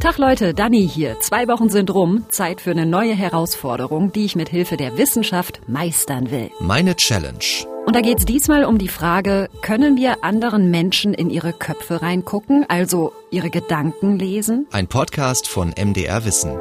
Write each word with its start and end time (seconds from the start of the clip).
Tag 0.00 0.18
Leute, 0.18 0.52
Dani 0.52 0.86
hier. 0.86 1.18
Zwei 1.20 1.48
Wochen 1.48 1.70
sind 1.70 1.92
rum. 1.92 2.26
Zeit 2.28 2.60
für 2.60 2.70
eine 2.70 2.84
neue 2.84 3.14
Herausforderung, 3.14 4.12
die 4.12 4.26
ich 4.26 4.36
mit 4.36 4.50
Hilfe 4.50 4.76
der 4.76 4.98
Wissenschaft 4.98 5.62
meistern 5.68 6.30
will. 6.30 6.50
Meine 6.60 6.96
Challenge. 6.96 7.38
Und 7.86 7.96
da 7.96 8.00
geht's 8.02 8.26
diesmal 8.26 8.64
um 8.64 8.76
die 8.78 8.88
Frage, 8.88 9.48
können 9.62 9.96
wir 9.96 10.22
anderen 10.22 10.70
Menschen 10.70 11.14
in 11.14 11.30
ihre 11.30 11.52
Köpfe 11.52 12.02
reingucken, 12.02 12.66
also 12.68 13.12
ihre 13.30 13.48
Gedanken 13.48 14.18
lesen? 14.18 14.66
Ein 14.70 14.86
Podcast 14.86 15.48
von 15.48 15.72
MDR 15.76 16.24
Wissen. 16.26 16.58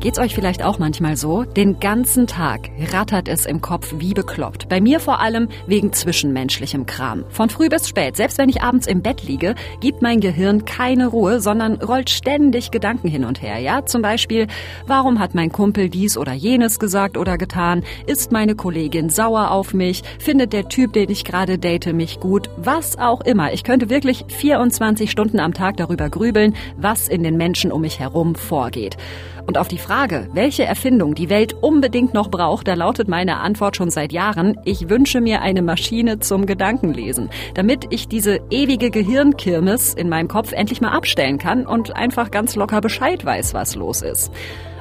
Geht's 0.00 0.18
euch 0.18 0.34
vielleicht 0.34 0.62
auch 0.62 0.78
manchmal 0.78 1.16
so? 1.16 1.44
Den 1.44 1.80
ganzen 1.80 2.26
Tag 2.26 2.70
rattert 2.92 3.28
es 3.28 3.46
im 3.46 3.62
Kopf 3.62 3.94
wie 3.98 4.12
bekloppt. 4.12 4.68
Bei 4.68 4.80
mir 4.80 5.00
vor 5.00 5.20
allem 5.20 5.48
wegen 5.66 5.92
zwischenmenschlichem 5.92 6.84
Kram. 6.84 7.24
Von 7.30 7.48
früh 7.48 7.68
bis 7.70 7.88
spät, 7.88 8.14
selbst 8.14 8.36
wenn 8.36 8.50
ich 8.50 8.62
abends 8.62 8.86
im 8.86 9.00
Bett 9.00 9.22
liege, 9.22 9.54
gibt 9.80 10.02
mein 10.02 10.20
Gehirn 10.20 10.66
keine 10.66 11.06
Ruhe, 11.06 11.40
sondern 11.40 11.76
rollt 11.76 12.10
ständig 12.10 12.70
Gedanken 12.70 13.08
hin 13.08 13.24
und 13.24 13.40
her. 13.40 13.58
Ja, 13.58 13.86
zum 13.86 14.02
Beispiel, 14.02 14.48
warum 14.86 15.18
hat 15.18 15.34
mein 15.34 15.50
Kumpel 15.50 15.88
dies 15.88 16.18
oder 16.18 16.34
jenes 16.34 16.78
gesagt 16.78 17.16
oder 17.16 17.38
getan? 17.38 17.82
Ist 18.06 18.32
meine 18.32 18.54
Kollegin 18.54 19.08
sauer 19.08 19.50
auf 19.50 19.72
mich? 19.72 20.02
Findet 20.18 20.52
der 20.52 20.68
Typ, 20.68 20.92
den 20.92 21.10
ich 21.10 21.24
gerade 21.24 21.58
date, 21.58 21.94
mich 21.94 22.20
gut? 22.20 22.50
Was 22.58 22.98
auch 22.98 23.22
immer. 23.22 23.54
Ich 23.54 23.64
könnte 23.64 23.88
wirklich 23.88 24.26
24 24.28 25.10
Stunden 25.10 25.40
am 25.40 25.54
Tag 25.54 25.78
darüber 25.78 26.10
grübeln, 26.10 26.54
was 26.76 27.08
in 27.08 27.22
den 27.22 27.38
Menschen 27.38 27.72
um 27.72 27.80
mich 27.80 27.98
herum 27.98 28.34
vorgeht. 28.34 28.98
Und 29.46 29.58
auf 29.58 29.68
die 29.68 29.78
Frage, 29.78 30.28
welche 30.32 30.64
Erfindung 30.64 31.14
die 31.14 31.30
Welt 31.30 31.54
unbedingt 31.60 32.14
noch 32.14 32.30
braucht, 32.30 32.66
da 32.66 32.74
lautet 32.74 33.06
meine 33.06 33.38
Antwort 33.38 33.76
schon 33.76 33.90
seit 33.90 34.12
Jahren, 34.12 34.58
ich 34.64 34.88
wünsche 34.88 35.20
mir 35.20 35.40
eine 35.40 35.62
Maschine 35.62 36.18
zum 36.18 36.46
Gedankenlesen, 36.46 37.30
damit 37.54 37.86
ich 37.90 38.08
diese 38.08 38.40
ewige 38.50 38.90
Gehirnkirmes 38.90 39.94
in 39.94 40.08
meinem 40.08 40.26
Kopf 40.26 40.52
endlich 40.52 40.80
mal 40.80 40.90
abstellen 40.90 41.38
kann 41.38 41.64
und 41.64 41.94
einfach 41.94 42.32
ganz 42.32 42.56
locker 42.56 42.80
Bescheid 42.80 43.24
weiß, 43.24 43.54
was 43.54 43.76
los 43.76 44.02
ist. 44.02 44.32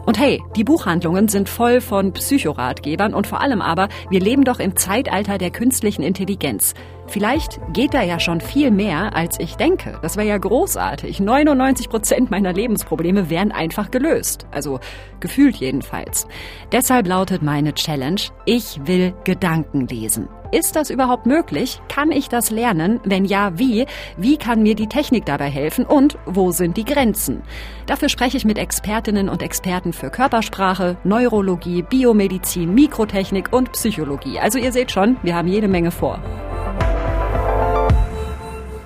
Und 0.06 0.20
hey, 0.20 0.42
die 0.56 0.64
Buchhandlungen 0.64 1.28
sind 1.28 1.50
voll 1.50 1.82
von 1.82 2.14
Psychoratgebern 2.14 3.14
und 3.14 3.26
vor 3.26 3.42
allem 3.42 3.62
aber, 3.62 3.90
wir 4.10 4.20
leben 4.20 4.44
doch 4.44 4.60
im 4.60 4.76
Zeitalter 4.76 5.38
der 5.40 5.50
künstlichen 5.50 6.04
Intelligenz. 6.04 6.76
Vielleicht 7.08 7.60
geht 7.72 7.94
da 7.94 8.02
ja 8.02 8.20
schon 8.20 8.42
viel 8.42 8.72
mehr, 8.72 9.16
als 9.16 9.40
ich 9.40 9.56
denke. 9.56 9.98
Das 10.02 10.18
wäre 10.18 10.28
ja 10.28 10.38
großartig. 10.38 11.20
99 11.20 11.90
Prozent 11.90 12.32
meiner 12.32 12.54
Lebensprobleme 12.54 13.30
wären 13.30 13.52
einfach 13.52 13.92
gelöst. 13.92 14.48
Also 14.52 14.80
gefühlt 15.20 15.56
jedenfalls. 15.58 16.28
Deshalb 16.72 17.08
lautet 17.08 17.42
meine 17.42 17.74
Challenge, 17.74 18.22
ich 18.46 18.80
will 18.86 19.14
Gedanken 19.24 19.88
lesen. 19.88 20.28
Ist 20.52 20.76
das 20.76 20.90
überhaupt 20.90 21.26
möglich? 21.26 21.82
Kann 21.90 22.12
ich 22.12 22.30
das 22.30 22.50
lernen? 22.50 23.00
Wenn 23.04 23.26
ja, 23.26 23.58
wie? 23.58 23.86
Wie 24.16 24.38
kann 24.38 24.64
mir 24.64 24.76
die 24.76 24.88
Technik 24.88 25.26
dabei 25.26 25.50
helfen? 25.50 25.86
Und 25.86 26.18
wo 26.26 26.52
sind 26.52 26.78
die 26.78 26.86
Grenzen? 26.86 27.42
Dafür 27.88 28.10
spreche 28.10 28.38
ich 28.38 28.46
mit 28.46 28.58
Expertinnen 28.58 29.28
und 29.28 29.42
Experten 29.42 29.92
für 29.92 30.10
Körpersprache, 30.10 30.98
Neurologie, 31.04 31.82
Biomedizin, 31.82 32.74
Mikrotechnik 32.74 33.52
und 33.52 33.72
Psychologie. 33.74 34.40
Also 34.40 34.58
ihr 34.58 34.72
seht 34.72 34.92
schon, 34.92 35.18
wir 35.24 35.36
haben 35.36 35.48
jede 35.48 35.68
Menge 35.68 35.92
vor. 35.92 36.20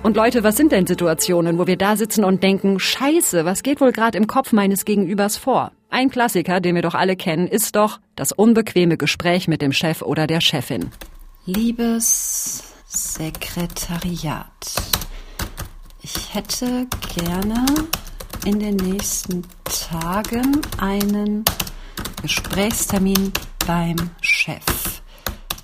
Und 0.02 0.16
Leute, 0.16 0.42
was 0.42 0.56
sind 0.56 0.72
denn 0.72 0.86
Situationen, 0.86 1.58
wo 1.58 1.66
wir 1.66 1.76
da 1.76 1.94
sitzen 1.94 2.24
und 2.24 2.42
denken, 2.42 2.80
scheiße, 2.80 3.44
was 3.44 3.62
geht 3.62 3.82
wohl 3.82 3.92
gerade 3.92 4.16
im 4.16 4.26
Kopf 4.26 4.52
meines 4.52 4.86
Gegenübers 4.86 5.36
vor? 5.36 5.72
Ein 5.90 6.08
Klassiker, 6.08 6.60
den 6.60 6.74
wir 6.74 6.82
doch 6.82 6.94
alle 6.94 7.16
kennen, 7.16 7.46
ist 7.46 7.76
doch 7.76 8.00
das 8.16 8.32
unbequeme 8.32 8.96
Gespräch 8.96 9.46
mit 9.46 9.60
dem 9.60 9.72
Chef 9.72 10.00
oder 10.00 10.26
der 10.26 10.40
Chefin. 10.40 10.90
Liebes 11.44 12.72
Sekretariat, 12.86 14.46
ich 16.02 16.34
hätte 16.34 16.86
gerne 17.14 17.66
in 18.46 18.58
den 18.58 18.76
nächsten 18.76 19.42
Tagen 19.64 20.62
einen 20.78 21.44
Gesprächstermin 22.22 23.32
beim 23.66 23.96
Chef. 24.22 24.99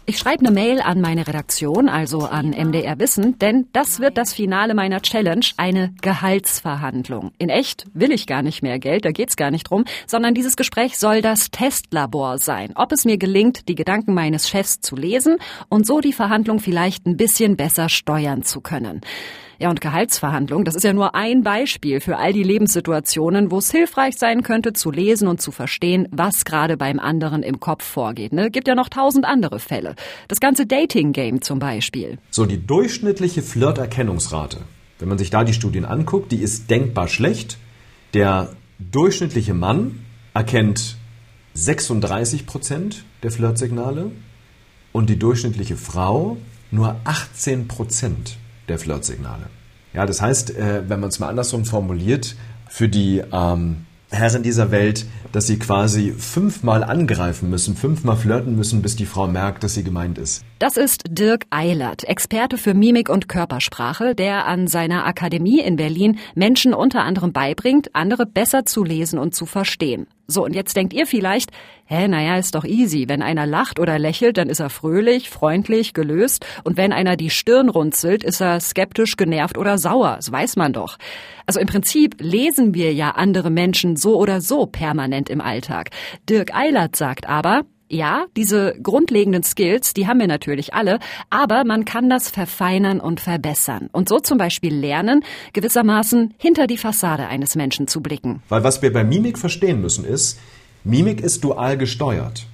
Ich 0.09 0.19
schreibe 0.19 0.47
eine 0.47 0.55
Mail 0.55 0.81
an 0.81 1.01
meine 1.01 1.27
Redaktion, 1.27 1.89
also 1.89 2.21
an 2.21 2.51
MDR 2.51 3.01
Wissen, 3.01 3.41
denn 3.41 3.67
das 3.73 3.99
wird 3.99 4.17
das 4.17 4.33
Finale 4.33 4.73
meiner 4.73 5.03
Challenge, 5.03 5.45
eine 5.57 5.93
Gehaltsverhandlung. 6.01 7.33
In 7.39 7.49
echt 7.49 7.87
will 7.93 8.13
ich 8.13 8.29
gar 8.29 8.43
nicht 8.43 8.63
mehr 8.63 8.79
Geld, 8.79 9.05
da 9.05 9.11
geht's 9.11 9.35
gar 9.35 9.51
nicht 9.51 9.65
drum, 9.69 9.85
sondern 10.07 10.33
dieses 10.33 10.55
Gespräch 10.55 10.97
soll 10.97 11.23
das 11.23 11.51
Testlabor 11.51 12.39
sein, 12.39 12.71
ob 12.77 12.93
es 12.93 13.05
mir 13.05 13.19
gelingt, 13.19 13.69
die 13.69 13.75
Gedanken 13.75 14.15
meines 14.15 14.49
Chefs 14.49 14.81
zu 14.81 14.95
lesen 14.95 15.39
und 15.69 15.89
so 15.89 16.01
die 16.01 16.13
Verhandlung 16.13 16.61
vielleicht 16.61 17.05
ein 17.07 17.17
bisschen 17.17 17.57
besser 17.57 17.89
steuern 17.89 18.45
zu 18.45 18.61
können. 18.61 19.01
Ja, 19.59 19.71
und 19.71 19.81
Gehaltsverhandlungen, 19.81 20.67
das 20.67 20.75
ist 20.75 20.85
ja 20.85 20.93
nur 20.93 21.15
ein 21.15 21.43
Beispiel 21.43 22.01
für 22.01 22.19
all 22.19 22.35
die 22.35 22.43
Lebenssituationen, 22.43 23.51
wo 23.51 23.59
es 23.59 23.71
hilfreich 23.71 24.17
sein 24.19 24.43
könnte, 24.43 24.75
zu 24.75 24.91
lesen 24.91 25.29
und 25.29 25.41
zu 25.41 25.51
verstehen, 25.51 26.09
was 26.11 26.45
gerade 26.45 26.77
beim 26.77 26.99
anderen 26.99 27.43
im 27.43 27.59
Kopf 27.59 27.83
vorgeht. 27.83 28.33
Ne? 28.33 28.51
Gibt 28.51 28.69
ja 28.69 28.75
noch 28.75 28.91
tausend 28.91 29.25
andere 29.25 29.59
Fälle. 29.59 29.95
Das 30.29 30.41
ganze 30.41 30.67
Dating-Game 30.67 31.41
zum 31.41 31.59
Beispiel. 31.59 32.19
So, 32.31 32.45
die 32.45 32.67
durchschnittliche 32.67 33.43
Flirterkennungsrate, 33.43 34.59
wenn 34.99 35.09
man 35.09 35.19
sich 35.19 35.31
da 35.31 35.43
die 35.43 35.55
Studien 35.55 35.87
anguckt, 35.87 36.33
die 36.33 36.43
ist 36.43 36.71
denkbar 36.71 37.09
schlecht. 37.09 37.57
Der 38.13 38.51
durchschnittliche 38.79 39.55
Mann 39.55 40.01
erkennt 40.35 40.97
36 41.55 42.45
Prozent 42.45 43.05
der 43.23 43.31
Flirtsignale 43.31 44.11
und 44.93 45.09
die 45.09 45.19
durchschnittliche 45.19 45.77
Frau 45.77 46.37
nur 46.71 46.97
18 47.05 47.69
Prozent 47.69 48.37
der 48.69 48.79
Flirtsignale. 48.79 49.47
Ja, 49.93 50.07
das 50.07 50.21
heißt, 50.21 50.57
äh, 50.57 50.89
wenn 50.89 51.01
man 51.01 51.09
es 51.09 51.19
mal 51.19 51.29
andersrum 51.29 51.65
formuliert, 51.65 52.37
für 52.69 52.89
die 52.89 53.23
ähm, 53.33 53.87
Herren 54.11 54.43
dieser 54.43 54.71
Welt, 54.71 55.05
dass 55.33 55.47
sie 55.47 55.59
quasi 55.59 56.13
fünfmal 56.13 56.85
angreifen 56.85 57.51
müssen, 57.51 57.77
fünfmal 57.77 58.17
flirten 58.17 58.55
müssen, 58.55 58.81
bis 58.81 58.95
die 58.95 59.07
Frau 59.07 59.27
merkt, 59.27 59.65
dass 59.65 59.75
sie 59.75 59.83
gemeint 59.83 60.17
ist. 60.17 60.45
Das 60.59 60.77
ist 60.77 61.05
Dirk 61.09 61.45
Eilert, 61.51 62.05
Experte 62.05 62.57
für 62.57 62.73
Mimik 62.73 63.09
und 63.09 63.29
Körpersprache, 63.29 64.15
der 64.15 64.47
an 64.47 64.69
seiner 64.69 65.07
Akademie 65.07 65.61
in 65.61 65.77
Berlin 65.77 66.19
Menschen 66.35 66.73
unter 66.73 67.03
anderem 67.03 67.33
beibringt, 67.33 67.95
andere 67.95 68.27
besser 68.27 68.65
zu 68.65 68.85
lesen 68.85 69.19
und 69.19 69.35
zu 69.35 69.45
verstehen. 69.45 70.07
So, 70.29 70.45
und 70.45 70.55
jetzt 70.55 70.77
denkt 70.77 70.93
ihr 70.93 71.07
vielleicht, 71.07 71.51
hä, 71.87 72.09
naja, 72.09 72.37
ist 72.37 72.55
doch 72.55 72.65
easy. 72.65 73.09
Wenn 73.09 73.23
einer 73.23 73.47
lacht 73.47 73.79
oder 73.79 73.99
lächelt, 73.99 74.37
dann 74.37 74.49
ist 74.49 74.61
er 74.61 74.71
fröhlich, 74.71 75.31
freundlich, 75.31 75.95
gelöst. 75.95 76.45
Und 76.65 76.77
wenn 76.77 76.93
einer 76.93 77.17
die 77.17 77.31
Stirn 77.31 77.69
runzelt, 77.69 78.25
ist 78.25 78.41
er 78.41 78.61
skeptisch, 78.61 79.17
genervt 79.17 79.57
oder 79.59 79.79
sauer. 79.79 80.17
Das 80.17 80.31
weiß 80.31 80.57
man 80.57 80.73
doch. 80.73 80.99
Also 81.47 81.61
im 81.61 81.67
Prinzip 81.67 82.17
lesen 82.21 82.75
wir 82.75 82.93
ja 82.93 83.13
andere 83.13 83.51
Menschen 83.51 83.97
so 83.97 84.19
oder 84.19 84.41
so 84.41 84.67
permanent 84.67 85.31
im 85.31 85.41
Alltag. 85.41 85.91
Dirk 86.29 86.55
Eilert 86.55 86.97
sagt 86.97 87.29
aber, 87.29 87.63
ja, 87.89 88.27
diese 88.37 88.75
grundlegenden 88.83 89.45
Skills, 89.45 89.95
die 89.95 90.07
haben 90.07 90.19
wir 90.19 90.27
natürlich 90.27 90.75
alle, 90.75 90.99
aber 91.31 91.65
man 91.65 91.85
kann 91.85 92.11
das 92.11 92.29
verfeinern 92.29 92.99
und 92.99 93.21
verbessern. 93.21 93.89
Und 93.93 94.09
so 94.09 94.19
zum 94.19 94.39
Beispiel 94.39 94.75
lernen, 94.75 95.23
gewissermaßen 95.53 96.35
hinter 96.37 96.67
die 96.67 96.79
Fassade 96.79 97.29
eines 97.29 97.55
Menschen 97.55 97.87
zu 97.87 98.01
blicken. 98.01 98.43
Weil 98.49 98.65
was 98.65 98.83
wir 98.83 98.93
bei 98.93 99.05
Mimik 99.05 99.39
verstehen 99.39 99.81
müssen 99.81 100.05
ist, 100.05 100.41
Mimik 100.87 101.21
ist 101.21 101.45
dual 101.45 101.77
gesteuert. 101.77 102.47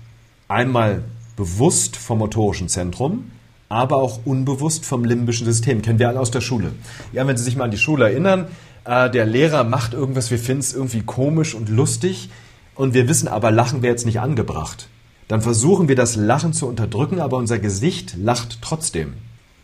Einmal 0.48 1.04
bewusst 1.36 1.96
vom 1.96 2.18
motorischen 2.18 2.68
Zentrum, 2.68 3.30
aber 3.68 3.96
auch 3.96 4.20
unbewusst 4.24 4.84
vom 4.84 5.04
limbischen 5.04 5.46
System. 5.46 5.82
Kennen 5.82 5.98
wir 6.00 6.08
alle 6.08 6.20
aus 6.20 6.30
der 6.30 6.40
Schule. 6.40 6.72
Ja, 7.12 7.26
wenn 7.26 7.36
Sie 7.36 7.44
sich 7.44 7.56
mal 7.56 7.64
an 7.64 7.70
die 7.70 7.78
Schule 7.78 8.06
erinnern, 8.06 8.46
äh, 8.84 9.08
der 9.10 9.26
Lehrer 9.26 9.64
macht 9.64 9.94
irgendwas, 9.94 10.30
wir 10.30 10.38
finden 10.38 10.62
es 10.62 10.74
irgendwie 10.74 11.02
komisch 11.02 11.54
und 11.54 11.68
lustig 11.68 12.30
und 12.74 12.94
wir 12.94 13.08
wissen 13.08 13.28
aber, 13.28 13.52
Lachen 13.52 13.82
wäre 13.82 13.92
jetzt 13.92 14.06
nicht 14.06 14.18
angebracht 14.18 14.88
dann 15.32 15.40
versuchen 15.40 15.88
wir 15.88 15.96
das 15.96 16.14
Lachen 16.14 16.52
zu 16.52 16.68
unterdrücken, 16.68 17.18
aber 17.18 17.38
unser 17.38 17.58
Gesicht 17.58 18.18
lacht 18.18 18.58
trotzdem, 18.60 19.14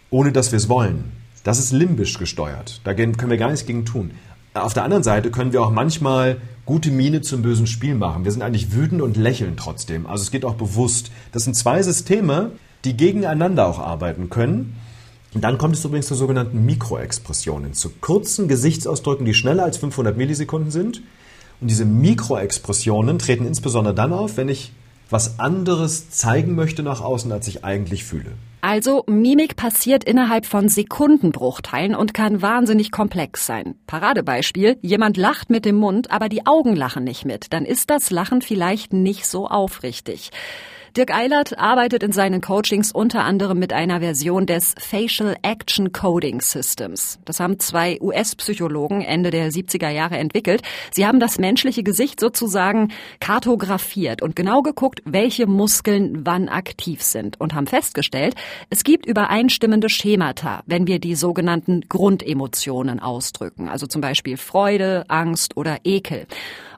ohne 0.08 0.32
dass 0.32 0.50
wir 0.50 0.56
es 0.56 0.70
wollen. 0.70 1.12
Das 1.44 1.58
ist 1.58 1.72
limbisch 1.72 2.18
gesteuert. 2.18 2.80
Da 2.84 2.94
können 2.94 3.28
wir 3.28 3.36
gar 3.36 3.50
nichts 3.50 3.66
gegen 3.66 3.84
tun. 3.84 4.12
Auf 4.54 4.72
der 4.72 4.84
anderen 4.84 5.02
Seite 5.02 5.30
können 5.30 5.52
wir 5.52 5.62
auch 5.62 5.70
manchmal 5.70 6.38
gute 6.68 6.90
Miene 6.90 7.22
zum 7.22 7.40
bösen 7.40 7.66
Spiel 7.66 7.94
machen. 7.94 8.24
Wir 8.24 8.30
sind 8.30 8.42
eigentlich 8.42 8.74
wütend 8.74 9.00
und 9.00 9.16
lächeln 9.16 9.56
trotzdem. 9.56 10.06
Also 10.06 10.20
es 10.20 10.30
geht 10.30 10.44
auch 10.44 10.56
bewusst. 10.56 11.10
Das 11.32 11.44
sind 11.44 11.56
zwei 11.56 11.82
Systeme, 11.82 12.52
die 12.84 12.94
gegeneinander 12.94 13.66
auch 13.66 13.78
arbeiten 13.78 14.28
können. 14.28 14.76
Und 15.32 15.44
dann 15.44 15.56
kommt 15.56 15.76
es 15.76 15.84
übrigens 15.86 16.08
zu 16.08 16.14
sogenannten 16.14 16.66
Mikroexpressionen, 16.66 17.72
zu 17.72 17.88
kurzen 18.02 18.48
Gesichtsausdrücken, 18.48 19.24
die 19.24 19.32
schneller 19.32 19.64
als 19.64 19.78
500 19.78 20.18
Millisekunden 20.18 20.70
sind. 20.70 21.00
Und 21.62 21.70
diese 21.70 21.86
Mikroexpressionen 21.86 23.18
treten 23.18 23.46
insbesondere 23.46 23.94
dann 23.94 24.12
auf, 24.12 24.36
wenn 24.36 24.50
ich 24.50 24.72
was 25.08 25.38
anderes 25.38 26.10
zeigen 26.10 26.54
möchte 26.54 26.82
nach 26.82 27.00
außen, 27.00 27.32
als 27.32 27.48
ich 27.48 27.64
eigentlich 27.64 28.04
fühle. 28.04 28.32
Also 28.60 29.04
Mimik 29.06 29.54
passiert 29.54 30.02
innerhalb 30.02 30.44
von 30.44 30.68
Sekundenbruchteilen 30.68 31.94
und 31.94 32.12
kann 32.12 32.42
wahnsinnig 32.42 32.90
komplex 32.90 33.46
sein. 33.46 33.76
Paradebeispiel, 33.86 34.78
jemand 34.82 35.16
lacht 35.16 35.48
mit 35.48 35.64
dem 35.64 35.76
Mund, 35.76 36.10
aber 36.10 36.28
die 36.28 36.44
Augen 36.46 36.74
lachen 36.74 37.04
nicht 37.04 37.24
mit. 37.24 37.52
Dann 37.52 37.64
ist 37.64 37.88
das 37.88 38.10
Lachen 38.10 38.42
vielleicht 38.42 38.92
nicht 38.92 39.26
so 39.26 39.46
aufrichtig. 39.46 40.30
Dirk 40.96 41.14
Eilert 41.14 41.58
arbeitet 41.58 42.02
in 42.02 42.12
seinen 42.12 42.40
Coachings 42.40 42.92
unter 42.92 43.24
anderem 43.24 43.58
mit 43.58 43.72
einer 43.72 44.00
Version 44.00 44.46
des 44.46 44.74
Facial 44.78 45.36
Action 45.42 45.92
Coding 45.92 46.40
Systems. 46.40 47.18
Das 47.24 47.40
haben 47.40 47.58
zwei 47.58 47.98
US-Psychologen 48.00 49.02
Ende 49.02 49.30
der 49.30 49.50
70er 49.50 49.90
Jahre 49.90 50.16
entwickelt. 50.16 50.62
Sie 50.90 51.06
haben 51.06 51.20
das 51.20 51.38
menschliche 51.38 51.82
Gesicht 51.82 52.20
sozusagen 52.20 52.88
kartografiert 53.20 54.22
und 54.22 54.34
genau 54.34 54.62
geguckt, 54.62 55.02
welche 55.04 55.46
Muskeln 55.46 56.24
wann 56.24 56.48
aktiv 56.48 57.02
sind 57.02 57.38
und 57.38 57.54
haben 57.54 57.66
festgestellt, 57.66 58.34
es 58.70 58.82
gibt 58.82 59.06
übereinstimmende 59.06 59.90
Schemata, 59.90 60.62
wenn 60.66 60.86
wir 60.86 61.00
die 61.00 61.14
sogenannten 61.14 61.82
Grundemotionen 61.88 62.98
ausdrücken, 63.00 63.68
also 63.68 63.86
zum 63.86 64.00
Beispiel 64.00 64.36
Freude, 64.36 65.04
Angst 65.08 65.56
oder 65.56 65.78
Ekel. 65.84 66.26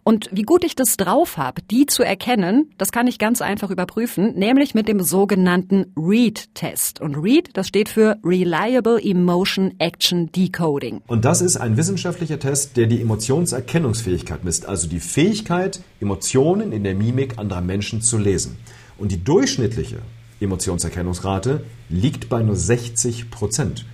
Und 0.02 0.28
wie 0.32 0.42
gut 0.42 0.64
ich 0.64 0.76
das 0.76 0.96
drauf 0.96 1.36
habe, 1.36 1.62
die 1.62 1.86
zu 1.86 2.02
erkennen, 2.02 2.70
das 2.78 2.92
kann 2.92 3.06
ich 3.06 3.18
ganz 3.18 3.42
einfach 3.42 3.70
überprüfen, 3.70 4.34
nämlich 4.34 4.74
mit 4.74 4.88
dem 4.88 5.00
sogenannten 5.00 5.92
READ-Test. 5.96 7.00
Und 7.00 7.16
READ, 7.16 7.50
das 7.54 7.68
steht 7.68 7.88
für 7.88 8.16
Reliable 8.24 9.00
Emotion 9.02 9.74
Action 9.78 10.32
Decoding. 10.32 11.02
Und 11.06 11.24
das 11.24 11.40
ist 11.42 11.56
ein 11.56 11.76
wissenschaftlicher 11.76 12.38
Test, 12.38 12.76
der 12.76 12.86
die 12.86 13.00
Emotionserkennungsfähigkeit 13.00 14.44
misst, 14.44 14.66
also 14.66 14.88
die 14.88 15.00
Fähigkeit, 15.00 15.80
Emotionen 16.00 16.72
in 16.72 16.84
der 16.84 16.94
Mimik 16.94 17.38
anderer 17.38 17.60
Menschen 17.60 18.00
zu 18.02 18.18
lesen. 18.18 18.56
Und 18.98 19.12
die 19.12 19.22
durchschnittliche 19.22 19.98
Emotionserkennungsrate 20.40 21.64
liegt 21.88 22.28
bei 22.28 22.42
nur 22.42 22.56
60 22.56 23.30
Prozent. 23.30 23.84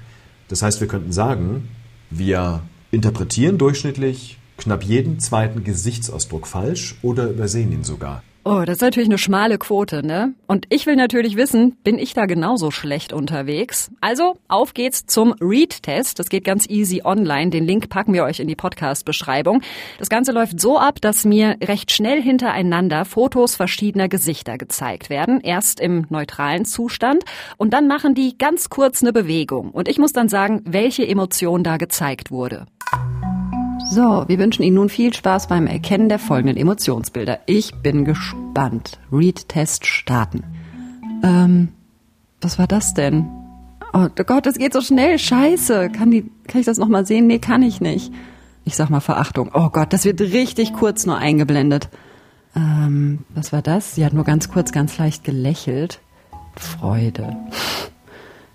Das 0.49 0.62
heißt, 0.62 0.81
wir 0.81 0.88
könnten 0.88 1.12
sagen, 1.12 1.69
wir 2.11 2.62
interpretieren 2.91 3.59
durchschnittlich 3.59 4.36
knapp 4.56 4.82
jeden 4.82 5.20
zweiten 5.20 5.64
Gesichtsausdruck 5.64 6.47
falsch 6.47 6.97
oder 7.03 7.29
übersehen 7.29 7.73
ihn 7.73 7.85
sogar. 7.85 8.23
Oh, 8.49 8.62
das 8.64 8.76
ist 8.76 8.82
natürlich 8.82 9.08
eine 9.08 9.19
schmale 9.19 9.58
Quote, 9.58 10.06
ne? 10.06 10.32
Und 10.47 10.67
ich 10.69 10.87
will 10.87 10.94
natürlich 10.94 11.37
wissen, 11.37 11.73
bin 11.82 11.99
ich 11.99 12.14
da 12.14 12.26
genauso 12.26 12.70
schlecht 12.70 13.12
unterwegs? 13.12 13.91
Also, 14.00 14.38
auf 14.47 14.73
geht's 14.73 15.05
zum 15.05 15.32
Read-Test. 15.41 16.20
Das 16.20 16.29
geht 16.29 16.44
ganz 16.44 16.69
easy 16.69 17.03
online. 17.05 17.50
Den 17.50 17.64
Link 17.64 17.88
packen 17.88 18.12
wir 18.12 18.23
euch 18.23 18.38
in 18.38 18.47
die 18.47 18.55
Podcast-Beschreibung. 18.55 19.62
Das 19.99 20.08
Ganze 20.08 20.31
läuft 20.31 20.61
so 20.61 20.79
ab, 20.79 21.00
dass 21.00 21.25
mir 21.25 21.56
recht 21.61 21.91
schnell 21.91 22.23
hintereinander 22.23 23.05
Fotos 23.05 23.56
verschiedener 23.56 24.09
Gesichter 24.09 24.59
gezeigt 24.59 25.11
werden. 25.11 25.41
Erst 25.41 25.81
im 25.81 26.06
neutralen 26.09 26.67
Zustand 26.67 27.25
und 27.56 27.73
dann 27.73 27.88
machen 27.88 28.14
die 28.14 28.38
ganz 28.38 28.70
kurz 28.70 29.02
eine 29.02 29.12
Bewegung. 29.12 29.73
Und 29.73 29.88
ich 29.88 29.99
muss 29.99 30.12
dann 30.12 30.29
sagen, 30.29 30.62
welche 30.64 31.05
Emotion 31.05 31.64
da 31.64 31.79
gezeigt 31.79 32.31
wurde. 32.31 32.67
So, 33.88 34.25
wir 34.27 34.38
wünschen 34.38 34.65
Ihnen 34.65 34.75
nun 34.75 34.88
viel 34.88 35.15
Spaß 35.15 35.47
beim 35.47 35.69
Erkennen 35.69 36.09
der 36.09 36.19
folgenden 36.19 36.56
Emotionsbilder. 36.56 37.38
Ich 37.47 37.73
bin 37.83 38.05
gespannt. 38.05 38.99
Read-Test 39.12 39.87
starten. 39.87 40.43
Ähm, 41.23 41.69
was 42.41 42.59
war 42.59 42.67
das 42.67 42.94
denn? 42.94 43.29
Oh 43.93 44.09
Gott, 44.09 44.44
das 44.44 44.59
geht 44.59 44.73
so 44.73 44.81
schnell. 44.81 45.19
Scheiße. 45.19 45.91
Kann, 45.91 46.11
die, 46.11 46.29
kann 46.49 46.61
ich 46.61 46.67
das 46.67 46.79
nochmal 46.79 47.06
sehen? 47.06 47.29
Nee, 47.29 47.38
kann 47.38 47.62
ich 47.62 47.81
nicht. 47.81 48.12
Ich 48.65 48.75
sag 48.75 48.91
mal 48.91 49.00
Verachtung. 49.00 49.50
Oh 49.55 49.71
Gott, 49.71 49.93
das 49.93 50.05
wird 50.05 50.21
richtig 50.21 50.73
kurz 50.73 51.06
nur 51.06 51.19
eingeblendet. 51.19 51.88
Ähm, 52.56 53.21
was 53.35 53.53
war 53.53 53.62
das? 53.62 53.94
Sie 53.94 54.05
hat 54.05 54.12
nur 54.12 54.25
ganz 54.25 54.49
kurz, 54.49 54.73
ganz 54.73 54.99
leicht 54.99 55.23
gelächelt. 55.23 56.00
Freude. 56.56 57.37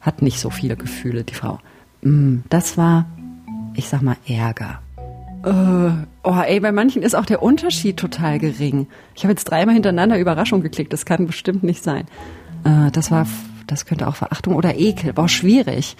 Hat 0.01 0.21
nicht 0.21 0.39
so 0.41 0.49
viele 0.49 0.75
Gefühle, 0.75 1.23
die 1.23 1.35
Frau. 1.35 1.59
Mm, 2.01 2.39
das 2.49 2.77
war, 2.77 3.05
ich 3.75 3.87
sag 3.87 4.01
mal, 4.01 4.17
Ärger. 4.27 4.81
Uh, 5.43 5.93
oh, 6.23 6.39
ey, 6.45 6.59
bei 6.59 6.71
manchen 6.71 7.01
ist 7.01 7.15
auch 7.15 7.25
der 7.25 7.41
Unterschied 7.41 7.97
total 7.97 8.37
gering. 8.37 8.87
Ich 9.15 9.23
habe 9.23 9.31
jetzt 9.31 9.45
dreimal 9.45 9.73
hintereinander 9.73 10.19
Überraschung 10.19 10.61
geklickt. 10.61 10.93
Das 10.93 11.05
kann 11.05 11.25
bestimmt 11.25 11.63
nicht 11.63 11.83
sein. 11.83 12.05
Uh, 12.63 12.91
das 12.91 13.09
war, 13.09 13.25
das 13.65 13.85
könnte 13.85 14.07
auch 14.07 14.15
Verachtung 14.15 14.55
oder 14.55 14.77
Ekel. 14.77 15.13
Boah, 15.13 15.27
schwierig. 15.27 15.97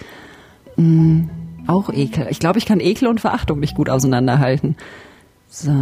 Mm, 0.76 1.22
auch 1.66 1.90
Ekel. 1.92 2.28
Ich 2.30 2.38
glaube, 2.38 2.58
ich 2.58 2.66
kann 2.66 2.78
Ekel 2.78 3.08
und 3.08 3.20
Verachtung 3.20 3.58
nicht 3.58 3.74
gut 3.74 3.90
auseinanderhalten. 3.90 4.76
So. 5.48 5.72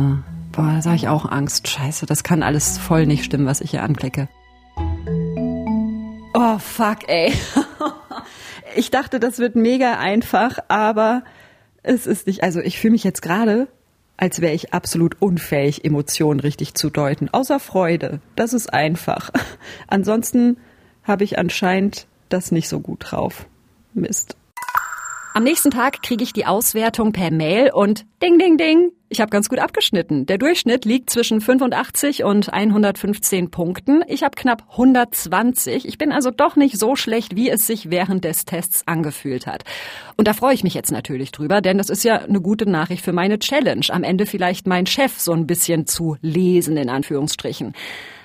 Boah, 0.53 0.73
da 0.75 0.83
sage 0.83 0.97
ich 0.97 1.09
auch 1.09 1.31
Angst. 1.31 1.69
Scheiße, 1.69 2.07
das 2.07 2.25
kann 2.25 2.43
alles 2.43 2.79
voll 2.79 3.07
nicht 3.07 3.25
stimmen, 3.25 3.47
was 3.47 3.61
ich 3.61 3.71
hier 3.73 3.83
anklicke. 3.83 4.29
Oh, 6.33 6.59
fuck, 6.59 7.09
ey. 7.09 7.33
ich 8.75 8.91
dachte, 8.91 9.21
das 9.21 9.39
wird 9.39 9.55
mega 9.55 9.99
einfach, 9.99 10.59
aber 10.69 11.23
es 11.83 12.07
ist 12.07 12.27
nicht, 12.27 12.43
also 12.43 12.61
ich 12.61 12.79
fühle 12.79 12.93
mich 12.93 13.05
jetzt 13.05 13.23
gerade, 13.23 13.69
als 14.17 14.41
wäre 14.41 14.53
ich 14.53 14.75
absolut 14.75 15.21
unfähig, 15.21 15.85
Emotionen 15.85 16.41
richtig 16.41 16.75
zu 16.75 16.91
deuten. 16.91 17.29
Außer 17.31 17.59
Freude. 17.59 18.21
Das 18.37 18.53
ist 18.53 18.73
einfach. 18.73 19.31
Ansonsten 19.87 20.59
habe 21.05 21.25
ich 21.25 21.39
anscheinend 21.39 22.07
das 22.29 22.53
nicht 22.53 22.69
so 22.69 22.81
gut 22.81 23.11
drauf. 23.11 23.47
Mist. 23.95 24.37
Am 25.33 25.45
nächsten 25.45 25.71
Tag 25.71 26.03
kriege 26.03 26.25
ich 26.25 26.33
die 26.33 26.45
Auswertung 26.45 27.13
per 27.13 27.31
Mail 27.31 27.71
und 27.73 28.05
ding, 28.21 28.37
ding, 28.39 28.57
ding. 28.57 28.91
Ich 29.09 29.21
habe 29.21 29.31
ganz 29.31 29.49
gut 29.49 29.61
abgeschnitten. 29.61 30.27
Der 30.27 30.39
Durchschnitt 30.39 30.85
liegt 30.85 31.09
zwischen 31.09 31.41
85 31.41 32.25
und 32.25 32.53
115 32.53 33.49
Punkten. 33.53 34.03
Ich 34.09 34.25
habe 34.25 34.35
knapp 34.35 34.65
120. 34.73 35.87
Ich 35.87 35.99
bin 35.99 36.11
also 36.11 36.33
doch 36.33 36.57
nicht 36.57 36.79
so 36.79 36.97
schlecht, 36.97 37.37
wie 37.37 37.49
es 37.49 37.65
sich 37.65 37.91
während 37.91 38.25
des 38.25 38.45
Tests 38.45 38.83
angefühlt 38.87 39.47
hat. 39.47 39.63
Und 40.17 40.27
da 40.27 40.33
freue 40.33 40.55
ich 40.55 40.65
mich 40.65 40.75
jetzt 40.75 40.91
natürlich 40.91 41.31
drüber, 41.31 41.61
denn 41.61 41.79
das 41.79 41.91
ist 41.91 42.03
ja 42.03 42.19
eine 42.19 42.41
gute 42.41 42.69
Nachricht 42.69 43.05
für 43.05 43.13
meine 43.13 43.39
Challenge. 43.39 43.87
Am 43.91 44.03
Ende 44.03 44.27
vielleicht 44.27 44.67
mein 44.67 44.87
Chef 44.87 45.21
so 45.21 45.33
ein 45.33 45.47
bisschen 45.47 45.87
zu 45.87 46.17
lesen, 46.23 46.77
in 46.77 46.89
Anführungsstrichen. 46.89 47.73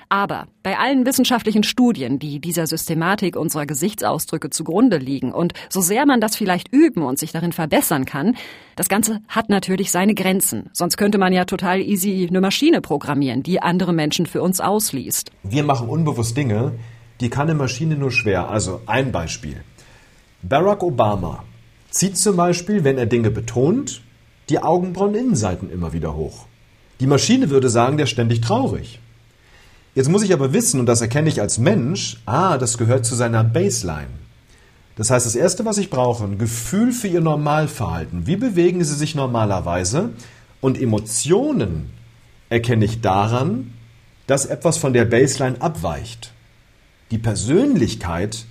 Aber 0.08 0.46
bei 0.62 0.78
allen 0.78 1.04
wissenschaftlichen 1.04 1.64
Studien, 1.64 2.18
die 2.18 2.38
dieser 2.38 2.66
Systematik 2.66 3.36
unserer 3.36 3.66
Gesichtsausdrücke 3.66 4.50
zugrunde 4.50 4.98
liegen 4.98 5.32
und 5.32 5.52
so 5.68 5.80
sehr 5.80 6.06
man 6.06 6.20
das 6.20 6.36
vielleicht 6.36 6.72
üben 6.72 7.02
und 7.02 7.18
sich 7.18 7.32
darin 7.32 7.52
verbessern 7.52 8.04
kann, 8.04 8.36
das 8.76 8.88
Ganze 8.88 9.20
hat 9.28 9.48
natürlich 9.48 9.90
seine 9.90 10.14
Grenzen. 10.14 10.70
Sonst 10.72 10.96
könnte 10.96 11.18
man 11.18 11.32
ja 11.32 11.44
total 11.44 11.80
easy 11.80 12.26
eine 12.28 12.40
Maschine 12.40 12.80
programmieren, 12.80 13.42
die 13.42 13.60
andere 13.60 13.92
Menschen 13.92 14.26
für 14.26 14.42
uns 14.42 14.60
ausliest. 14.60 15.32
Wir 15.42 15.64
machen 15.64 15.88
unbewusst 15.88 16.36
Dinge, 16.36 16.72
die 17.20 17.30
kann 17.30 17.48
eine 17.48 17.58
Maschine 17.58 17.96
nur 17.96 18.12
schwer. 18.12 18.48
Also 18.48 18.82
ein 18.86 19.10
Beispiel. 19.10 19.56
Barack 20.42 20.82
Obama 20.82 21.42
zieht 21.90 22.16
zum 22.16 22.36
Beispiel, 22.36 22.84
wenn 22.84 22.98
er 22.98 23.06
Dinge 23.06 23.30
betont, 23.30 24.02
die 24.50 24.62
Augenbrauen-Innenseiten 24.62 25.70
immer 25.70 25.92
wieder 25.92 26.14
hoch. 26.14 26.46
Die 27.00 27.06
Maschine 27.06 27.50
würde 27.50 27.68
sagen, 27.68 27.96
der 27.96 28.04
ist 28.04 28.10
ständig 28.10 28.40
traurig. 28.40 29.00
Jetzt 29.96 30.10
muss 30.10 30.22
ich 30.22 30.34
aber 30.34 30.52
wissen, 30.52 30.78
und 30.78 30.84
das 30.84 31.00
erkenne 31.00 31.30
ich 31.30 31.40
als 31.40 31.56
Mensch, 31.56 32.18
ah, 32.26 32.58
das 32.58 32.76
gehört 32.76 33.06
zu 33.06 33.14
seiner 33.14 33.42
Baseline. 33.42 34.10
Das 34.94 35.08
heißt, 35.08 35.24
das 35.24 35.34
Erste, 35.34 35.64
was 35.64 35.78
ich 35.78 35.88
brauche, 35.88 36.22
ein 36.24 36.36
Gefühl 36.36 36.92
für 36.92 37.08
Ihr 37.08 37.22
Normalverhalten. 37.22 38.26
Wie 38.26 38.36
bewegen 38.36 38.84
Sie 38.84 38.94
sich 38.94 39.14
normalerweise? 39.14 40.10
Und 40.60 40.78
Emotionen 40.78 41.88
erkenne 42.50 42.84
ich 42.84 43.00
daran, 43.00 43.72
dass 44.26 44.44
etwas 44.44 44.76
von 44.76 44.92
der 44.92 45.06
Baseline 45.06 45.62
abweicht. 45.62 46.30
Die 47.10 47.18
Persönlichkeit 47.18 48.44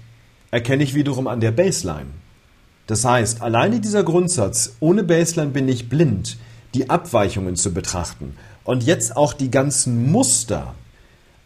erkenne 0.49 0.83
ich 0.83 0.95
wiederum 0.95 1.27
an 1.27 1.41
der 1.41 1.51
Baseline. 1.51 2.09
Das 2.87 3.05
heißt, 3.05 3.43
alleine 3.43 3.81
dieser 3.81 4.03
Grundsatz, 4.03 4.77
ohne 4.79 5.03
Baseline 5.03 5.51
bin 5.51 5.67
ich 5.67 5.89
blind, 5.89 6.37
die 6.73 6.89
Abweichungen 6.89 7.55
zu 7.55 7.71
betrachten 7.71 8.35
und 8.63 8.81
jetzt 8.81 9.15
auch 9.15 9.33
die 9.33 9.51
ganzen 9.51 10.11
Muster, 10.11 10.73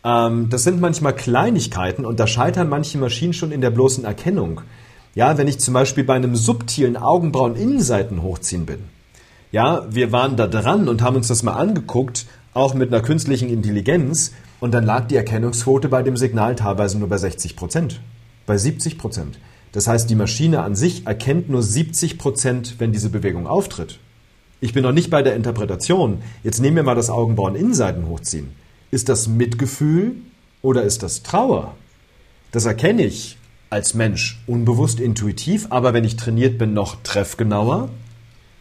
ähm, 0.03 0.49
das 0.49 0.63
sind 0.63 0.81
manchmal 0.81 1.15
Kleinigkeiten 1.15 2.05
und 2.05 2.19
da 2.19 2.27
scheitern 2.27 2.69
manche 2.69 2.97
Maschinen 2.97 3.33
schon 3.33 3.51
in 3.51 3.61
der 3.61 3.71
bloßen 3.71 4.05
Erkennung. 4.05 4.61
Ja, 5.15 5.37
wenn 5.37 5.47
ich 5.47 5.59
zum 5.59 5.73
Beispiel 5.73 6.03
bei 6.03 6.15
einem 6.15 6.35
subtilen 6.35 6.95
Augenbrauen-Innenseiten 6.95 8.21
hochziehen 8.21 8.65
bin. 8.65 8.79
Ja, 9.51 9.85
wir 9.89 10.11
waren 10.11 10.37
da 10.37 10.47
dran 10.47 10.87
und 10.87 11.01
haben 11.01 11.15
uns 11.15 11.27
das 11.27 11.43
mal 11.43 11.53
angeguckt, 11.53 12.27
auch 12.53 12.73
mit 12.73 12.93
einer 12.93 13.01
künstlichen 13.01 13.49
Intelligenz, 13.49 14.31
und 14.59 14.73
dann 14.73 14.83
lag 14.83 15.07
die 15.07 15.15
Erkennungsquote 15.15 15.87
bei 15.87 16.03
dem 16.03 16.17
Signal 16.17 16.55
teilweise 16.55 16.99
nur 16.99 17.07
bei 17.07 17.17
60 17.17 17.55
Prozent, 17.55 18.01
bei 18.45 18.57
70 18.57 18.97
Prozent. 18.97 19.39
Das 19.71 19.87
heißt, 19.87 20.09
die 20.09 20.15
Maschine 20.15 20.63
an 20.63 20.75
sich 20.75 21.05
erkennt 21.07 21.49
nur 21.49 21.63
70 21.63 22.17
Prozent, 22.17 22.75
wenn 22.79 22.91
diese 22.91 23.09
Bewegung 23.09 23.47
auftritt. 23.47 23.99
Ich 24.61 24.73
bin 24.73 24.83
noch 24.83 24.91
nicht 24.91 25.09
bei 25.09 25.21
der 25.21 25.35
Interpretation. 25.35 26.21
Jetzt 26.43 26.59
nehmen 26.59 26.75
wir 26.75 26.83
mal 26.83 26.95
das 26.95 27.09
Augenbrauen-Innenseiten 27.09 28.07
hochziehen. 28.07 28.49
Ist 28.91 29.09
das 29.09 29.27
Mitgefühl 29.27 30.15
oder 30.61 30.83
ist 30.83 31.03
das 31.03 31.23
Trauer? 31.23 31.75
Das 32.51 32.65
erkenne 32.65 33.05
ich 33.05 33.37
als 33.69 33.93
Mensch 33.93 34.41
unbewusst, 34.47 34.99
intuitiv, 34.99 35.67
aber 35.69 35.93
wenn 35.93 36.03
ich 36.03 36.15
trainiert 36.15 36.57
bin, 36.57 36.73
noch 36.73 36.97
treffgenauer. 37.03 37.89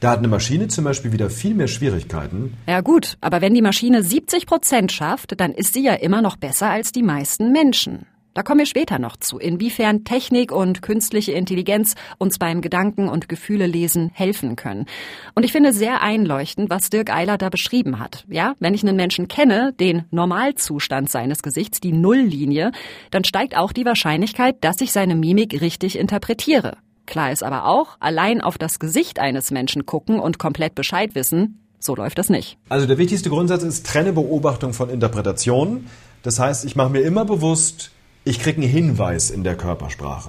Da 0.00 0.10
hat 0.10 0.18
eine 0.18 0.28
Maschine 0.28 0.68
zum 0.68 0.84
Beispiel 0.84 1.12
wieder 1.12 1.30
viel 1.30 1.54
mehr 1.54 1.66
Schwierigkeiten. 1.66 2.56
Ja 2.66 2.82
gut, 2.82 3.16
aber 3.20 3.40
wenn 3.40 3.54
die 3.54 3.62
Maschine 3.62 4.02
70 4.02 4.46
Prozent 4.46 4.92
schafft, 4.92 5.40
dann 5.40 5.52
ist 5.52 5.72
sie 5.72 5.82
ja 5.82 5.94
immer 5.94 6.22
noch 6.22 6.36
besser 6.36 6.70
als 6.70 6.92
die 6.92 7.02
meisten 7.02 7.50
Menschen. 7.50 8.06
Da 8.38 8.44
kommen 8.44 8.60
wir 8.60 8.66
später 8.66 9.00
noch 9.00 9.16
zu, 9.16 9.40
inwiefern 9.40 10.04
Technik 10.04 10.52
und 10.52 10.80
künstliche 10.80 11.32
Intelligenz 11.32 11.96
uns 12.18 12.38
beim 12.38 12.60
Gedanken- 12.60 13.08
und 13.08 13.28
Gefühlelesen 13.28 14.12
helfen 14.14 14.54
können. 14.54 14.86
Und 15.34 15.42
ich 15.42 15.50
finde 15.50 15.72
sehr 15.72 16.02
einleuchtend, 16.02 16.70
was 16.70 16.88
Dirk 16.88 17.12
Eiler 17.12 17.36
da 17.36 17.48
beschrieben 17.48 17.98
hat. 17.98 18.24
Ja, 18.28 18.54
wenn 18.60 18.74
ich 18.74 18.84
einen 18.84 18.94
Menschen 18.94 19.26
kenne, 19.26 19.74
den 19.80 20.04
Normalzustand 20.12 21.10
seines 21.10 21.42
Gesichts, 21.42 21.80
die 21.80 21.90
Nulllinie, 21.90 22.70
dann 23.10 23.24
steigt 23.24 23.56
auch 23.56 23.72
die 23.72 23.84
Wahrscheinlichkeit, 23.84 24.58
dass 24.60 24.80
ich 24.80 24.92
seine 24.92 25.16
Mimik 25.16 25.60
richtig 25.60 25.98
interpretiere. 25.98 26.76
Klar 27.06 27.32
ist 27.32 27.42
aber 27.42 27.66
auch, 27.66 27.96
allein 27.98 28.40
auf 28.40 28.56
das 28.56 28.78
Gesicht 28.78 29.18
eines 29.18 29.50
Menschen 29.50 29.84
gucken 29.84 30.20
und 30.20 30.38
komplett 30.38 30.76
Bescheid 30.76 31.16
wissen, 31.16 31.66
so 31.80 31.96
läuft 31.96 32.18
das 32.18 32.28
nicht. 32.30 32.56
Also 32.68 32.86
der 32.86 32.98
wichtigste 32.98 33.30
Grundsatz 33.30 33.64
ist, 33.64 33.84
trenne 33.84 34.12
Beobachtung 34.12 34.74
von 34.74 34.90
Interpretation. 34.90 35.86
Das 36.22 36.38
heißt, 36.38 36.64
ich 36.64 36.76
mache 36.76 36.90
mir 36.90 37.00
immer 37.00 37.24
bewusst, 37.24 37.90
ich 38.28 38.40
kriege 38.40 38.60
einen 38.60 38.70
Hinweis 38.70 39.30
in 39.30 39.42
der 39.42 39.56
Körpersprache. 39.56 40.28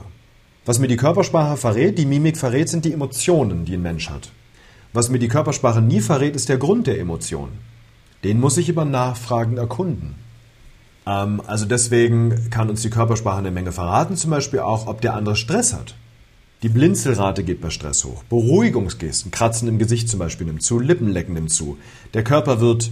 Was 0.65 0.79
mir 0.79 0.87
die 0.87 0.95
Körpersprache 0.95 1.57
verrät, 1.57 1.97
die 1.97 2.05
Mimik 2.05 2.37
verrät, 2.37 2.69
sind 2.69 2.85
die 2.85 2.93
Emotionen, 2.93 3.65
die 3.65 3.73
ein 3.73 3.81
Mensch 3.81 4.09
hat. 4.09 4.31
Was 4.93 5.09
mir 5.09 5.19
die 5.19 5.27
Körpersprache 5.27 5.81
nie 5.81 5.99
verrät, 5.99 6.33
ist 6.33 6.47
der 6.47 6.57
Grund 6.57 6.87
der 6.87 6.97
Emotion. 6.97 7.49
Den 8.23 8.39
muss 8.39 8.55
ich 8.55 8.69
über 8.69 8.85
Nachfragen 8.85 9.57
erkunden. 9.57 10.15
Ähm, 11.05 11.41
also 11.45 11.65
deswegen 11.65 12.49
kann 12.49 12.69
uns 12.69 12.83
die 12.83 12.89
Körpersprache 12.89 13.39
eine 13.39 13.51
Menge 13.51 13.73
verraten, 13.73 14.15
zum 14.15 14.31
Beispiel 14.31 14.59
auch, 14.59 14.87
ob 14.87 15.01
der 15.01 15.15
andere 15.15 15.35
Stress 15.35 15.73
hat. 15.73 15.95
Die 16.63 16.69
Blinzelrate 16.69 17.43
geht 17.43 17.59
bei 17.59 17.69
Stress 17.69 18.05
hoch. 18.05 18.23
Beruhigungsgesten, 18.29 19.31
Kratzen 19.31 19.67
im 19.67 19.77
Gesicht 19.77 20.07
zum 20.07 20.19
Beispiel 20.19 20.47
nimmt 20.47 20.63
zu, 20.63 20.79
Lippenlecken 20.79 21.33
nimmt 21.33 21.51
zu. 21.51 21.77
Der 22.13 22.23
Körper 22.23 22.61
wird 22.61 22.91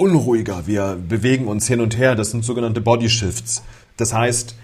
unruhiger. 0.00 0.66
Wir 0.66 0.98
bewegen 1.08 1.46
uns 1.46 1.66
hin 1.66 1.80
und 1.80 1.96
her. 1.96 2.14
Das 2.14 2.30
sind 2.30 2.44
sogenannte 2.44 2.80
Body 2.80 3.08
Shifts. 3.08 3.62
Das 4.00 4.14
heißt, 4.14 4.54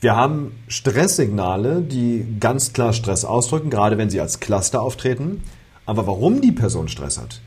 wir 0.00 0.16
haben 0.16 0.52
Stresssignale, 0.68 1.82
die 1.82 2.26
ganz 2.40 2.72
klar 2.72 2.94
Stress 2.94 3.26
ausdrücken, 3.26 3.68
gerade 3.68 3.98
wenn 3.98 4.08
sie 4.08 4.22
als 4.22 4.40
Cluster 4.40 4.80
auftreten. 4.80 5.42
Aber 5.84 6.06
warum 6.06 6.40
die 6.40 6.52
Person 6.52 6.88
Stress 6.88 7.18
hat, 7.18 7.42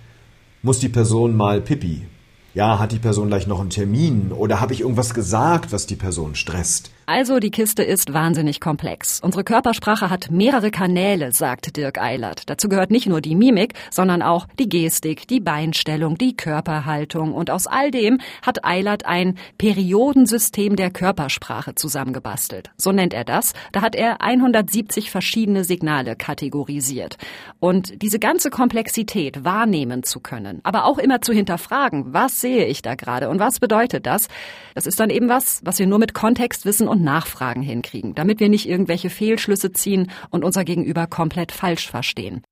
muss 0.62 0.78
die 0.78 0.90
Person 0.90 1.36
mal 1.36 1.60
pipi. 1.60 2.06
Ja, 2.54 2.78
hat 2.78 2.92
die 2.92 3.00
Person 3.00 3.30
gleich 3.30 3.48
noch 3.48 3.62
einen 3.62 3.72
Termin 3.72 4.32
oder 4.32 4.62
habe 4.62 4.74
ich 4.74 4.82
irgendwas 4.82 5.16
gesagt, 5.16 5.72
was 5.72 5.88
die 5.88 5.96
Person 5.96 6.36
stresst? 6.36 6.92
Also 7.12 7.40
die 7.40 7.50
Kiste 7.50 7.82
ist 7.82 8.14
wahnsinnig 8.14 8.62
komplex. 8.62 9.20
Unsere 9.20 9.44
Körpersprache 9.44 10.12
hat 10.12 10.30
mehrere 10.30 10.70
Kanäle, 10.70 11.32
sagt 11.32 11.76
Dirk 11.76 12.00
Eilert. 12.00 12.48
Dazu 12.52 12.70
gehört 12.70 12.92
nicht 12.92 13.08
nur 13.08 13.20
die 13.20 13.34
Mimik, 13.34 13.74
sondern 13.90 14.22
auch 14.22 14.46
die 14.60 14.70
Gestik, 14.70 15.28
die 15.28 15.40
Beinstellung, 15.40 16.20
die 16.20 16.36
Körperhaltung. 16.36 17.34
Und 17.34 17.50
aus 17.50 17.66
all 17.66 17.90
dem 17.90 18.20
hat 18.44 18.64
Eilert 18.64 19.08
ein 19.08 19.40
Periodensystem 19.58 20.76
der 20.76 20.92
Körpersprache 20.92 21.74
zusammengebastelt. 21.74 22.70
So 22.78 22.92
nennt 22.92 23.16
er 23.16 23.24
das. 23.24 23.54
Da 23.72 23.82
hat 23.82 23.96
er 23.96 24.22
170 24.22 25.10
verschiedene 25.10 25.64
Signale 25.64 26.16
kategorisiert. 26.16 27.18
Und 27.60 28.04
diese 28.04 28.20
ganze 28.20 28.52
Komplexität 28.52 29.44
wahrnehmen 29.44 30.04
zu 30.04 30.20
können, 30.20 30.60
aber 30.62 30.86
auch 30.86 31.00
immer 31.00 31.24
zu 31.24 31.34
hinterfragen, 31.34 32.14
was 32.14 32.40
sehe 32.40 32.68
ich 32.68 32.84
da 32.84 32.94
gerade 32.94 33.30
und 33.30 33.40
was 33.40 33.60
bedeutet 33.60 34.06
das, 34.06 34.28
das 34.76 34.86
ist 34.86 35.00
dann 35.00 35.10
eben 35.10 35.28
was, 35.28 35.60
was 35.64 35.80
wir 35.80 35.88
nur 35.88 35.98
mit 35.98 36.14
Kontextwissen 36.14 36.88
und 36.88 36.99
und 37.00 37.06
Nachfragen 37.06 37.62
hinkriegen, 37.62 38.14
damit 38.14 38.40
wir 38.40 38.50
nicht 38.50 38.68
irgendwelche 38.68 39.10
Fehlschlüsse 39.10 39.72
ziehen 39.72 40.12
und 40.30 40.44
unser 40.44 40.66
Gegenüber 40.66 41.08
komplett 41.08 41.52
falsch 41.52 41.90
verstehen. 41.90 42.44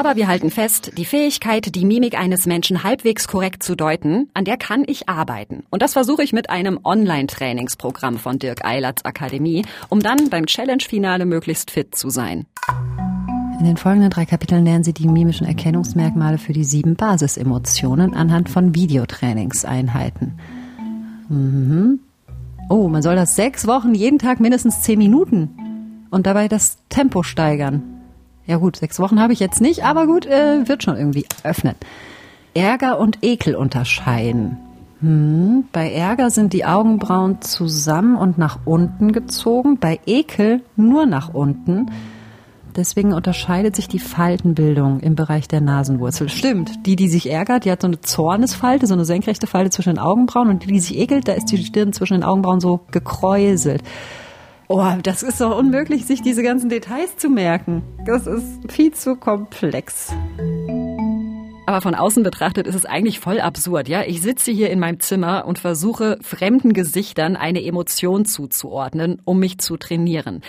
Aber 0.00 0.16
wir 0.16 0.28
halten 0.28 0.50
fest, 0.50 0.92
die 0.96 1.04
Fähigkeit, 1.04 1.74
die 1.74 1.84
Mimik 1.84 2.18
eines 2.18 2.46
Menschen 2.46 2.84
halbwegs 2.84 3.28
korrekt 3.28 3.62
zu 3.62 3.76
deuten, 3.76 4.30
an 4.32 4.46
der 4.46 4.56
kann 4.56 4.84
ich 4.86 5.10
arbeiten. 5.10 5.64
Und 5.68 5.82
das 5.82 5.92
versuche 5.92 6.22
ich 6.22 6.32
mit 6.32 6.48
einem 6.48 6.80
Online-Trainingsprogramm 6.82 8.16
von 8.16 8.38
Dirk 8.38 8.64
Eilerts 8.64 9.04
Akademie, 9.04 9.62
um 9.90 10.00
dann 10.00 10.30
beim 10.30 10.46
Challenge-Finale 10.46 11.26
möglichst 11.26 11.70
fit 11.70 11.94
zu 11.94 12.08
sein. 12.08 12.46
In 13.58 13.66
den 13.66 13.76
folgenden 13.76 14.08
drei 14.08 14.24
Kapiteln 14.24 14.64
lernen 14.64 14.84
Sie 14.84 14.94
die 14.94 15.06
mimischen 15.06 15.46
Erkennungsmerkmale 15.46 16.38
für 16.38 16.54
die 16.54 16.64
sieben 16.64 16.96
Basisemotionen 16.96 18.14
anhand 18.14 18.48
von 18.48 18.74
Videotrainingseinheiten. 18.74 20.40
Mhm. 21.28 22.00
Oh, 22.70 22.88
man 22.88 23.02
soll 23.02 23.16
das 23.16 23.36
sechs 23.36 23.66
Wochen, 23.66 23.94
jeden 23.94 24.18
Tag 24.18 24.40
mindestens 24.40 24.80
zehn 24.80 24.96
Minuten 24.98 26.06
und 26.10 26.26
dabei 26.26 26.48
das 26.48 26.78
Tempo 26.88 27.22
steigern. 27.22 27.99
Ja 28.50 28.56
gut, 28.56 28.74
sechs 28.74 28.98
Wochen 28.98 29.20
habe 29.20 29.32
ich 29.32 29.38
jetzt 29.38 29.60
nicht, 29.60 29.84
aber 29.84 30.08
gut, 30.08 30.26
äh, 30.26 30.66
wird 30.66 30.82
schon 30.82 30.96
irgendwie 30.96 31.24
öffnen. 31.44 31.76
Ärger 32.52 32.98
und 32.98 33.18
Ekel 33.22 33.54
unterscheiden. 33.54 34.58
Hm, 35.00 35.68
bei 35.70 35.92
Ärger 35.92 36.30
sind 36.30 36.52
die 36.52 36.64
Augenbrauen 36.64 37.42
zusammen 37.42 38.16
und 38.16 38.38
nach 38.38 38.58
unten 38.64 39.12
gezogen, 39.12 39.78
bei 39.78 40.00
Ekel 40.04 40.62
nur 40.74 41.06
nach 41.06 41.32
unten. 41.32 41.92
Deswegen 42.74 43.12
unterscheidet 43.12 43.76
sich 43.76 43.86
die 43.86 44.00
Faltenbildung 44.00 44.98
im 44.98 45.14
Bereich 45.14 45.46
der 45.46 45.60
Nasenwurzel. 45.60 46.28
Stimmt, 46.28 46.86
die, 46.86 46.96
die 46.96 47.08
sich 47.08 47.30
ärgert, 47.30 47.66
die 47.66 47.70
hat 47.70 47.82
so 47.82 47.86
eine 47.86 48.00
Zornesfalte, 48.00 48.88
so 48.88 48.94
eine 48.94 49.04
senkrechte 49.04 49.46
Falte 49.46 49.70
zwischen 49.70 49.90
den 49.90 50.00
Augenbrauen 50.00 50.48
und 50.48 50.64
die, 50.64 50.72
die 50.72 50.80
sich 50.80 50.98
ekelt, 50.98 51.28
da 51.28 51.34
ist 51.34 51.52
die 51.52 51.58
Stirn 51.58 51.92
zwischen 51.92 52.14
den 52.14 52.24
Augenbrauen 52.24 52.58
so 52.58 52.80
gekräuselt. 52.90 53.84
Oh, 54.72 54.94
das 55.02 55.24
ist 55.24 55.40
doch 55.40 55.58
unmöglich, 55.58 56.06
sich 56.06 56.22
diese 56.22 56.44
ganzen 56.44 56.68
Details 56.68 57.16
zu 57.16 57.28
merken. 57.28 57.82
Das 58.06 58.28
ist 58.28 58.70
viel 58.70 58.94
zu 58.94 59.16
komplex. 59.16 60.14
Aber 61.66 61.80
von 61.80 61.96
außen 61.96 62.22
betrachtet 62.22 62.68
ist 62.68 62.76
es 62.76 62.86
eigentlich 62.86 63.18
voll 63.18 63.40
absurd, 63.40 63.88
ja? 63.88 64.04
Ich 64.04 64.22
sitze 64.22 64.52
hier 64.52 64.70
in 64.70 64.78
meinem 64.78 65.00
Zimmer 65.00 65.44
und 65.44 65.58
versuche 65.58 66.18
fremden 66.22 66.72
Gesichtern 66.72 67.34
eine 67.34 67.64
Emotion 67.64 68.24
zuzuordnen, 68.26 69.20
um 69.24 69.40
mich 69.40 69.58
zu 69.58 69.76
trainieren. 69.76 70.40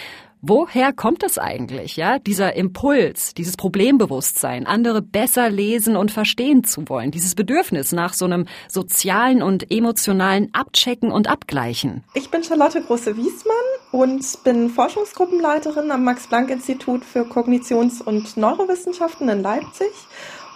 Woher 0.43 0.91
kommt 0.91 1.21
es 1.21 1.37
eigentlich, 1.37 1.97
ja? 1.97 2.17
Dieser 2.17 2.55
Impuls, 2.55 3.35
dieses 3.35 3.57
Problembewusstsein, 3.57 4.65
andere 4.65 5.03
besser 5.03 5.51
lesen 5.51 5.95
und 5.95 6.09
verstehen 6.09 6.63
zu 6.63 6.89
wollen, 6.89 7.11
dieses 7.11 7.35
Bedürfnis 7.35 7.91
nach 7.91 8.15
so 8.15 8.25
einem 8.25 8.47
sozialen 8.67 9.43
und 9.43 9.71
emotionalen 9.71 10.49
Abchecken 10.51 11.11
und 11.11 11.29
Abgleichen. 11.29 12.03
Ich 12.15 12.31
bin 12.31 12.43
Charlotte 12.43 12.81
Große-Wiesmann 12.81 13.53
und 13.91 14.43
bin 14.43 14.71
Forschungsgruppenleiterin 14.71 15.91
am 15.91 16.03
Max-Planck-Institut 16.05 17.05
für 17.05 17.21
Kognitions- 17.21 18.01
und 18.01 18.35
Neurowissenschaften 18.35 19.29
in 19.29 19.43
Leipzig 19.43 19.91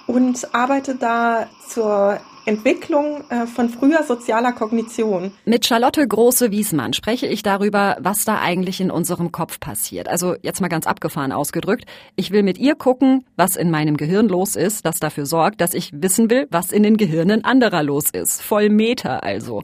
und 0.07 0.53
arbeite 0.53 0.95
da 0.95 1.47
zur 1.67 2.19
Entwicklung 2.45 3.23
äh, 3.29 3.47
von 3.47 3.69
früher 3.69 4.03
sozialer 4.03 4.51
Kognition. 4.51 5.31
Mit 5.45 5.65
Charlotte 5.65 6.07
Große-Wiesmann 6.07 6.93
spreche 6.93 7.25
ich 7.25 7.41
darüber, 7.41 7.97
was 7.99 8.23
da 8.23 8.39
eigentlich 8.39 8.79
in 8.79 8.91
unserem 8.91 9.31
Kopf 9.31 9.59
passiert. 9.59 10.07
Also 10.07 10.35
jetzt 10.41 10.61
mal 10.61 10.67
ganz 10.67 10.85
abgefahren 10.85 11.31
ausgedrückt. 11.31 11.85
Ich 12.15 12.31
will 12.31 12.43
mit 12.43 12.57
ihr 12.59 12.75
gucken, 12.75 13.25
was 13.35 13.55
in 13.55 13.71
meinem 13.71 13.97
Gehirn 13.97 14.27
los 14.27 14.55
ist, 14.55 14.85
das 14.85 14.99
dafür 14.99 15.25
sorgt, 15.25 15.59
dass 15.59 15.73
ich 15.73 15.91
wissen 15.93 16.29
will, 16.29 16.47
was 16.51 16.71
in 16.71 16.83
den 16.83 16.97
Gehirnen 16.97 17.43
anderer 17.43 17.81
los 17.81 18.11
ist. 18.11 18.41
Voll 18.41 18.69
Meter 18.69 19.23
also. 19.23 19.63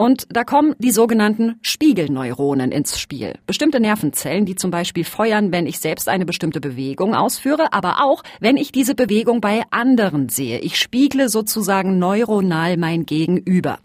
Und 0.00 0.28
da 0.30 0.44
kommen 0.44 0.74
die 0.78 0.92
sogenannten 0.92 1.58
Spiegelneuronen 1.60 2.72
ins 2.72 2.98
Spiel. 2.98 3.34
Bestimmte 3.46 3.80
Nervenzellen, 3.80 4.46
die 4.46 4.54
zum 4.54 4.70
Beispiel 4.70 5.04
feuern, 5.04 5.52
wenn 5.52 5.66
ich 5.66 5.78
selbst 5.78 6.08
eine 6.08 6.24
bestimmte 6.24 6.58
Bewegung 6.58 7.14
ausführe, 7.14 7.74
aber 7.74 8.02
auch, 8.02 8.22
wenn 8.40 8.56
ich 8.56 8.72
diese 8.72 8.94
Bewegung 8.94 9.42
bei 9.42 9.62
anderen 9.70 10.30
sehe. 10.30 10.60
Ich 10.60 10.78
spiegle 10.78 11.28
sozusagen 11.28 11.98
neuronal 11.98 12.78
mein 12.78 13.04
Gegenüber. 13.04 13.78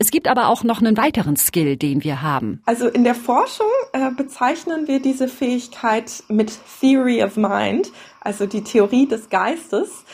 Es 0.00 0.10
gibt 0.10 0.26
aber 0.26 0.48
auch 0.48 0.64
noch 0.64 0.80
einen 0.80 0.96
weiteren 0.96 1.36
Skill, 1.36 1.76
den 1.76 2.02
wir 2.02 2.22
haben. 2.22 2.60
Also 2.66 2.88
in 2.88 3.04
der 3.04 3.14
Forschung 3.14 3.68
äh, 3.92 4.10
bezeichnen 4.16 4.88
wir 4.88 4.98
diese 4.98 5.28
Fähigkeit 5.28 6.24
mit 6.26 6.58
Theory 6.80 7.22
of 7.22 7.36
Mind, 7.36 7.92
also 8.20 8.46
die 8.46 8.64
Theorie 8.64 9.06
des 9.06 9.30
Geistes. 9.30 10.04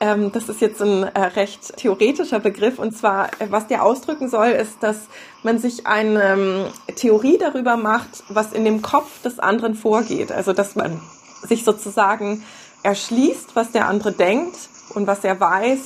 Ähm, 0.00 0.30
das 0.30 0.48
ist 0.48 0.60
jetzt 0.60 0.80
ein 0.80 1.02
äh, 1.02 1.20
recht 1.20 1.76
theoretischer 1.76 2.38
Begriff 2.38 2.78
und 2.78 2.96
zwar, 2.96 3.28
äh, 3.40 3.50
was 3.50 3.66
der 3.66 3.82
ausdrücken 3.82 4.28
soll, 4.28 4.48
ist, 4.48 4.76
dass 4.80 5.08
man 5.42 5.58
sich 5.58 5.86
eine 5.88 6.22
ähm, 6.22 6.66
Theorie 6.94 7.36
darüber 7.36 7.76
macht, 7.76 8.22
was 8.28 8.52
in 8.52 8.64
dem 8.64 8.80
Kopf 8.80 9.22
des 9.22 9.40
anderen 9.40 9.74
vorgeht. 9.74 10.30
Also, 10.30 10.52
dass 10.52 10.76
man 10.76 11.00
sich 11.42 11.64
sozusagen 11.64 12.44
erschließt, 12.84 13.56
was 13.56 13.72
der 13.72 13.88
andere 13.88 14.12
denkt 14.12 14.56
und 14.94 15.08
was 15.08 15.24
er 15.24 15.40
weiß, 15.40 15.80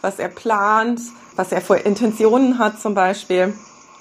was 0.00 0.18
er 0.18 0.28
plant, 0.28 1.00
was 1.36 1.52
er 1.52 1.60
für 1.60 1.76
Intentionen 1.76 2.58
hat 2.58 2.80
zum 2.80 2.94
Beispiel. 2.94 3.54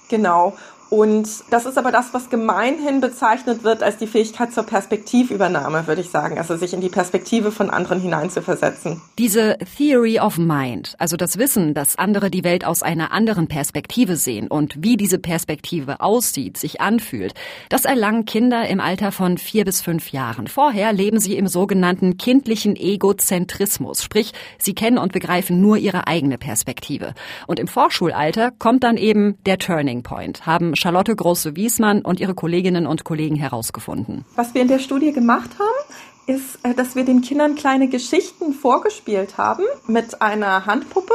Genau. 0.09 0.55
Und 0.89 1.27
das 1.49 1.65
ist 1.65 1.77
aber 1.77 1.91
das, 1.91 2.13
was 2.13 2.29
gemeinhin 2.29 3.01
bezeichnet 3.01 3.63
wird 3.63 3.83
als 3.83 3.97
die 3.97 4.07
Fähigkeit 4.07 4.53
zur 4.53 4.63
Perspektivübernahme, 4.63 5.87
würde 5.87 6.01
ich 6.01 6.09
sagen. 6.09 6.37
Also 6.37 6.55
sich 6.55 6.73
in 6.73 6.81
die 6.81 6.89
Perspektive 6.89 7.51
von 7.51 7.69
anderen 7.69 7.99
hineinzuversetzen. 7.99 9.01
Diese 9.17 9.57
Theory 9.77 10.19
of 10.19 10.37
Mind, 10.37 10.95
also 10.97 11.17
das 11.17 11.37
Wissen, 11.37 11.73
dass 11.73 11.97
andere 11.97 12.31
die 12.31 12.43
Welt 12.43 12.65
aus 12.65 12.83
einer 12.83 13.11
anderen 13.11 13.47
Perspektive 13.47 14.15
sehen 14.15 14.47
und 14.47 14.81
wie 14.81 14.95
diese 14.95 15.19
Perspektive 15.19 15.99
aussieht, 15.99 16.57
sich 16.57 16.79
anfühlt, 16.79 17.33
das 17.69 17.85
erlangen 17.85 18.25
Kinder 18.25 18.67
im 18.67 18.79
Alter 18.79 19.11
von 19.11 19.37
vier 19.37 19.65
bis 19.65 19.81
fünf 19.81 20.11
Jahren. 20.11 20.47
Vorher 20.47 20.93
leben 20.93 21.19
sie 21.19 21.35
im 21.35 21.47
sogenannten 21.47 22.17
kindlichen 22.17 22.75
Egozentrismus, 22.75 24.03
sprich, 24.03 24.31
sie 24.57 24.73
kennen 24.73 24.97
und 24.97 25.11
begreifen 25.11 25.59
nur 25.59 25.77
ihre 25.77 26.07
eigene 26.07 26.37
Perspektive. 26.37 27.13
Und 27.45 27.59
im 27.59 27.67
Vorschulalter 27.67 28.51
kommt 28.57 28.83
dann 28.83 28.97
eben 28.97 29.37
der 29.45 29.57
Turning 29.57 30.03
Point, 30.03 30.45
haben 30.45 30.75
Charlotte 30.77 31.15
Große-Wiesmann 31.15 32.01
und 32.01 32.19
ihre 32.19 32.33
Kolleginnen 32.33 32.87
und 32.87 33.03
Kollegen 33.03 33.35
herausgefunden. 33.35 34.25
Was 34.35 34.53
wir 34.53 34.61
in 34.61 34.67
der 34.67 34.79
Studie 34.79 35.11
gemacht 35.11 35.49
haben, 35.59 35.93
ist, 36.27 36.59
äh, 36.63 36.73
dass 36.73 36.95
wir 36.95 37.03
den 37.03 37.21
Kindern 37.21 37.55
kleine 37.55 37.87
Geschichten 37.87 38.53
vorgespielt 38.53 39.37
haben 39.37 39.63
mit 39.87 40.21
einer 40.21 40.65
Handpuppe. 40.65 41.13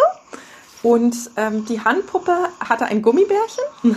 Und 0.83 1.31
ähm, 1.37 1.64
die 1.66 1.81
Handpuppe 1.81 2.37
hatte 2.59 2.87
ein 2.87 3.02
Gummibärchen 3.02 3.64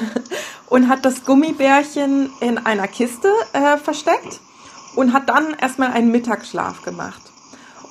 und 0.69 0.88
hat 0.88 1.03
das 1.03 1.25
Gummibärchen 1.25 2.29
in 2.41 2.60
einer 2.60 2.88
Kiste 2.88 3.29
äh, 3.53 3.77
versteckt 3.77 4.39
und 4.95 5.12
hat 5.12 5.27
dann 5.29 5.55
erstmal 5.60 5.91
einen 5.91 6.12
Mittagsschlaf 6.12 6.84
gemacht. 6.84 7.22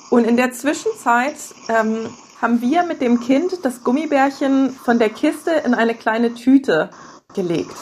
Und 0.09 0.25
in 0.25 0.37
der 0.37 0.51
Zwischenzeit 0.53 1.35
ähm, 1.67 2.09
haben 2.41 2.61
wir 2.61 2.83
mit 2.83 3.01
dem 3.01 3.19
Kind 3.19 3.65
das 3.65 3.83
Gummibärchen 3.83 4.69
von 4.69 4.97
der 4.97 5.09
Kiste 5.09 5.51
in 5.51 5.73
eine 5.73 5.93
kleine 5.93 6.33
Tüte 6.33 6.89
gelegt. 7.35 7.75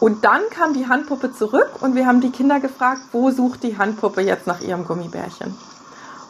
Und 0.00 0.24
dann 0.24 0.42
kam 0.50 0.74
die 0.74 0.88
Handpuppe 0.88 1.32
zurück 1.32 1.70
und 1.80 1.94
wir 1.94 2.06
haben 2.06 2.20
die 2.20 2.30
Kinder 2.30 2.60
gefragt, 2.60 3.02
wo 3.12 3.30
sucht 3.30 3.62
die 3.62 3.78
Handpuppe 3.78 4.20
jetzt 4.22 4.46
nach 4.46 4.60
ihrem 4.60 4.84
Gummibärchen? 4.84 5.54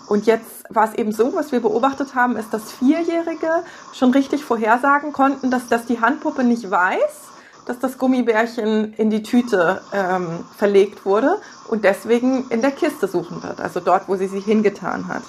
Und 0.07 0.27
jetzt 0.27 0.65
war 0.69 0.89
es 0.89 0.95
eben 0.95 1.13
so, 1.13 1.35
was 1.35 1.51
wir 1.51 1.61
beobachtet 1.61 2.15
haben, 2.15 2.37
ist, 2.37 2.53
dass 2.53 2.73
Vierjährige 2.73 3.65
schon 3.95 4.11
richtig 4.13 4.45
vorhersagen 4.45 5.13
konnten, 5.13 5.51
dass, 5.51 5.69
dass 5.69 5.87
die 5.87 6.01
Handpuppe 6.01 6.45
nicht 6.45 6.71
weiß, 6.71 7.33
dass 7.67 7.79
das 7.79 7.97
Gummibärchen 7.97 8.93
in 8.95 9.09
die 9.09 9.23
Tüte 9.23 9.81
ähm, 9.93 10.45
verlegt 10.57 11.07
wurde 11.07 11.39
und 11.69 11.85
deswegen 11.85 12.47
in 12.51 12.61
der 12.61 12.71
Kiste 12.71 13.09
suchen 13.09 13.43
wird, 13.43 13.61
also 13.61 13.81
dort, 13.81 14.09
wo 14.09 14.17
sie 14.17 14.29
sie 14.29 14.41
hingetan 14.41 15.09
hat. 15.09 15.23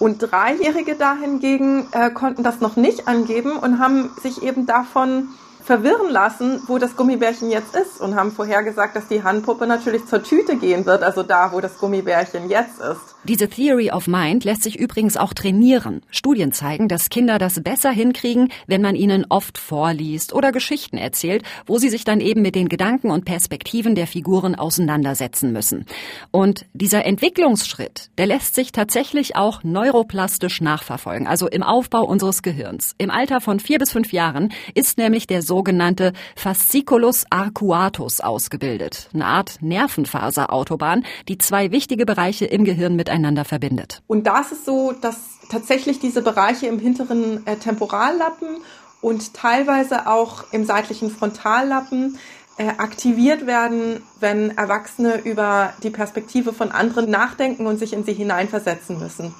Und 0.00 0.18
Dreijährige 0.18 0.96
dahingegen 0.96 1.86
äh, 1.92 2.10
konnten 2.10 2.42
das 2.42 2.60
noch 2.60 2.76
nicht 2.76 3.06
angeben 3.06 3.56
und 3.56 3.78
haben 3.78 4.10
sich 4.20 4.42
eben 4.42 4.66
davon 4.66 5.28
verwirren 5.64 6.10
lassen, 6.10 6.62
wo 6.66 6.78
das 6.78 6.96
Gummibärchen 6.96 7.50
jetzt 7.50 7.74
ist 7.74 8.00
und 8.00 8.14
haben 8.14 8.32
vorhergesagt, 8.32 8.96
dass 8.96 9.08
die 9.08 9.22
Handpuppe 9.22 9.66
natürlich 9.66 10.06
zur 10.06 10.22
Tüte 10.22 10.56
gehen 10.56 10.86
wird, 10.86 11.02
also 11.02 11.22
da, 11.22 11.52
wo 11.52 11.60
das 11.60 11.78
Gummibärchen 11.78 12.48
jetzt 12.48 12.80
ist. 12.80 13.14
Diese 13.24 13.50
Theory 13.50 13.90
of 13.90 14.06
Mind 14.06 14.44
lässt 14.44 14.62
sich 14.62 14.78
übrigens 14.78 15.18
auch 15.18 15.34
trainieren. 15.34 16.00
Studien 16.10 16.52
zeigen, 16.52 16.88
dass 16.88 17.10
Kinder 17.10 17.38
das 17.38 17.62
besser 17.62 17.90
hinkriegen, 17.90 18.48
wenn 18.66 18.80
man 18.80 18.96
ihnen 18.96 19.26
oft 19.28 19.58
vorliest 19.58 20.32
oder 20.32 20.52
Geschichten 20.52 20.96
erzählt, 20.96 21.42
wo 21.66 21.76
sie 21.76 21.90
sich 21.90 22.04
dann 22.04 22.20
eben 22.20 22.40
mit 22.40 22.54
den 22.54 22.70
Gedanken 22.70 23.10
und 23.10 23.26
Perspektiven 23.26 23.94
der 23.94 24.06
Figuren 24.06 24.54
auseinandersetzen 24.54 25.52
müssen. 25.52 25.84
Und 26.30 26.64
dieser 26.72 27.04
Entwicklungsschritt, 27.04 28.08
der 28.16 28.24
lässt 28.24 28.54
sich 28.54 28.72
tatsächlich 28.72 29.36
auch 29.36 29.62
neuroplastisch 29.64 30.62
nachverfolgen, 30.62 31.26
also 31.26 31.46
im 31.46 31.62
Aufbau 31.62 32.04
unseres 32.04 32.42
Gehirns. 32.42 32.94
Im 32.96 33.10
Alter 33.10 33.42
von 33.42 33.60
vier 33.60 33.78
bis 33.78 33.92
fünf 33.92 34.14
Jahren 34.14 34.50
ist 34.74 34.96
nämlich 34.96 35.26
der 35.26 35.42
sogenannte 35.42 36.14
Fasciculus 36.36 37.26
arcuatus 37.28 38.22
ausgebildet, 38.22 39.10
eine 39.12 39.26
Art 39.26 39.58
Nervenfaserautobahn, 39.60 41.04
die 41.28 41.36
zwei 41.36 41.70
wichtige 41.70 42.06
Bereiche 42.06 42.46
im 42.46 42.64
Gehirn 42.64 42.96
miteinander 43.10 43.44
verbindet. 43.44 44.02
Und 44.06 44.26
da 44.26 44.40
ist 44.40 44.52
es 44.52 44.64
so, 44.64 44.92
dass 44.92 45.16
tatsächlich 45.50 45.98
diese 45.98 46.22
Bereiche 46.22 46.66
im 46.66 46.78
hinteren 46.78 47.46
äh, 47.46 47.56
Temporallappen 47.56 48.58
und 49.00 49.34
teilweise 49.34 50.06
auch 50.06 50.44
im 50.52 50.64
seitlichen 50.64 51.10
Frontallappen 51.10 52.18
äh, 52.56 52.68
aktiviert 52.68 53.46
werden, 53.46 54.02
wenn 54.20 54.56
Erwachsene 54.56 55.20
über 55.24 55.72
die 55.82 55.90
Perspektive 55.90 56.52
von 56.52 56.70
anderen 56.70 57.10
nachdenken 57.10 57.66
und 57.66 57.78
sich 57.78 57.92
in 57.92 58.04
sie 58.04 58.12
hineinversetzen 58.12 58.98
müssen. 58.98 59.34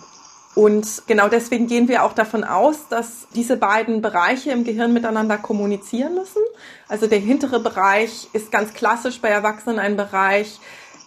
Und 0.56 1.04
genau 1.06 1.28
deswegen 1.28 1.68
gehen 1.68 1.86
wir 1.86 2.02
auch 2.02 2.12
davon 2.12 2.42
aus, 2.42 2.88
dass 2.88 3.28
diese 3.36 3.56
beiden 3.56 4.02
Bereiche 4.02 4.50
im 4.50 4.64
Gehirn 4.64 4.92
miteinander 4.92 5.38
kommunizieren 5.38 6.16
müssen. 6.16 6.42
Also 6.88 7.06
der 7.06 7.20
hintere 7.20 7.60
Bereich 7.60 8.28
ist 8.32 8.50
ganz 8.50 8.74
klassisch 8.74 9.20
bei 9.20 9.28
Erwachsenen 9.28 9.78
ein 9.78 9.96
Bereich, 9.96 10.58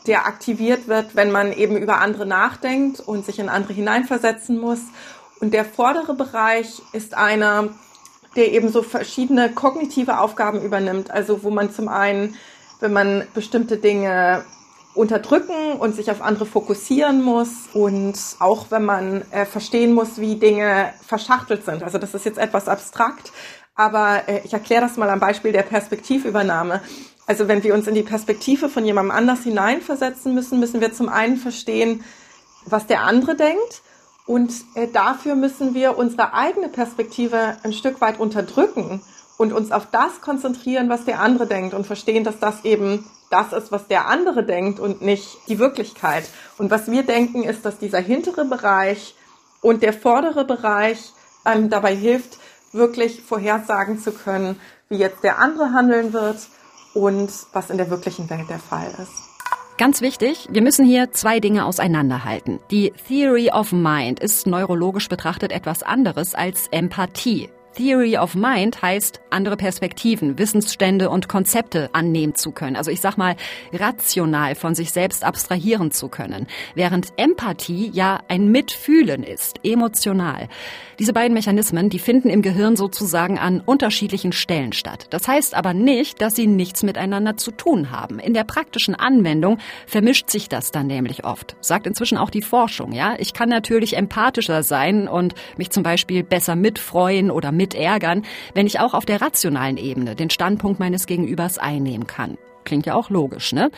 der 0.08 0.26
aktiviert 0.26 0.88
wird, 0.88 1.16
wenn 1.16 1.32
man 1.32 1.54
eben 1.54 1.78
über 1.78 2.00
andere 2.00 2.26
nachdenkt 2.26 3.00
und 3.00 3.26
sich 3.26 3.40
in 3.40 3.50
andere 3.50 3.74
hineinversetzen 3.74 4.60
muss. 4.60 4.82
Und 5.40 5.54
der 5.54 5.66
vordere 5.66 6.14
Bereich 6.14 6.82
ist 6.92 7.16
einer, 7.16 7.70
der 8.36 8.52
eben 8.52 8.70
so 8.70 8.82
verschiedene 8.82 9.50
kognitive 9.50 10.20
Aufgaben 10.20 10.62
übernimmt. 10.62 11.12
Also 11.12 11.44
wo 11.44 11.50
man 11.50 11.72
zum 11.72 11.88
einen, 11.88 12.36
wenn 12.80 12.94
man 12.94 13.28
bestimmte 13.34 13.78
Dinge 13.78 14.46
unterdrücken 14.96 15.74
und 15.80 15.96
sich 15.96 16.12
auf 16.12 16.22
andere 16.22 16.46
fokussieren 16.46 17.22
muss 17.22 17.68
und 17.74 18.16
auch 18.40 18.68
wenn 18.70 18.86
man 18.86 19.24
äh, 19.32 19.46
verstehen 19.46 19.94
muss, 19.94 20.20
wie 20.20 20.36
Dinge 20.36 20.94
verschachtelt 21.06 21.66
sind. 21.66 21.84
Also 21.84 21.98
das 21.98 22.14
ist 22.14 22.26
jetzt 22.26 22.38
etwas 22.38 22.68
abstrakt, 22.68 23.32
aber 23.76 24.28
äh, 24.28 24.42
ich 24.44 24.54
erkläre 24.54 24.82
das 24.82 24.98
mal 24.98 25.10
am 25.10 25.20
Beispiel 25.20 25.52
der 25.52 25.64
Perspektivübernahme. 25.64 26.82
Also 27.26 27.48
wenn 27.48 27.64
wir 27.64 27.74
uns 27.74 27.88
in 27.88 27.96
die 27.96 28.04
Perspektive 28.04 28.70
von 28.70 28.86
jemandem 28.86 29.16
anders 29.16 29.44
hineinversetzen 29.44 30.34
müssen, 30.34 30.60
müssen 30.60 30.82
wir 30.82 30.94
zum 30.94 31.10
einen 31.10 31.38
verstehen, 31.38 32.04
was 32.66 32.88
der 32.88 33.02
andere 33.02 33.36
denkt 33.36 33.82
und 34.26 34.54
äh, 34.76 34.88
dafür 34.88 35.36
müssen 35.36 35.74
wir 35.74 35.98
unsere 35.98 36.34
eigene 36.34 36.70
Perspektive 36.70 37.58
ein 37.64 37.74
Stück 37.74 38.02
weit 38.02 38.20
unterdrücken 38.20 39.02
und 39.38 39.54
uns 39.54 39.72
auf 39.72 39.88
das 39.92 40.22
konzentrieren, 40.22 40.90
was 40.90 41.06
der 41.06 41.20
andere 41.20 41.48
denkt 41.48 41.74
und 41.74 41.86
verstehen, 41.86 42.24
dass 42.24 42.40
das 42.40 42.64
eben 42.66 43.06
das 43.30 43.52
ist, 43.52 43.72
was 43.72 43.88
der 43.88 44.08
andere 44.08 44.44
denkt 44.44 44.80
und 44.80 45.02
nicht 45.02 45.38
die 45.48 45.60
Wirklichkeit. 45.60 46.30
Und 46.58 46.72
was 46.72 46.90
wir 46.90 47.04
denken, 47.04 47.44
ist, 47.44 47.66
dass 47.66 47.80
dieser 47.80 48.00
hintere 48.00 48.46
Bereich 48.46 49.16
und 49.62 49.82
der 49.82 49.94
vordere 49.94 50.46
Bereich 50.46 51.14
einem 51.44 51.70
dabei 51.70 51.96
hilft, 51.96 52.38
wirklich 52.72 53.22
vorhersagen 53.22 54.00
zu 54.00 54.12
können, 54.12 54.60
wie 54.90 54.98
jetzt 54.98 55.24
der 55.24 55.40
andere 55.40 55.74
handeln 55.74 56.14
wird 56.14 56.38
und 56.94 57.32
was 57.54 57.70
in 57.70 57.78
der 57.78 57.90
wirklichen 57.90 58.30
Welt 58.30 58.50
der 58.50 58.60
Fall 58.60 58.88
ist. 59.02 59.30
Ganz 59.78 60.02
wichtig, 60.02 60.48
wir 60.52 60.62
müssen 60.62 60.86
hier 60.86 61.12
zwei 61.12 61.40
Dinge 61.40 61.66
auseinanderhalten. 61.66 62.60
Die 62.70 62.94
Theory 63.08 63.50
of 63.52 63.72
Mind 63.72 64.20
ist 64.20 64.46
neurologisch 64.46 65.10
betrachtet 65.10 65.52
etwas 65.52 65.82
anderes 65.82 66.36
als 66.36 66.68
Empathie. 66.68 67.50
Theory 67.76 68.18
of 68.18 68.36
Mind 68.36 68.82
heißt, 68.82 69.22
andere 69.32 69.58
Perspektiven, 69.58 70.38
Wissensstände 70.38 71.10
und 71.10 71.28
Konzepte 71.28 71.90
annehmen 71.94 72.36
zu 72.36 72.52
können. 72.52 72.76
Also 72.76 72.92
ich 72.92 73.02
sag 73.02 73.18
mal, 73.18 73.36
rational 73.72 74.56
von 74.56 74.76
sich 74.76 74.92
selbst 74.92 75.24
abstrahieren 75.24 75.92
zu 75.92 76.08
können. 76.08 76.48
Während 76.76 77.14
Empathie 77.18 77.90
ja 77.92 78.20
ein 78.28 78.52
Mitfühlen 78.52 79.24
ist, 79.24 79.60
emotional. 79.64 80.50
Diese 81.00 81.14
beiden 81.14 81.34
Mechanismen, 81.34 81.90
die 81.90 81.98
finden 81.98 82.30
im 82.30 82.44
Gehirn 82.44 82.76
sozusagen 82.76 83.40
an 83.40 83.60
unterschiedlichen 83.60 84.32
Stellen 84.32 84.74
statt. 84.74 85.08
Das 85.10 85.28
heißt 85.28 85.56
aber 85.56 85.74
nicht, 85.74 86.22
dass 86.22 86.36
sie 86.36 86.46
nichts 86.46 86.84
miteinander 86.84 87.36
zu 87.38 87.50
tun 87.50 87.90
haben. 87.90 88.20
In 88.20 88.36
der 88.36 88.44
praktischen 88.44 88.94
Anwendung 88.94 89.58
vermischt 89.88 90.30
sich 90.30 90.50
das 90.50 90.72
dann 90.72 90.86
nämlich 90.86 91.26
oft. 91.26 91.56
Sagt 91.62 91.88
inzwischen 91.88 92.20
auch 92.20 92.30
die 92.30 92.44
Forschung, 92.44 92.92
ja. 92.92 93.16
Ich 93.18 93.34
kann 93.34 93.50
natürlich 93.50 93.98
empathischer 93.98 94.62
sein 94.62 95.08
und 95.08 95.34
mich 95.58 95.72
zum 95.72 95.82
Beispiel 95.82 96.24
besser 96.24 96.56
mitfreuen 96.56 97.32
oder 97.32 97.52
mit 97.52 97.63
mit 97.64 97.76
ärgern, 97.76 98.24
wenn 98.54 98.68
ich 98.68 98.82
auch 98.82 98.94
auf 98.94 99.06
der 99.06 99.22
rationalen 99.22 99.78
Ebene 99.78 100.16
den 100.16 100.30
Standpunkt 100.30 100.82
meines 100.82 101.08
Gegenübers 101.08 101.58
einnehmen 101.58 102.08
kann. 102.08 102.38
Klingt 102.66 102.86
ja 102.86 102.94
auch 102.94 103.10
logisch, 103.10 103.54
ne? 103.54 103.72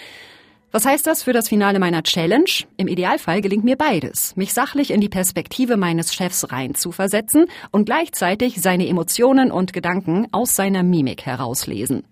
Was 0.72 0.86
heißt 0.86 1.06
das 1.06 1.24
für 1.24 1.32
das 1.32 1.48
Finale 1.48 1.80
meiner 1.80 2.02
Challenge? 2.02 2.50
Im 2.78 2.88
Idealfall 2.88 3.42
gelingt 3.42 3.64
mir 3.64 3.78
beides, 3.78 4.36
mich 4.36 4.54
sachlich 4.54 4.92
in 4.92 5.00
die 5.00 5.08
Perspektive 5.08 5.78
meines 5.78 6.14
Chefs 6.14 6.52
reinzuversetzen 6.52 7.46
und 7.72 7.86
gleichzeitig 7.86 8.60
seine 8.60 8.88
Emotionen 8.90 9.52
und 9.52 9.72
Gedanken 9.72 10.28
aus 10.32 10.56
seiner 10.56 10.82
Mimik 10.82 11.28
herauslesen. 11.28 12.04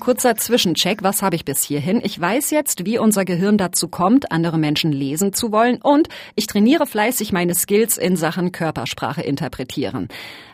Kurzer 0.00 0.36
Zwischencheck. 0.36 1.02
Was 1.02 1.22
habe 1.22 1.36
ich 1.36 1.44
bis 1.44 1.62
hierhin? 1.62 2.00
Ich 2.02 2.20
weiß 2.20 2.50
jetzt, 2.50 2.84
wie 2.86 2.98
unser 2.98 3.24
Gehirn 3.24 3.58
dazu 3.58 3.88
kommt, 3.88 4.32
andere 4.32 4.58
Menschen 4.58 4.90
lesen 4.90 5.32
zu 5.32 5.52
wollen 5.52 5.80
und 5.80 6.08
ich 6.34 6.46
trainiere 6.46 6.86
fleißig 6.86 7.32
meine 7.32 7.54
Skills 7.54 7.98
in 7.98 8.16
Sachen 8.16 8.50
Körpersprache 8.50 9.22
interpretieren. 9.22 10.08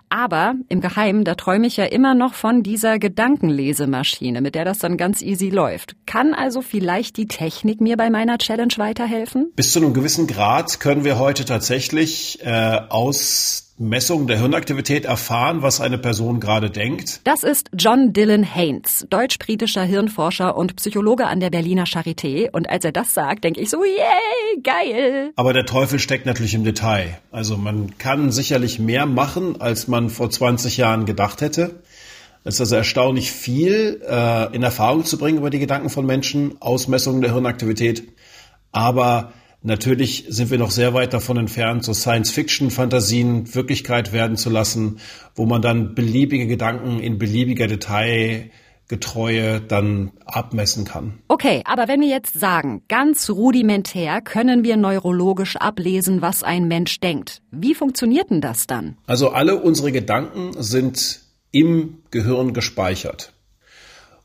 Aber 0.09 0.55
im 0.69 0.81
Geheimen, 0.81 1.25
da 1.25 1.35
träume 1.35 1.67
ich 1.67 1.77
ja 1.77 1.85
immer 1.85 2.15
noch 2.15 2.35
von 2.35 2.63
dieser 2.63 2.99
Gedankenlesemaschine, 2.99 4.41
mit 4.41 4.55
der 4.55 4.65
das 4.65 4.79
dann 4.79 4.97
ganz 4.97 5.21
easy 5.21 5.51
läuft. 5.51 5.97
Kann 6.07 6.33
also 6.33 6.63
vielleicht 6.63 7.17
die 7.17 7.27
Technik 7.27 7.81
mir 7.81 7.97
bei 7.97 8.09
meiner 8.09 8.39
Challenge 8.39 8.75
weiterhelfen? 8.77 9.53
Bis 9.57 9.73
zu 9.73 9.81
einem 9.81 9.95
gewissen 9.95 10.29
Grad 10.29 10.79
können 10.79 11.05
wir 11.05 11.19
heute 11.19 11.45
tatsächlich 11.45 12.39
äh, 12.45 12.81
aus 12.89 13.66
Messung 13.79 14.27
der 14.27 14.39
Hirnaktivität 14.39 15.05
erfahren, 15.05 15.61
was 15.61 15.83
eine 15.83 15.99
Person 15.99 16.41
gerade 16.41 16.71
denkt? 16.71 17.21
Das 17.25 17.43
ist 17.43 17.69
John 17.77 18.15
Dylan 18.15 18.43
Haynes, 18.43 19.07
deutsch-britischer 19.11 19.83
Hirnforscher 19.83 20.57
und 20.57 20.77
Psychologe 20.77 21.27
an 21.27 21.41
der 21.41 21.51
Berliner 21.51 21.85
Charité. 21.85 22.51
Und 22.51 22.71
als 22.71 22.87
er 22.87 22.93
das 22.93 23.13
sagt, 23.13 23.45
denke 23.45 23.61
ich 23.61 23.69
so, 23.69 23.85
yay, 23.85 24.63
geil. 24.63 25.33
Aber 25.37 25.53
der 25.53 25.67
Teufel 25.67 25.99
steckt 25.99 26.25
natürlich 26.25 26.55
im 26.55 26.65
Detail. 26.65 27.19
Also 27.31 27.59
man 27.59 27.99
kann 27.99 28.33
sicherlich 28.33 28.79
mehr 28.79 29.05
machen, 29.05 29.61
als 29.61 29.89
man 29.89 30.09
vor 30.09 30.31
20 30.31 30.79
Jahren 30.79 31.05
gedacht 31.05 31.43
hätte. 31.43 31.83
Es 32.45 32.55
ist 32.55 32.61
also 32.61 32.77
erstaunlich 32.77 33.31
viel 33.31 34.01
äh, 34.09 34.55
in 34.55 34.63
Erfahrung 34.63 35.05
zu 35.05 35.19
bringen 35.19 35.37
über 35.37 35.51
die 35.51 35.59
Gedanken 35.59 35.91
von 35.91 36.07
Menschen, 36.07 36.63
Ausmessungen 36.63 37.21
der 37.21 37.35
Hirnaktivität. 37.35 38.09
Aber 38.73 39.33
Natürlich 39.63 40.27
sind 40.29 40.51
wir 40.51 40.59
noch 40.59 40.71
sehr 40.71 40.95
weit 40.95 41.13
davon 41.13 41.39
entfernt, 41.39 41.83
so 41.85 41.93
Science-Fiction-Fantasien 41.93 43.55
Wirklichkeit 43.55 44.13
werden 44.13 44.37
zu 44.37 44.51
lassen, 44.51 45.01
wo 45.35 45.47
man 45.47 45.63
dann 45.63 45.95
beliebige 45.95 46.47
Gedanken 46.47 47.01
in 47.01 47.19
beliebiger 47.19 47.67
Detailgetreue 47.67 49.61
dann 49.61 50.13
abmessen 50.25 50.85
kann. 50.85 51.19
Okay, 51.29 51.63
aber 51.65 51.89
wenn 51.89 52.01
wir 52.01 52.09
jetzt 52.09 52.39
sagen, 52.39 52.83
ganz 52.89 53.29
rudimentär 53.29 54.21
können 54.21 54.63
wir 54.63 54.77
neurologisch 54.77 55.57
ablesen, 55.57 56.23
was 56.23 56.45
ein 56.45 56.69
Mensch 56.69 57.01
denkt. 57.01 57.43
Wie 57.51 57.75
funktioniert 57.75 58.31
denn 58.31 58.41
das 58.41 58.69
dann? 58.69 58.99
Also 59.07 59.31
alle 59.31 59.61
unsere 59.61 59.91
Gedanken 59.91 60.53
sind 60.63 61.23
im 61.51 62.03
Gehirn 62.11 62.53
gespeichert. 62.53 63.33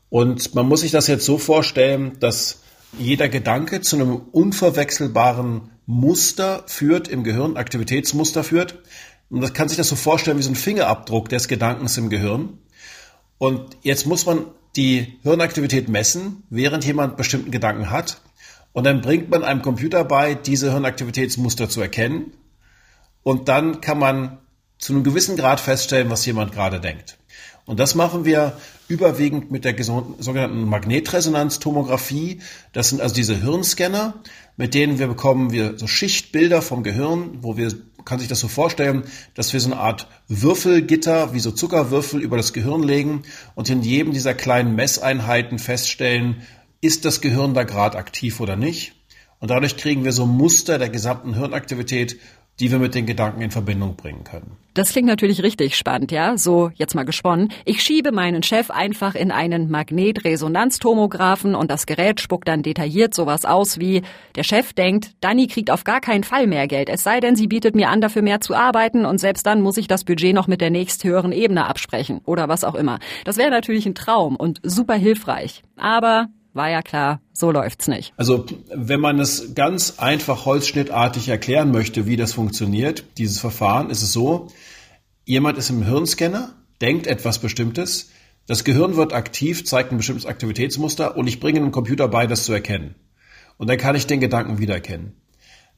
Und 0.08 0.54
man 0.54 0.68
muss 0.68 0.82
sich 0.82 0.90
das 0.90 1.06
jetzt 1.06 1.24
so 1.24 1.38
vorstellen, 1.38 2.18
dass 2.20 2.61
jeder 2.98 3.28
Gedanke 3.28 3.80
zu 3.80 3.96
einem 3.96 4.16
unverwechselbaren 4.16 5.70
Muster 5.86 6.64
führt, 6.66 7.08
im 7.08 7.24
Gehirn, 7.24 7.56
Aktivitätsmuster 7.56 8.44
führt. 8.44 8.82
Und 9.30 9.40
das 9.40 9.54
kann 9.54 9.68
sich 9.68 9.78
das 9.78 9.88
so 9.88 9.96
vorstellen 9.96 10.38
wie 10.38 10.42
so 10.42 10.50
ein 10.50 10.56
Fingerabdruck 10.56 11.28
des 11.28 11.48
Gedankens 11.48 11.96
im 11.96 12.10
Gehirn. 12.10 12.58
Und 13.38 13.76
jetzt 13.82 14.06
muss 14.06 14.26
man 14.26 14.46
die 14.76 15.18
Hirnaktivität 15.22 15.88
messen, 15.88 16.44
während 16.50 16.84
jemand 16.84 17.16
bestimmten 17.16 17.50
Gedanken 17.50 17.90
hat. 17.90 18.20
Und 18.72 18.84
dann 18.84 19.00
bringt 19.00 19.30
man 19.30 19.42
einem 19.42 19.62
Computer 19.62 20.04
bei, 20.04 20.34
diese 20.34 20.70
Hirnaktivitätsmuster 20.70 21.68
zu 21.68 21.80
erkennen. 21.80 22.32
Und 23.22 23.48
dann 23.48 23.80
kann 23.80 23.98
man 23.98 24.38
zu 24.78 24.92
einem 24.92 25.04
gewissen 25.04 25.36
Grad 25.36 25.60
feststellen, 25.60 26.10
was 26.10 26.26
jemand 26.26 26.52
gerade 26.52 26.80
denkt. 26.80 27.18
Und 27.64 27.78
das 27.78 27.94
machen 27.94 28.24
wir 28.24 28.56
überwiegend 28.88 29.50
mit 29.50 29.64
der 29.64 29.76
sogenannten 29.82 30.64
Magnetresonanztomographie. 30.64 32.40
Das 32.72 32.88
sind 32.88 33.00
also 33.00 33.14
diese 33.14 33.40
Hirnscanner, 33.40 34.14
mit 34.56 34.74
denen 34.74 34.98
wir 34.98 35.06
bekommen 35.06 35.52
wir 35.52 35.78
so 35.78 35.86
Schichtbilder 35.86 36.60
vom 36.60 36.82
Gehirn, 36.82 37.38
wo 37.40 37.56
wir, 37.56 37.72
kann 38.04 38.18
sich 38.18 38.28
das 38.28 38.40
so 38.40 38.48
vorstellen, 38.48 39.04
dass 39.34 39.52
wir 39.52 39.60
so 39.60 39.70
eine 39.70 39.80
Art 39.80 40.08
Würfelgitter, 40.28 41.34
wie 41.34 41.40
so 41.40 41.52
Zuckerwürfel 41.52 42.20
über 42.20 42.36
das 42.36 42.52
Gehirn 42.52 42.82
legen 42.82 43.22
und 43.54 43.70
in 43.70 43.82
jedem 43.82 44.12
dieser 44.12 44.34
kleinen 44.34 44.74
Messeinheiten 44.74 45.58
feststellen, 45.58 46.42
ist 46.80 47.04
das 47.04 47.20
Gehirn 47.20 47.54
da 47.54 47.62
gerade 47.62 47.96
aktiv 47.96 48.40
oder 48.40 48.56
nicht. 48.56 48.94
Und 49.38 49.50
dadurch 49.50 49.76
kriegen 49.76 50.04
wir 50.04 50.12
so 50.12 50.26
Muster 50.26 50.78
der 50.78 50.88
gesamten 50.88 51.34
Hirnaktivität 51.34 52.18
die 52.62 52.70
wir 52.70 52.78
mit 52.78 52.94
den 52.94 53.06
Gedanken 53.06 53.42
in 53.42 53.50
Verbindung 53.50 53.96
bringen 53.96 54.22
können. 54.22 54.56
Das 54.74 54.92
klingt 54.92 55.08
natürlich 55.08 55.42
richtig 55.42 55.76
spannend, 55.76 56.12
ja? 56.12 56.38
So, 56.38 56.70
jetzt 56.76 56.94
mal 56.94 57.02
gesponnen. 57.02 57.52
Ich 57.64 57.82
schiebe 57.82 58.12
meinen 58.12 58.44
Chef 58.44 58.70
einfach 58.70 59.16
in 59.16 59.32
einen 59.32 59.68
Magnetresonanztomographen 59.68 61.56
und 61.56 61.72
das 61.72 61.86
Gerät 61.86 62.20
spuckt 62.20 62.46
dann 62.46 62.62
detailliert 62.62 63.14
sowas 63.14 63.44
aus 63.44 63.80
wie, 63.80 64.02
der 64.36 64.44
Chef 64.44 64.74
denkt, 64.74 65.10
Dani 65.20 65.48
kriegt 65.48 65.72
auf 65.72 65.82
gar 65.82 66.00
keinen 66.00 66.22
Fall 66.22 66.46
mehr 66.46 66.68
Geld, 66.68 66.88
es 66.88 67.02
sei 67.02 67.18
denn, 67.18 67.34
sie 67.34 67.48
bietet 67.48 67.74
mir 67.74 67.88
an, 67.88 68.00
dafür 68.00 68.22
mehr 68.22 68.40
zu 68.40 68.54
arbeiten 68.54 69.06
und 69.06 69.18
selbst 69.18 69.44
dann 69.44 69.60
muss 69.60 69.76
ich 69.76 69.88
das 69.88 70.04
Budget 70.04 70.32
noch 70.32 70.46
mit 70.46 70.60
der 70.60 70.70
nächsthöheren 70.70 71.32
Ebene 71.32 71.66
absprechen 71.66 72.20
oder 72.26 72.48
was 72.48 72.62
auch 72.62 72.76
immer. 72.76 73.00
Das 73.24 73.38
wäre 73.38 73.50
natürlich 73.50 73.86
ein 73.86 73.96
Traum 73.96 74.36
und 74.36 74.60
super 74.62 74.94
hilfreich. 74.94 75.64
Aber 75.76 76.28
war 76.54 76.70
ja 76.70 76.82
klar, 76.82 77.20
so 77.32 77.50
läuft's 77.50 77.88
nicht. 77.88 78.12
Also, 78.16 78.46
wenn 78.74 79.00
man 79.00 79.18
es 79.18 79.54
ganz 79.54 79.98
einfach 79.98 80.44
holzschnittartig 80.44 81.28
erklären 81.28 81.70
möchte, 81.70 82.06
wie 82.06 82.16
das 82.16 82.32
funktioniert, 82.32 83.04
dieses 83.18 83.38
Verfahren, 83.38 83.90
ist 83.90 84.02
es 84.02 84.12
so, 84.12 84.48
jemand 85.24 85.58
ist 85.58 85.70
im 85.70 85.84
Hirnscanner, 85.84 86.54
denkt 86.80 87.06
etwas 87.06 87.38
Bestimmtes, 87.38 88.10
das 88.46 88.64
Gehirn 88.64 88.96
wird 88.96 89.12
aktiv, 89.12 89.64
zeigt 89.64 89.92
ein 89.92 89.98
bestimmtes 89.98 90.26
Aktivitätsmuster 90.26 91.16
und 91.16 91.28
ich 91.28 91.38
bringe 91.38 91.60
dem 91.60 91.70
Computer 91.70 92.08
bei, 92.08 92.26
das 92.26 92.44
zu 92.44 92.52
erkennen. 92.52 92.96
Und 93.56 93.68
dann 93.68 93.78
kann 93.78 93.94
ich 93.94 94.06
den 94.06 94.20
Gedanken 94.20 94.58
wiedererkennen. 94.58 95.14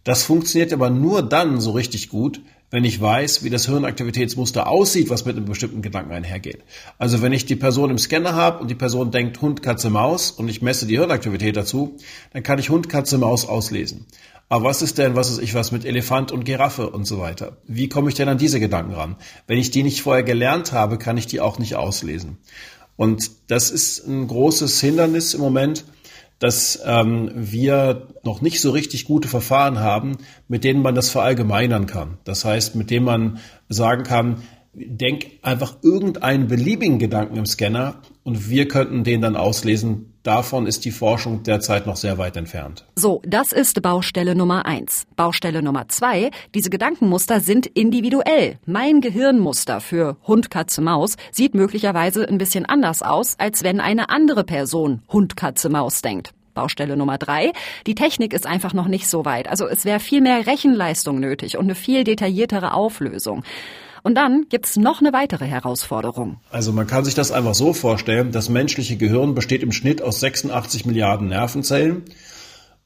Das 0.03 0.23
funktioniert 0.23 0.73
aber 0.73 0.91
nur 0.91 1.23
dann 1.23 1.61
so 1.61 1.73
richtig 1.73 2.09
gut, 2.09 2.41
wenn 2.75 2.83
ich 2.83 3.01
weiß, 3.01 3.45
wie 3.45 3.51
das 3.51 3.67
Hirnaktivitätsmuster 3.67 4.67
aussieht, 4.67 5.09
was 5.09 5.25
mit 5.25 5.37
einem 5.37 5.45
bestimmten 5.45 5.81
Gedanken 5.81 6.11
einhergeht. 6.11 6.65
Also 6.99 7.23
wenn 7.23 7.33
ich 7.33 7.47
die 7.47 7.55
Person 7.55 7.89
im 7.89 7.99
Scanner 7.99 8.35
habe 8.35 8.59
und 8.59 8.69
die 8.69 8.75
Person 8.75 9.13
denkt 9.13 9.41
Hund, 9.41 9.63
Katze, 9.63 9.91
Maus 9.91 10.33
und 10.33 10.49
ich 10.49 10.61
messe 10.61 10.85
die 10.85 10.99
Hirnaktivität 10.99 11.57
dazu, 11.57 11.97
dann 12.33 12.43
kann 12.43 12.59
ich 12.59 12.71
Hund, 12.71 12.89
Katze, 12.89 13.17
Maus 13.17 13.47
auslesen. 13.47 14.07
Aber 14.49 14.65
was 14.65 14.83
ist 14.83 14.99
denn, 14.99 15.15
was 15.15 15.31
ist 15.31 15.39
ich 15.39 15.55
was 15.55 15.71
mit 15.71 15.85
Elefant 15.85 16.33
und 16.33 16.43
Giraffe 16.43 16.91
und 16.91 17.05
so 17.05 17.21
weiter? 17.21 17.59
Wie 17.69 17.89
komme 17.89 18.09
ich 18.09 18.17
denn 18.17 18.29
an 18.29 18.39
diese 18.39 18.59
Gedanken 18.59 18.95
ran? 18.95 19.15
Wenn 19.47 19.59
ich 19.59 19.71
die 19.71 19.85
nicht 19.85 20.03
vorher 20.03 20.25
gelernt 20.25 20.73
habe, 20.73 20.99
kann 20.99 21.17
ich 21.17 21.29
die 21.29 21.39
auch 21.39 21.61
nicht 21.61 21.77
auslesen. 21.77 22.39
Und 22.97 23.31
das 23.47 23.71
ist 23.71 24.05
ein 24.05 24.27
großes 24.27 24.81
Hindernis 24.81 25.33
im 25.33 25.41
Moment, 25.41 25.85
dass 26.39 26.81
ähm, 26.85 27.31
wir 27.35 28.09
noch 28.23 28.41
nicht 28.41 28.61
so 28.61 28.71
richtig 28.71 29.05
gute 29.05 29.29
Verfahren 29.29 29.79
haben, 29.79 30.19
mit 30.49 30.65
denen 30.65 30.83
man 30.83 30.95
das 30.95 31.11
verallgemeinern 31.11 31.87
kann. 31.87 32.19
Das 32.25 32.45
heißt, 32.45 32.75
mit 32.75 32.91
denen 32.91 33.07
man 33.07 33.39
sagen 33.69 34.03
kann, 34.03 34.43
denk 34.75 35.27
einfach 35.43 35.77
irgendeinen 35.83 36.49
beliebigen 36.49 36.99
Gedanken 36.99 37.37
im 37.37 37.47
Scanner 37.47 38.03
und 38.23 38.49
wir 38.49 38.69
könnten 38.69 39.05
den 39.05 39.21
dann 39.21 39.37
auslesen. 39.37 40.11
Davon 40.23 40.67
ist 40.67 40.87
die 40.87 40.91
Forschung 40.91 41.43
derzeit 41.43 41.87
noch 41.87 41.97
sehr 41.97 42.17
weit 42.17 42.37
entfernt. 42.37 42.87
So, 42.97 43.21
das 43.27 43.53
ist 43.53 43.83
Baustelle 43.83 44.35
Nummer 44.35 44.65
eins. 44.65 45.07
Baustelle 45.17 45.63
Nummer 45.63 45.89
zwei, 45.89 46.31
diese 46.55 46.71
Gedankenmuster 46.71 47.41
sind 47.41 47.67
individuell. 47.67 48.59
Mein 48.65 49.03
Gehirnmuster 49.03 49.81
für 49.81 50.17
Hund, 50.27 50.51
Katze, 50.51 50.81
Maus 50.81 51.17
sieht 51.31 51.55
möglicherweise 51.55 52.27
ein 52.27 52.39
bisschen 52.39 52.65
anders 52.65 53.03
aus, 53.03 53.35
als 53.39 53.65
wenn 53.65 53.81
eine 53.81 54.09
andere 54.09 54.45
Person 54.45 55.03
Hund, 55.13 55.37
Katze, 55.37 55.69
Maus 55.69 56.01
denkt. 56.01 56.33
Baustelle 56.55 56.97
Nummer 56.97 57.19
drei. 57.19 57.53
Die 57.87 57.95
Technik 57.95 58.33
ist 58.33 58.47
einfach 58.47 58.73
noch 58.73 58.89
nicht 58.89 59.09
so 59.09 59.25
weit. 59.25 59.49
Also 59.49 59.67
es 59.67 59.85
wäre 59.85 60.01
viel 60.01 60.21
mehr 60.21 60.47
Rechenleistung 60.47 61.21
nötig 61.21 61.59
und 61.59 61.65
eine 61.65 61.75
viel 61.75 62.05
detailliertere 62.05 62.73
Auflösung. 62.73 63.43
Und 64.05 64.17
dann 64.17 64.47
gibt's 64.51 64.77
noch 64.77 65.01
eine 65.01 65.15
weitere 65.15 65.47
Herausforderung. 65.47 66.39
Also 66.51 66.73
man 66.73 66.87
kann 66.87 67.07
sich 67.07 67.15
das 67.15 67.33
einfach 67.33 67.55
so 67.55 67.73
vorstellen, 67.73 68.33
das 68.33 68.51
menschliche 68.51 68.99
Gehirn 68.99 69.35
besteht 69.35 69.63
im 69.63 69.73
Schnitt 69.73 70.03
aus 70.03 70.21
86 70.21 70.85
Milliarden 70.85 71.29
Nervenzellen. 71.29 72.03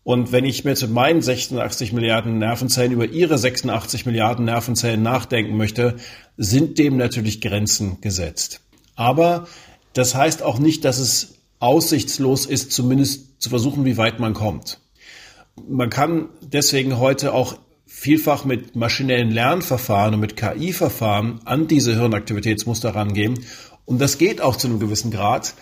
Und 0.04 0.30
wenn 0.30 0.44
ich 0.44 0.64
mit 0.64 0.88
meinen 0.88 1.20
86 1.20 1.92
Milliarden 1.92 2.38
Nervenzellen 2.38 2.92
über 2.92 3.04
ihre 3.04 3.36
86 3.36 4.06
Milliarden 4.06 4.44
Nervenzellen 4.44 5.02
nachdenken 5.02 5.56
möchte, 5.56 5.96
sind 6.36 6.78
dem 6.78 6.96
natürlich 6.96 7.40
Grenzen 7.40 8.00
gesetzt. 8.00 8.60
Aber 8.94 9.48
das 9.94 10.14
heißt 10.14 10.44
auch 10.44 10.60
nicht, 10.60 10.84
dass 10.84 10.98
es 10.98 11.40
aussichtslos 11.58 12.46
ist, 12.46 12.70
zumindest 12.70 13.42
zu 13.42 13.50
versuchen, 13.50 13.84
wie 13.84 13.96
weit 13.96 14.20
man 14.20 14.34
kommt. 14.34 14.78
Man 15.68 15.90
kann 15.90 16.28
deswegen 16.42 16.98
heute 16.98 17.32
auch 17.32 17.58
vielfach 17.98 18.44
mit 18.44 18.76
maschinellen 18.76 19.32
Lernverfahren 19.32 20.14
und 20.14 20.20
mit 20.20 20.36
KI-Verfahren 20.36 21.40
an 21.44 21.66
diese 21.66 21.96
Hirnaktivitätsmuster 21.96 22.94
rangehen. 22.94 23.40
Und 23.86 24.00
das 24.00 24.18
geht 24.18 24.40
auch 24.40 24.54
zu 24.54 24.68
einem 24.68 24.78
gewissen 24.78 25.10
Grad. 25.10 25.54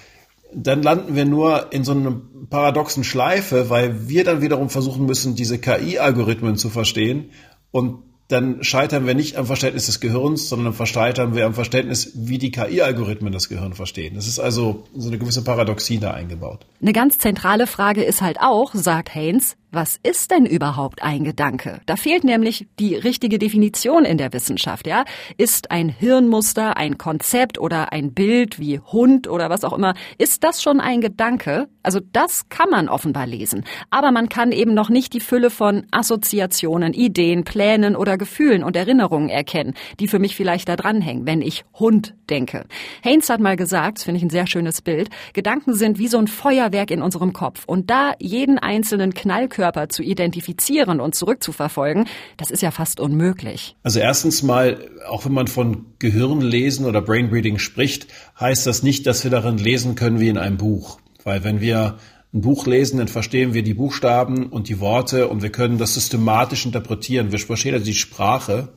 Dann 0.54 0.82
landen 0.82 1.16
wir 1.16 1.24
nur 1.24 1.72
in 1.72 1.82
so 1.82 1.92
einer 1.92 2.20
paradoxen 2.50 3.04
Schleife, 3.04 3.70
weil 3.70 4.10
wir 4.10 4.22
dann 4.24 4.42
wiederum 4.42 4.68
versuchen 4.68 5.06
müssen, 5.06 5.34
diese 5.34 5.58
KI-Algorithmen 5.58 6.56
zu 6.56 6.68
verstehen. 6.68 7.30
Und 7.70 8.02
dann 8.28 8.64
scheitern 8.64 9.06
wir 9.06 9.14
nicht 9.14 9.36
am 9.36 9.46
Verständnis 9.46 9.86
des 9.86 10.00
Gehirns, 10.00 10.48
sondern 10.48 10.74
scheitern 10.86 11.34
wir 11.34 11.46
am 11.46 11.54
Verständnis, 11.54 12.12
wie 12.14 12.38
die 12.38 12.50
KI-Algorithmen 12.50 13.32
das 13.32 13.48
Gehirn 13.48 13.74
verstehen. 13.74 14.14
Das 14.16 14.26
ist 14.26 14.40
also 14.40 14.84
so 14.94 15.08
eine 15.08 15.18
gewisse 15.18 15.44
Paradoxie 15.44 15.98
da 15.98 16.12
eingebaut. 16.12 16.66
Eine 16.82 16.92
ganz 16.92 17.18
zentrale 17.18 17.66
Frage 17.66 18.02
ist 18.02 18.22
halt 18.22 18.38
auch, 18.40 18.74
sagt 18.74 19.14
Haynes, 19.14 19.56
was 19.72 19.98
ist 20.02 20.30
denn 20.30 20.46
überhaupt 20.46 21.02
ein 21.02 21.24
Gedanke? 21.24 21.80
Da 21.86 21.96
fehlt 21.96 22.24
nämlich 22.24 22.66
die 22.78 22.94
richtige 22.94 23.38
Definition 23.38 24.04
in 24.04 24.16
der 24.16 24.32
Wissenschaft, 24.32 24.86
ja? 24.86 25.04
Ist 25.36 25.70
ein 25.70 25.88
Hirnmuster, 25.88 26.76
ein 26.76 26.96
Konzept 26.96 27.58
oder 27.58 27.92
ein 27.92 28.14
Bild 28.14 28.58
wie 28.58 28.78
Hund 28.80 29.28
oder 29.28 29.50
was 29.50 29.64
auch 29.64 29.74
immer, 29.74 29.94
ist 30.16 30.44
das 30.44 30.62
schon 30.62 30.80
ein 30.80 31.00
Gedanke? 31.02 31.68
Also 31.82 32.00
das 32.12 32.48
kann 32.48 32.70
man 32.70 32.88
offenbar 32.88 33.26
lesen. 33.26 33.64
Aber 33.90 34.12
man 34.12 34.28
kann 34.28 34.50
eben 34.50 34.72
noch 34.72 34.88
nicht 34.88 35.12
die 35.12 35.20
Fülle 35.20 35.50
von 35.50 35.84
Assoziationen, 35.90 36.94
Ideen, 36.94 37.44
Plänen 37.44 37.96
oder 37.96 38.15
oder 38.16 38.18
Gefühlen 38.18 38.64
und 38.64 38.76
Erinnerungen 38.76 39.28
erkennen, 39.28 39.74
die 40.00 40.08
für 40.08 40.18
mich 40.18 40.36
vielleicht 40.36 40.68
da 40.68 40.76
dranhängen, 40.76 41.26
wenn 41.26 41.42
ich 41.42 41.64
Hund 41.78 42.14
denke. 42.28 42.64
Haynes 43.04 43.28
hat 43.28 43.40
mal 43.40 43.56
gesagt, 43.56 43.98
das 43.98 44.04
finde 44.04 44.18
ich 44.18 44.24
ein 44.24 44.30
sehr 44.30 44.46
schönes 44.46 44.82
Bild, 44.82 45.10
Gedanken 45.32 45.74
sind 45.74 45.98
wie 45.98 46.08
so 46.08 46.18
ein 46.18 46.26
Feuerwerk 46.26 46.90
in 46.90 47.02
unserem 47.02 47.32
Kopf. 47.32 47.64
Und 47.66 47.90
da 47.90 48.14
jeden 48.18 48.58
einzelnen 48.58 49.14
Knallkörper 49.14 49.88
zu 49.88 50.02
identifizieren 50.02 51.00
und 51.00 51.14
zurückzuverfolgen, 51.14 52.06
das 52.36 52.50
ist 52.50 52.62
ja 52.62 52.70
fast 52.70 53.00
unmöglich. 53.00 53.76
Also 53.82 54.00
erstens 54.00 54.42
mal, 54.42 54.78
auch 55.08 55.24
wenn 55.24 55.32
man 55.32 55.46
von 55.46 55.86
Gehirnlesen 55.98 56.86
oder 56.86 57.02
Brainbreeding 57.02 57.58
spricht, 57.58 58.08
heißt 58.40 58.66
das 58.66 58.82
nicht, 58.82 59.06
dass 59.06 59.24
wir 59.24 59.30
darin 59.30 59.58
lesen 59.58 59.94
können 59.94 60.20
wie 60.20 60.28
in 60.28 60.38
einem 60.38 60.56
Buch. 60.56 60.98
Weil 61.24 61.44
wenn 61.44 61.60
wir 61.60 61.98
ein 62.36 62.42
Buch 62.42 62.66
lesen, 62.66 62.98
dann 62.98 63.08
verstehen 63.08 63.54
wir 63.54 63.62
die 63.62 63.74
Buchstaben 63.74 64.46
und 64.46 64.68
die 64.68 64.78
Worte 64.78 65.28
und 65.28 65.42
wir 65.42 65.50
können 65.50 65.78
das 65.78 65.94
systematisch 65.94 66.66
interpretieren. 66.66 67.32
Wir 67.32 67.38
verstehen 67.38 67.74
also 67.74 67.86
die 67.86 67.94
Sprache, 67.94 68.68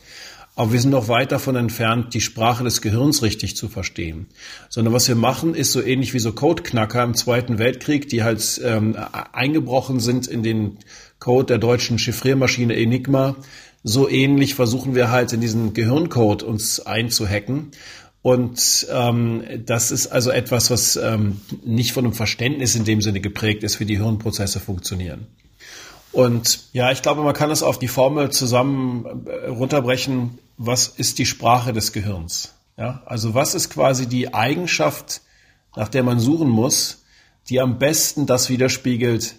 aber 0.55 0.71
wir 0.71 0.79
sind 0.79 0.91
noch 0.91 1.09
weit 1.09 1.31
davon 1.31 1.55
entfernt, 1.55 2.13
die 2.13 2.21
Sprache 2.21 2.63
des 2.63 2.81
Gehirns 2.81 3.21
richtig 3.21 3.55
zu 3.55 3.67
verstehen. 3.67 4.27
Sondern 4.69 4.93
was 4.93 5.07
wir 5.07 5.15
machen, 5.15 5.55
ist 5.55 5.73
so 5.73 5.81
ähnlich 5.81 6.13
wie 6.13 6.19
so 6.19 6.31
Codeknacker 6.31 7.03
im 7.03 7.13
Zweiten 7.13 7.59
Weltkrieg, 7.59 8.07
die 8.07 8.23
halt 8.23 8.61
ähm, 8.63 8.95
eingebrochen 9.33 9.99
sind 9.99 10.27
in 10.27 10.41
den 10.41 10.77
Code 11.19 11.47
der 11.47 11.57
deutschen 11.57 11.99
Chiffriermaschine 11.99 12.75
Enigma. 12.75 13.35
So 13.83 14.09
ähnlich 14.09 14.55
versuchen 14.55 14.95
wir 14.95 15.11
halt 15.11 15.33
in 15.33 15.41
diesen 15.41 15.73
Gehirncode 15.73 16.43
uns 16.43 16.79
einzuhacken 16.79 17.71
und 18.21 18.87
ähm, 18.91 19.43
das 19.65 19.91
ist 19.91 20.07
also 20.07 20.29
etwas, 20.31 20.69
was 20.71 20.97
ähm, 20.97 21.39
nicht 21.63 21.93
von 21.93 22.05
einem 22.05 22.13
Verständnis 22.13 22.75
in 22.75 22.83
dem 22.83 23.01
Sinne 23.01 23.21
geprägt 23.21 23.63
ist, 23.63 23.79
wie 23.79 23.85
die 23.85 23.97
Hirnprozesse 23.97 24.59
funktionieren. 24.59 25.27
Und 26.11 26.65
ja, 26.73 26.91
ich 26.91 27.01
glaube, 27.01 27.21
man 27.21 27.33
kann 27.33 27.51
es 27.51 27.63
auf 27.63 27.79
die 27.79 27.87
Formel 27.87 28.31
zusammen 28.31 29.25
äh, 29.25 29.47
runterbrechen, 29.47 30.39
was 30.57 30.87
ist 30.87 31.19
die 31.19 31.25
Sprache 31.25 31.71
des 31.71 31.93
Gehirns? 31.93 32.55
Ja, 32.77 33.03
also 33.05 33.33
was 33.33 33.55
ist 33.55 33.69
quasi 33.69 34.07
die 34.07 34.33
Eigenschaft, 34.33 35.21
nach 35.75 35.87
der 35.87 36.03
man 36.03 36.19
suchen 36.19 36.49
muss, 36.49 37.03
die 37.49 37.59
am 37.59 37.77
besten 37.77 38.25
das 38.25 38.49
widerspiegelt, 38.49 39.35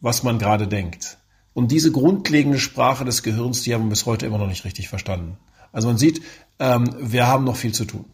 was 0.00 0.22
man 0.22 0.38
gerade 0.38 0.68
denkt. 0.68 1.18
Und 1.54 1.70
diese 1.70 1.92
grundlegende 1.92 2.58
Sprache 2.58 3.04
des 3.04 3.22
Gehirns, 3.22 3.62
die 3.62 3.74
haben 3.74 3.84
wir 3.84 3.90
bis 3.90 4.06
heute 4.06 4.26
immer 4.26 4.38
noch 4.38 4.46
nicht 4.46 4.64
richtig 4.64 4.88
verstanden. 4.88 5.36
Also 5.70 5.88
man 5.88 5.98
sieht, 5.98 6.22
ähm, 6.58 6.94
wir 6.98 7.26
haben 7.26 7.44
noch 7.44 7.56
viel 7.56 7.72
zu 7.72 7.84
tun. 7.84 8.04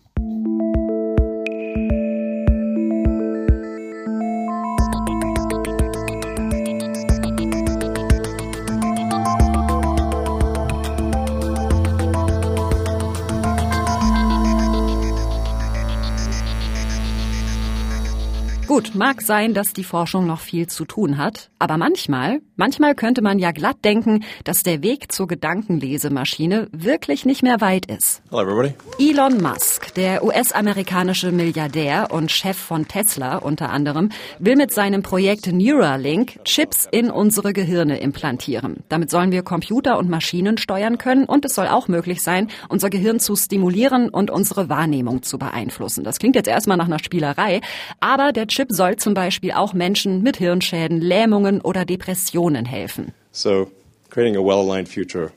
Gut, 18.79 18.95
mag 18.95 19.23
sein, 19.23 19.55
dass 19.55 19.73
die 19.73 19.83
Forschung 19.83 20.29
noch 20.29 20.39
viel 20.39 20.69
zu 20.69 20.85
tun 20.85 21.19
hat, 21.19 21.51
aber 21.59 21.79
manchmal, 21.79 22.39
manchmal 22.55 22.95
könnte 22.95 23.23
man 23.23 23.41
ja 23.41 23.51
glatt 23.51 23.79
denken, 23.85 24.23
dass 24.45 24.63
der 24.63 24.85
Weg 24.85 25.11
zur 25.11 25.27
Gedankenlesemaschine 25.27 26.69
wirklich 26.71 27.25
nicht 27.27 27.43
mehr 27.43 27.61
weit 27.61 27.87
ist. 27.87 28.23
Hello 28.31 28.43
everybody. 28.43 28.75
Elon 29.01 29.43
Musk, 29.43 29.93
der 29.95 30.23
US-amerikanische 30.23 31.33
Milliardär 31.33 32.13
und 32.13 32.31
Chef 32.31 32.57
von 32.57 32.87
Tesla 32.87 33.39
unter 33.39 33.71
anderem, 33.71 34.11
will 34.39 34.55
mit 34.55 34.73
seinem 34.73 35.03
Projekt 35.03 35.49
Neuralink 35.53 36.39
Chips 36.45 36.87
in 36.93 37.11
unsere 37.11 37.53
Gehirne 37.53 37.99
implantieren. 37.99 38.85
Damit 38.89 39.11
sollen 39.11 39.33
wir 39.33 39.43
Computer 39.43 39.99
und 39.99 40.09
Maschinen 40.09 40.57
steuern 40.57 40.99
können 40.99 41.25
und 41.25 41.45
es 41.45 41.57
soll 41.57 41.67
auch 41.67 41.89
möglich 41.89 42.23
sein, 42.23 42.47
unser 42.69 42.91
Gehirn 42.91 43.19
zu 43.19 43.35
stimulieren 43.35 44.09
und 44.09 44.31
unsere 44.31 44.69
Wahrnehmung 44.69 45.25
zu 45.25 45.37
beeinflussen. 45.37 46.05
Das 46.05 46.21
klingt 46.21 46.37
jetzt 46.37 46.47
erstmal 46.47 46.77
nach 46.77 46.87
einer 46.87 47.01
Spielerei, 47.01 47.61
aber 47.99 48.31
der 48.31 48.47
Chip 48.47 48.68
soll 48.69 48.97
zum 48.97 49.15
Beispiel 49.15 49.53
auch 49.53 49.73
Menschen 49.73 50.23
mit 50.23 50.37
Hirnschäden, 50.37 51.01
Lähmungen 51.01 51.61
oder 51.61 51.85
Depressionen 51.85 52.65
helfen. 52.65 53.13
So, 53.33 53.71
creating 54.11 54.37
a 54.37 54.41
well-aligned 54.41 54.89
future. 54.89 55.33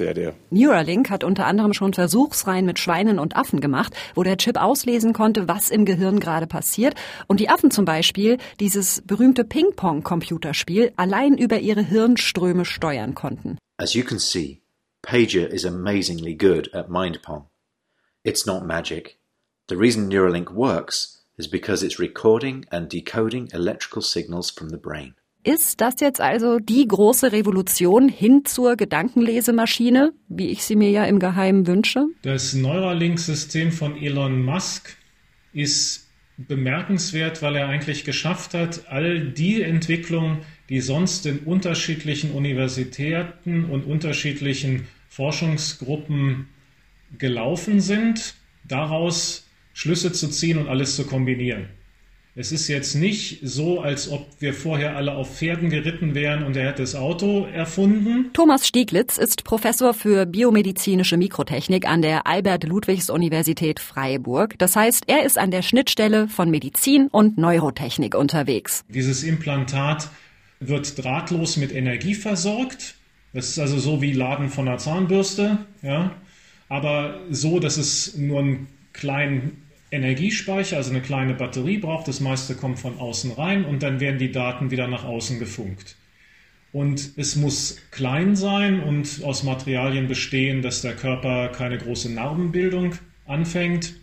Idea. 0.00 0.32
Neuralink 0.50 1.10
hat 1.10 1.24
unter 1.24 1.46
anderem 1.46 1.74
schon 1.74 1.92
Versuchsreihen 1.92 2.64
mit 2.64 2.78
Schweinen 2.78 3.18
und 3.18 3.36
Affen 3.36 3.60
gemacht, 3.60 3.94
wo 4.14 4.22
der 4.22 4.36
Chip 4.38 4.56
auslesen 4.56 5.12
konnte, 5.12 5.48
was 5.48 5.70
im 5.70 5.84
Gehirn 5.84 6.20
gerade 6.20 6.46
passiert. 6.46 6.94
Und 7.26 7.40
die 7.40 7.48
Affen 7.48 7.70
zum 7.70 7.84
Beispiel 7.84 8.38
dieses 8.60 9.02
berühmte 9.02 9.44
Ping-Pong-Computerspiel 9.44 10.92
allein 10.96 11.36
über 11.36 11.58
ihre 11.58 11.82
Hirnströme 11.82 12.64
steuern 12.64 13.14
konnten. 13.14 13.58
As 13.76 13.94
you 13.94 14.04
can 14.04 14.18
see, 14.18 14.60
Pager 15.02 15.46
is 15.46 15.64
amazingly 15.64 16.34
good 16.34 16.72
at 16.74 16.88
mind 16.88 17.20
pong. 17.22 17.46
It's 18.24 18.46
not 18.46 18.64
magic. 18.64 19.18
The 19.68 19.76
reason 19.76 20.08
Neuralink 20.08 20.52
works 20.52 21.21
is 21.36 21.48
because 21.48 21.84
it's 21.84 21.98
recording 21.98 22.66
and 22.70 22.92
decoding 22.92 23.48
electrical 23.52 24.02
signals 24.02 24.50
from 24.50 24.70
the 24.70 24.76
brain. 24.76 25.14
Ist 25.44 25.80
das 25.80 25.94
jetzt 25.98 26.20
also 26.20 26.60
die 26.60 26.86
große 26.86 27.32
Revolution 27.32 28.08
hin 28.08 28.44
zur 28.44 28.76
Gedankenlesemaschine, 28.76 30.12
wie 30.28 30.48
ich 30.48 30.62
sie 30.62 30.76
mir 30.76 30.90
ja 30.90 31.04
im 31.04 31.18
Geheimen 31.18 31.66
wünsche? 31.66 32.06
Das 32.22 32.54
Neuralink-System 32.54 33.72
von 33.72 33.96
Elon 33.96 34.44
Musk 34.44 34.96
ist 35.52 36.08
bemerkenswert, 36.36 37.42
weil 37.42 37.56
er 37.56 37.68
eigentlich 37.68 38.04
geschafft 38.04 38.54
hat, 38.54 38.88
all 38.88 39.20
die 39.30 39.62
Entwicklungen, 39.62 40.38
die 40.68 40.80
sonst 40.80 41.26
in 41.26 41.40
unterschiedlichen 41.40 42.30
Universitäten 42.32 43.64
und 43.64 43.84
unterschiedlichen 43.84 44.86
Forschungsgruppen 45.08 46.48
gelaufen 47.18 47.80
sind, 47.80 48.34
daraus 48.66 49.46
Schlüsse 49.74 50.12
zu 50.12 50.28
ziehen 50.28 50.58
und 50.58 50.68
alles 50.68 50.96
zu 50.96 51.04
kombinieren. 51.04 51.68
Es 52.34 52.50
ist 52.50 52.66
jetzt 52.68 52.94
nicht 52.94 53.40
so, 53.42 53.82
als 53.82 54.10
ob 54.10 54.26
wir 54.40 54.54
vorher 54.54 54.96
alle 54.96 55.12
auf 55.14 55.36
Pferden 55.36 55.68
geritten 55.68 56.14
wären 56.14 56.44
und 56.44 56.56
er 56.56 56.68
hätte 56.68 56.80
das 56.80 56.94
Auto 56.94 57.44
erfunden. 57.44 58.30
Thomas 58.32 58.66
Stieglitz 58.66 59.18
ist 59.18 59.44
Professor 59.44 59.92
für 59.92 60.24
biomedizinische 60.24 61.18
Mikrotechnik 61.18 61.86
an 61.86 62.00
der 62.00 62.26
Albert-Ludwigs-Universität 62.26 63.80
Freiburg. 63.80 64.58
Das 64.58 64.76
heißt, 64.76 65.04
er 65.08 65.26
ist 65.26 65.36
an 65.36 65.50
der 65.50 65.60
Schnittstelle 65.60 66.26
von 66.26 66.50
Medizin 66.50 67.08
und 67.08 67.36
Neurotechnik 67.36 68.14
unterwegs. 68.14 68.82
Dieses 68.88 69.24
Implantat 69.24 70.08
wird 70.58 71.04
drahtlos 71.04 71.58
mit 71.58 71.70
Energie 71.74 72.14
versorgt. 72.14 72.94
Das 73.34 73.50
ist 73.50 73.58
also 73.58 73.78
so 73.78 74.00
wie 74.00 74.14
Laden 74.14 74.48
von 74.48 74.68
einer 74.68 74.78
Zahnbürste, 74.78 75.58
ja. 75.82 76.12
Aber 76.70 77.20
so, 77.30 77.58
dass 77.58 77.76
es 77.76 78.16
nur 78.16 78.40
einen 78.40 78.68
kleinen 78.92 79.62
Energiespeicher, 79.90 80.78
also 80.78 80.90
eine 80.90 81.02
kleine 81.02 81.34
Batterie 81.34 81.78
braucht. 81.78 82.08
Das 82.08 82.20
meiste 82.20 82.54
kommt 82.54 82.78
von 82.78 82.98
außen 82.98 83.32
rein 83.32 83.64
und 83.64 83.82
dann 83.82 84.00
werden 84.00 84.18
die 84.18 84.32
Daten 84.32 84.70
wieder 84.70 84.88
nach 84.88 85.04
außen 85.04 85.38
gefunkt. 85.38 85.96
Und 86.72 87.12
es 87.16 87.36
muss 87.36 87.78
klein 87.90 88.34
sein 88.34 88.80
und 88.80 89.22
aus 89.24 89.42
Materialien 89.42 90.08
bestehen, 90.08 90.62
dass 90.62 90.80
der 90.80 90.96
Körper 90.96 91.48
keine 91.48 91.76
große 91.76 92.10
Narbenbildung 92.10 92.94
anfängt. 93.26 93.94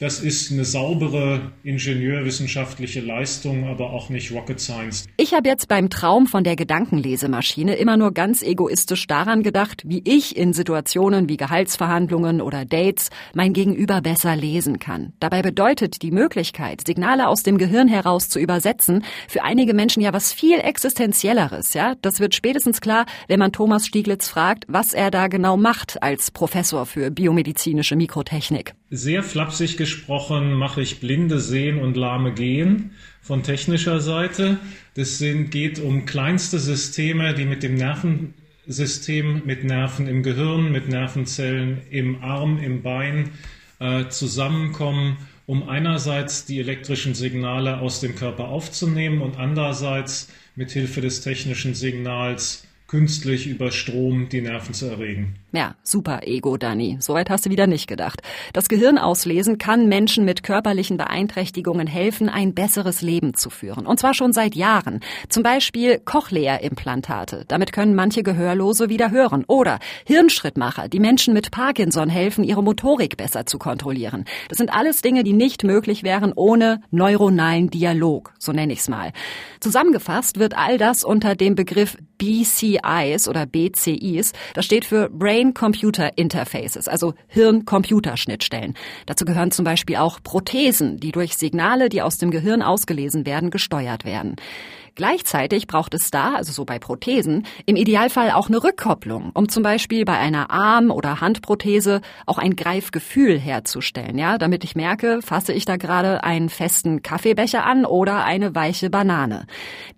Das 0.00 0.20
ist 0.20 0.52
eine 0.52 0.64
saubere 0.64 1.50
ingenieurwissenschaftliche 1.64 3.00
Leistung, 3.00 3.66
aber 3.66 3.90
auch 3.90 4.10
nicht 4.10 4.30
Rocket 4.30 4.60
Science. 4.60 5.06
Ich 5.16 5.34
habe 5.34 5.48
jetzt 5.48 5.66
beim 5.66 5.90
Traum 5.90 6.28
von 6.28 6.44
der 6.44 6.54
Gedankenlesemaschine 6.54 7.74
immer 7.74 7.96
nur 7.96 8.12
ganz 8.12 8.42
egoistisch 8.42 9.08
daran 9.08 9.42
gedacht, 9.42 9.82
wie 9.84 10.00
ich 10.04 10.36
in 10.36 10.52
Situationen 10.52 11.28
wie 11.28 11.36
Gehaltsverhandlungen 11.36 12.40
oder 12.40 12.64
Dates 12.64 13.10
mein 13.34 13.52
Gegenüber 13.52 14.00
besser 14.00 14.36
lesen 14.36 14.78
kann. 14.78 15.14
Dabei 15.18 15.42
bedeutet 15.42 16.00
die 16.02 16.12
Möglichkeit, 16.12 16.86
Signale 16.86 17.26
aus 17.26 17.42
dem 17.42 17.58
Gehirn 17.58 17.88
heraus 17.88 18.28
zu 18.28 18.38
übersetzen, 18.38 19.04
für 19.26 19.42
einige 19.42 19.74
Menschen 19.74 20.00
ja 20.00 20.12
was 20.12 20.32
viel 20.32 20.60
existenzielleres, 20.60 21.74
ja? 21.74 21.96
Das 22.02 22.20
wird 22.20 22.36
spätestens 22.36 22.80
klar, 22.80 23.04
wenn 23.26 23.40
man 23.40 23.50
Thomas 23.50 23.84
Stieglitz 23.84 24.28
fragt, 24.28 24.64
was 24.68 24.92
er 24.92 25.10
da 25.10 25.26
genau 25.26 25.56
macht 25.56 26.00
als 26.04 26.30
Professor 26.30 26.86
für 26.86 27.10
biomedizinische 27.10 27.96
Mikrotechnik. 27.96 28.74
Sehr 28.90 29.22
flapsig 29.22 29.76
gesprochen 29.76 30.54
mache 30.54 30.80
ich 30.80 30.98
blinde 30.98 31.40
sehen 31.40 31.78
und 31.78 31.94
lahme 31.94 32.32
gehen 32.32 32.92
von 33.20 33.42
technischer 33.42 34.00
Seite. 34.00 34.58
Das 34.94 35.18
sind, 35.18 35.50
geht 35.50 35.78
um 35.78 36.06
kleinste 36.06 36.58
Systeme, 36.58 37.34
die 37.34 37.44
mit 37.44 37.62
dem 37.62 37.74
Nervensystem, 37.74 39.42
mit 39.44 39.62
Nerven 39.62 40.08
im 40.08 40.22
Gehirn, 40.22 40.72
mit 40.72 40.88
Nervenzellen 40.88 41.82
im 41.90 42.22
Arm, 42.22 42.58
im 42.58 42.80
Bein 42.80 43.28
äh, 43.78 44.08
zusammenkommen, 44.08 45.18
um 45.44 45.68
einerseits 45.68 46.46
die 46.46 46.58
elektrischen 46.58 47.14
Signale 47.14 47.80
aus 47.80 48.00
dem 48.00 48.14
Körper 48.14 48.48
aufzunehmen 48.48 49.20
und 49.20 49.36
andererseits 49.36 50.32
mit 50.56 50.70
Hilfe 50.70 51.02
des 51.02 51.20
technischen 51.20 51.74
Signals 51.74 52.67
künstlich 52.88 53.46
über 53.46 53.70
Strom 53.70 54.30
die 54.30 54.40
Nerven 54.40 54.72
zu 54.72 54.86
erregen. 54.86 55.34
Ja, 55.52 55.74
super 55.82 56.20
Ego, 56.24 56.56
Dani. 56.56 56.96
Soweit 57.00 57.28
hast 57.28 57.44
du 57.44 57.50
wieder 57.50 57.66
nicht 57.66 57.86
gedacht. 57.86 58.22
Das 58.54 58.68
Gehirn 58.68 58.96
auslesen 58.96 59.58
kann 59.58 59.88
Menschen 59.88 60.24
mit 60.24 60.42
körperlichen 60.42 60.96
Beeinträchtigungen 60.96 61.86
helfen, 61.86 62.30
ein 62.30 62.54
besseres 62.54 63.02
Leben 63.02 63.34
zu 63.34 63.50
führen. 63.50 63.86
Und 63.86 64.00
zwar 64.00 64.14
schon 64.14 64.32
seit 64.32 64.54
Jahren. 64.54 65.00
Zum 65.28 65.42
Beispiel 65.42 65.98
Cochlea-Implantate. 65.98 67.44
Damit 67.46 67.72
können 67.72 67.94
manche 67.94 68.22
Gehörlose 68.22 68.88
wieder 68.88 69.10
hören. 69.10 69.44
Oder 69.46 69.80
Hirnschrittmacher, 70.06 70.88
die 70.88 71.00
Menschen 71.00 71.34
mit 71.34 71.50
Parkinson 71.50 72.08
helfen, 72.08 72.42
ihre 72.42 72.62
Motorik 72.62 73.18
besser 73.18 73.44
zu 73.44 73.58
kontrollieren. 73.58 74.24
Das 74.48 74.56
sind 74.56 74.72
alles 74.72 75.02
Dinge, 75.02 75.24
die 75.24 75.34
nicht 75.34 75.62
möglich 75.62 76.04
wären 76.04 76.32
ohne 76.34 76.80
neuronalen 76.90 77.68
Dialog. 77.68 78.32
So 78.38 78.52
nenne 78.52 78.72
ich's 78.72 78.88
mal. 78.88 79.12
Zusammengefasst 79.60 80.38
wird 80.38 80.56
all 80.56 80.78
das 80.78 81.04
unter 81.04 81.34
dem 81.34 81.54
Begriff 81.54 81.98
BCIs 82.18 83.28
oder 83.28 83.46
BCIs. 83.46 84.32
Das 84.54 84.64
steht 84.64 84.84
für 84.84 85.08
Brain-Computer 85.08 86.18
Interfaces, 86.18 86.88
also 86.88 87.14
Hirn-Computer-Schnittstellen. 87.28 88.74
Dazu 89.06 89.24
gehören 89.24 89.50
zum 89.50 89.64
Beispiel 89.64 89.96
auch 89.96 90.22
Prothesen, 90.22 90.98
die 90.98 91.12
durch 91.12 91.36
Signale, 91.36 91.88
die 91.88 92.02
aus 92.02 92.18
dem 92.18 92.30
Gehirn 92.30 92.62
ausgelesen 92.62 93.24
werden, 93.24 93.50
gesteuert 93.50 94.04
werden. 94.04 94.36
Gleichzeitig 94.98 95.68
braucht 95.68 95.94
es 95.94 96.10
da, 96.10 96.34
also 96.34 96.50
so 96.50 96.64
bei 96.64 96.80
Prothesen, 96.80 97.46
im 97.66 97.76
Idealfall 97.76 98.32
auch 98.32 98.48
eine 98.48 98.64
Rückkopplung, 98.64 99.30
um 99.32 99.48
zum 99.48 99.62
Beispiel 99.62 100.04
bei 100.04 100.18
einer 100.18 100.50
Arm- 100.50 100.90
oder 100.90 101.20
Handprothese 101.20 102.00
auch 102.26 102.36
ein 102.36 102.56
Greifgefühl 102.56 103.38
herzustellen, 103.38 104.18
ja, 104.18 104.38
damit 104.38 104.64
ich 104.64 104.74
merke, 104.74 105.20
fasse 105.22 105.52
ich 105.52 105.64
da 105.64 105.76
gerade 105.76 106.24
einen 106.24 106.48
festen 106.48 107.00
Kaffeebecher 107.00 107.64
an 107.64 107.84
oder 107.84 108.24
eine 108.24 108.56
weiche 108.56 108.90
Banane. 108.90 109.46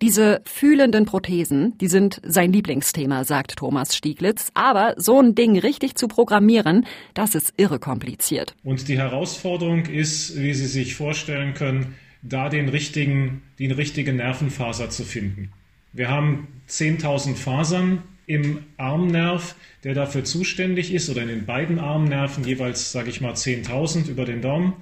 Diese 0.02 0.42
fühlenden 0.44 1.06
Prothesen, 1.06 1.78
die 1.78 1.88
sind 1.88 2.20
sein 2.22 2.52
Lieblingsthema, 2.52 3.24
sagt 3.24 3.56
Thomas 3.56 3.96
Stieglitz, 3.96 4.50
aber 4.52 4.92
so 4.98 5.18
ein 5.18 5.34
Ding 5.34 5.58
richtig 5.58 5.94
zu 5.94 6.08
programmieren, 6.08 6.84
das 7.14 7.34
ist 7.34 7.54
irre 7.56 7.78
kompliziert. 7.78 8.54
Und 8.64 8.86
die 8.88 8.98
Herausforderung 8.98 9.86
ist, 9.86 10.36
wie 10.36 10.52
Sie 10.52 10.66
sich 10.66 10.94
vorstellen 10.94 11.54
können, 11.54 11.96
da 12.22 12.48
den 12.48 12.68
richtigen, 12.68 13.42
die 13.59 13.66
richtige 13.66 14.12
Nervenfaser 14.12 14.90
zu 14.90 15.04
finden. 15.04 15.50
Wir 15.92 16.09
haben 16.09 16.48
10.000 16.68 17.35
Fasern 17.35 18.02
im 18.26 18.61
Armnerv, 18.76 19.56
der 19.83 19.94
dafür 19.94 20.24
zuständig 20.24 20.94
ist, 20.94 21.11
oder 21.11 21.22
in 21.22 21.28
den 21.28 21.46
beiden 21.46 21.78
Armnerven 21.78 22.44
jeweils, 22.44 22.92
sage 22.92 23.11
ich 23.11 23.20
mal, 23.20 23.33
10.000 23.33 24.09
über 24.09 24.24
den 24.24 24.40
Daumen. 24.40 24.74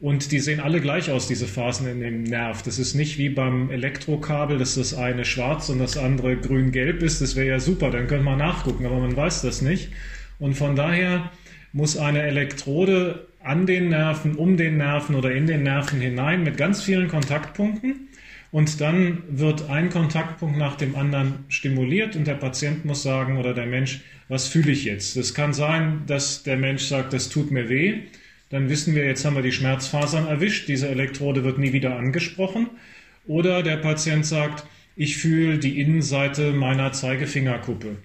Und 0.00 0.32
die 0.32 0.38
sehen 0.38 0.60
alle 0.60 0.80
gleich 0.80 1.10
aus, 1.10 1.28
diese 1.28 1.46
Phasen 1.46 1.86
in 1.86 2.00
dem 2.00 2.22
Nerv. 2.24 2.62
Das 2.62 2.78
ist 2.78 2.94
nicht 2.94 3.18
wie 3.18 3.28
beim 3.28 3.70
Elektrokabel, 3.70 4.58
dass 4.58 4.74
das 4.74 4.94
eine 4.94 5.26
schwarz 5.26 5.68
und 5.68 5.78
das 5.78 5.96
andere 5.96 6.36
grün-gelb 6.36 7.02
ist. 7.02 7.20
Das 7.20 7.36
wäre 7.36 7.48
ja 7.48 7.60
super, 7.60 7.90
dann 7.90 8.06
könnte 8.06 8.24
man 8.24 8.38
nachgucken, 8.38 8.86
aber 8.86 8.98
man 8.98 9.14
weiß 9.14 9.42
das 9.42 9.60
nicht. 9.60 9.90
Und 10.38 10.54
von 10.54 10.74
daher 10.74 11.30
muss 11.72 11.98
eine 11.98 12.22
Elektrode 12.22 13.28
an 13.42 13.66
den 13.66 13.88
Nerven, 13.88 14.36
um 14.36 14.56
den 14.56 14.76
Nerven 14.76 15.14
oder 15.14 15.32
in 15.32 15.46
den 15.46 15.62
Nerven 15.62 16.00
hinein 16.00 16.42
mit 16.42 16.56
ganz 16.56 16.82
vielen 16.82 17.08
Kontaktpunkten. 17.08 18.08
Und 18.52 18.80
dann 18.80 19.22
wird 19.28 19.70
ein 19.70 19.90
Kontaktpunkt 19.90 20.58
nach 20.58 20.76
dem 20.76 20.96
anderen 20.96 21.44
stimuliert 21.48 22.16
und 22.16 22.26
der 22.26 22.34
Patient 22.34 22.84
muss 22.84 23.02
sagen 23.02 23.38
oder 23.38 23.54
der 23.54 23.66
Mensch, 23.66 24.00
was 24.28 24.48
fühle 24.48 24.72
ich 24.72 24.84
jetzt? 24.84 25.16
Es 25.16 25.34
kann 25.34 25.52
sein, 25.52 26.02
dass 26.06 26.42
der 26.42 26.56
Mensch 26.56 26.82
sagt, 26.82 27.12
das 27.12 27.28
tut 27.28 27.50
mir 27.50 27.68
weh. 27.68 28.02
Dann 28.48 28.68
wissen 28.68 28.96
wir, 28.96 29.04
jetzt 29.04 29.24
haben 29.24 29.36
wir 29.36 29.42
die 29.42 29.52
Schmerzfasern 29.52 30.26
erwischt, 30.26 30.68
diese 30.68 30.88
Elektrode 30.88 31.44
wird 31.44 31.58
nie 31.58 31.72
wieder 31.72 31.96
angesprochen. 31.96 32.68
Oder 33.26 33.62
der 33.62 33.76
Patient 33.76 34.26
sagt, 34.26 34.64
ich 34.96 35.16
fühle 35.16 35.58
die 35.58 35.80
Innenseite 35.80 36.52
meiner 36.52 36.92
Zeigefingerkuppe. 36.92 37.96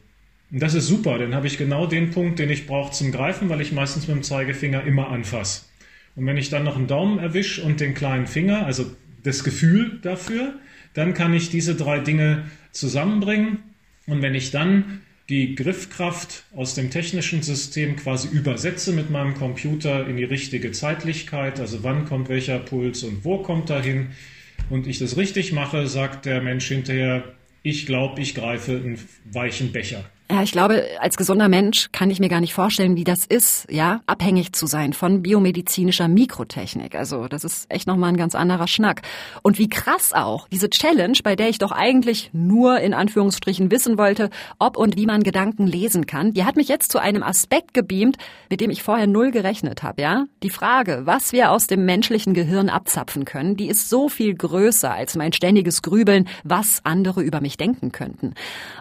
Und 0.51 0.61
das 0.61 0.73
ist 0.73 0.87
super, 0.87 1.17
dann 1.17 1.33
habe 1.33 1.47
ich 1.47 1.57
genau 1.57 1.87
den 1.87 2.11
Punkt, 2.11 2.39
den 2.39 2.49
ich 2.49 2.67
brauche 2.67 2.91
zum 2.91 3.11
Greifen, 3.11 3.49
weil 3.49 3.61
ich 3.61 3.71
meistens 3.71 4.07
mit 4.07 4.15
dem 4.15 4.23
Zeigefinger 4.23 4.83
immer 4.83 5.09
anfasse. 5.09 5.63
Und 6.15 6.25
wenn 6.25 6.37
ich 6.37 6.49
dann 6.49 6.63
noch 6.63 6.77
einen 6.77 6.87
Daumen 6.87 7.19
erwische 7.19 7.63
und 7.63 7.79
den 7.79 7.93
kleinen 7.93 8.27
Finger, 8.27 8.65
also 8.65 8.85
das 9.23 9.43
Gefühl 9.43 9.99
dafür, 10.01 10.53
dann 10.93 11.13
kann 11.13 11.33
ich 11.33 11.49
diese 11.49 11.75
drei 11.75 11.99
Dinge 11.99 12.45
zusammenbringen. 12.71 13.59
Und 14.07 14.21
wenn 14.21 14.35
ich 14.35 14.51
dann 14.51 15.01
die 15.27 15.55
Griffkraft 15.55 16.43
aus 16.55 16.75
dem 16.75 16.91
technischen 16.91 17.41
System 17.41 17.95
quasi 17.95 18.27
übersetze 18.27 18.93
mit 18.93 19.09
meinem 19.09 19.33
Computer 19.33 20.07
in 20.07 20.17
die 20.17 20.23
richtige 20.23 20.71
Zeitlichkeit, 20.71 21.59
also 21.59 21.83
wann 21.83 22.05
kommt 22.05 22.29
welcher 22.29 22.59
Puls 22.59 23.03
und 23.03 23.25
wo 23.25 23.39
kommt 23.39 23.71
er 23.71 23.81
hin, 23.81 24.09
und 24.69 24.87
ich 24.87 24.99
das 24.99 25.17
richtig 25.17 25.51
mache, 25.51 25.87
sagt 25.87 26.25
der 26.25 26.41
Mensch 26.41 26.67
hinterher, 26.67 27.35
ich 27.61 27.85
glaube, 27.85 28.21
ich 28.21 28.35
greife 28.35 28.71
einen 28.71 28.99
weichen 29.25 29.71
Becher. 29.71 30.09
Ja, 30.27 30.41
ich 30.41 30.51
glaube, 30.51 30.83
als 30.99 31.17
gesunder 31.17 31.49
Mensch 31.49 31.89
kann 31.91 32.09
ich 32.09 32.19
mir 32.19 32.29
gar 32.29 32.41
nicht 32.41 32.55
vorstellen, 32.55 32.95
wie 32.95 33.03
das 33.03 33.27
ist, 33.27 33.67
ja, 33.69 34.01
abhängig 34.07 34.53
zu 34.53 34.65
sein 34.65 34.93
von 34.93 35.21
biomedizinischer 35.21 36.07
Mikrotechnik. 36.07 36.95
Also, 36.95 37.27
das 37.27 37.43
ist 37.43 37.67
echt 37.69 37.85
nochmal 37.85 38.09
ein 38.09 38.17
ganz 38.17 38.33
anderer 38.33 38.67
Schnack. 38.67 39.03
Und 39.43 39.59
wie 39.59 39.69
krass 39.69 40.13
auch, 40.13 40.47
diese 40.47 40.71
Challenge, 40.71 41.15
bei 41.23 41.35
der 41.35 41.49
ich 41.49 41.59
doch 41.59 41.71
eigentlich 41.71 42.31
nur 42.33 42.79
in 42.79 42.95
Anführungsstrichen 42.95 43.69
wissen 43.69 43.99
wollte, 43.99 44.31
ob 44.57 44.77
und 44.77 44.97
wie 44.97 45.05
man 45.05 45.21
Gedanken 45.21 45.67
lesen 45.67 46.07
kann, 46.07 46.33
die 46.33 46.43
hat 46.43 46.55
mich 46.55 46.69
jetzt 46.69 46.91
zu 46.91 46.97
einem 46.97 47.21
Aspekt 47.21 47.75
gebeamt, 47.75 48.17
mit 48.49 48.61
dem 48.61 48.71
ich 48.71 48.81
vorher 48.81 49.05
null 49.05 49.29
gerechnet 49.29 49.83
habe, 49.83 50.01
ja? 50.01 50.25
Die 50.41 50.49
Frage, 50.49 51.03
was 51.05 51.33
wir 51.33 51.51
aus 51.51 51.67
dem 51.67 51.85
menschlichen 51.85 52.33
Gehirn 52.33 52.69
abzapfen 52.69 53.25
können, 53.25 53.57
die 53.57 53.67
ist 53.67 53.91
so 53.91 54.09
viel 54.09 54.33
größer 54.33 54.91
als 54.91 55.15
mein 55.15 55.33
ständiges 55.33 55.83
Grübeln, 55.83 56.27
was 56.43 56.81
andere 56.83 57.21
über 57.21 57.41
mich 57.41 57.57
denken 57.57 57.91
könnten. 57.91 58.33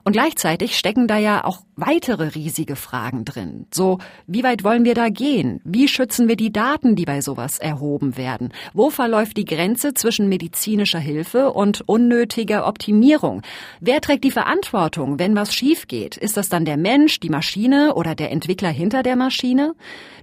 Und 0.04 0.14
gleichzeitig 0.14 0.78
stecken 0.78 1.06
da 1.06 1.18
ja 1.18 1.33
auch 1.42 1.60
weitere 1.76 2.34
riesige 2.34 2.76
Fragen 2.76 3.24
drin. 3.24 3.66
So, 3.72 3.98
wie 4.26 4.44
weit 4.44 4.64
wollen 4.64 4.84
wir 4.84 4.94
da 4.94 5.08
gehen? 5.08 5.60
Wie 5.64 5.88
schützen 5.88 6.28
wir 6.28 6.36
die 6.36 6.52
Daten, 6.52 6.94
die 6.96 7.04
bei 7.04 7.20
sowas 7.20 7.58
erhoben 7.58 8.16
werden? 8.16 8.52
Wo 8.72 8.90
verläuft 8.90 9.36
die 9.36 9.44
Grenze 9.44 9.94
zwischen 9.94 10.28
medizinischer 10.28 10.98
Hilfe 10.98 11.50
und 11.50 11.82
unnötiger 11.88 12.66
Optimierung? 12.66 13.42
Wer 13.80 14.00
trägt 14.00 14.24
die 14.24 14.30
Verantwortung, 14.30 15.18
wenn 15.18 15.34
was 15.34 15.54
schief 15.54 15.88
geht? 15.88 16.16
Ist 16.16 16.36
das 16.36 16.48
dann 16.48 16.64
der 16.64 16.76
Mensch, 16.76 17.20
die 17.20 17.30
Maschine 17.30 17.94
oder 17.94 18.14
der 18.14 18.30
Entwickler 18.30 18.70
hinter 18.70 19.02
der 19.02 19.16
Maschine? 19.16 19.74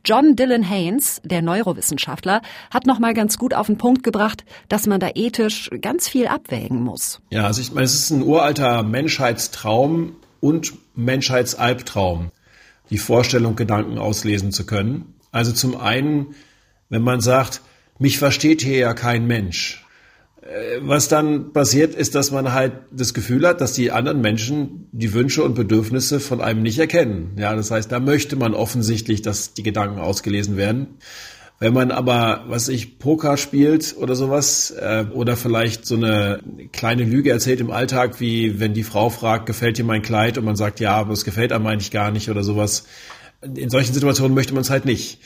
John 0.04 0.36
Dylan 0.36 0.64
Haynes, 0.64 1.22
der 1.24 1.42
Neurowissenschaftler, 1.42 2.42
hat 2.72 2.88
noch 2.88 2.98
mal 2.98 3.14
ganz 3.14 3.38
gut 3.38 3.54
auf 3.54 3.68
den 3.68 3.78
Punkt 3.78 4.04
gebracht, 4.04 4.46
dass 4.68 4.88
man 4.88 5.00
da 5.00 5.10
ethisch 5.14 5.70
ganz 5.82 6.08
viel 6.08 6.28
abwägen 6.28 6.82
muss. 6.82 7.22
Ja, 7.30 7.46
also 7.46 7.62
ich 7.62 7.72
meine, 7.72 7.86
es 7.86 7.94
ist 7.94 8.10
ein 8.10 8.24
uralter 8.24 8.84
Menschheitstraum, 8.84 10.16
und 10.42 10.74
Menschheitsalbtraum, 10.96 12.32
die 12.90 12.98
Vorstellung, 12.98 13.56
Gedanken 13.56 13.98
auslesen 13.98 14.52
zu 14.52 14.66
können. 14.66 15.14
Also 15.32 15.54
zum 15.54 15.78
einen, 15.78 16.36
wenn 16.90 17.02
man 17.02 17.22
sagt, 17.22 17.62
mich 18.00 18.18
versteht 18.18 18.62
hier 18.62 18.78
ja 18.78 18.94
kein 18.94 19.28
Mensch. 19.28 19.86
Äh, 20.42 20.80
was 20.82 21.08
dann 21.08 21.54
passiert, 21.54 21.96
ist, 21.96 22.16
dass 22.16 22.32
man 22.32 22.52
halt 22.52 22.74
das 22.92 23.14
Gefühl 23.14 23.48
hat, 23.48 23.62
dass 23.62 23.74
die 23.74 23.92
anderen 23.92 24.22
Menschen 24.22 24.88
die 24.92 25.14
Wünsche 25.14 25.44
und 25.44 25.54
Bedürfnisse 25.54 26.20
von 26.20 26.42
einem 26.42 26.64
nicht 26.64 26.80
erkennen. 26.80 27.34
Ja, 27.38 27.56
das 27.56 27.72
heißt, 27.72 27.92
da 27.92 28.00
möchte 28.00 28.36
man 28.36 28.54
offensichtlich, 28.54 29.22
dass 29.22 29.54
die 29.54 29.64
Gedanken 29.64 30.00
ausgelesen 30.00 30.58
werden. 30.58 30.98
Wenn 31.62 31.76
man 31.76 31.92
aber, 31.92 32.46
was 32.48 32.70
ich, 32.70 32.98
Poker 32.98 33.38
spielt 33.38 33.96
oder 33.96 34.16
sowas, 34.16 34.72
äh, 34.72 35.06
oder 35.14 35.38
vielleicht 35.38 35.86
so 35.86 35.96
eine 35.96 36.40
kleine 36.72 37.04
Lüge 37.04 37.30
erzählt 37.30 37.62
im 37.62 37.70
Alltag, 37.70 38.20
wie 38.20 38.60
wenn 38.60 38.74
die 38.74 38.82
Frau 38.82 39.12
fragt, 39.12 39.46
gefällt 39.46 39.78
dir 39.78 39.84
mein 39.84 40.02
Kleid? 40.02 40.40
Und 40.40 40.46
man 40.46 40.56
sagt, 40.56 40.80
ja, 40.80 40.96
aber 40.96 41.14
es 41.14 41.24
gefällt 41.24 41.52
einem 41.52 41.68
eigentlich 41.68 41.92
gar 41.92 42.10
nicht 42.10 42.32
oder 42.32 42.44
sowas. 42.44 42.86
In 43.44 43.70
solchen 43.70 43.94
Situationen 43.94 44.34
möchte 44.34 44.56
man 44.56 44.62
es 44.62 44.72
halt 44.72 44.86
nicht. 44.86 45.20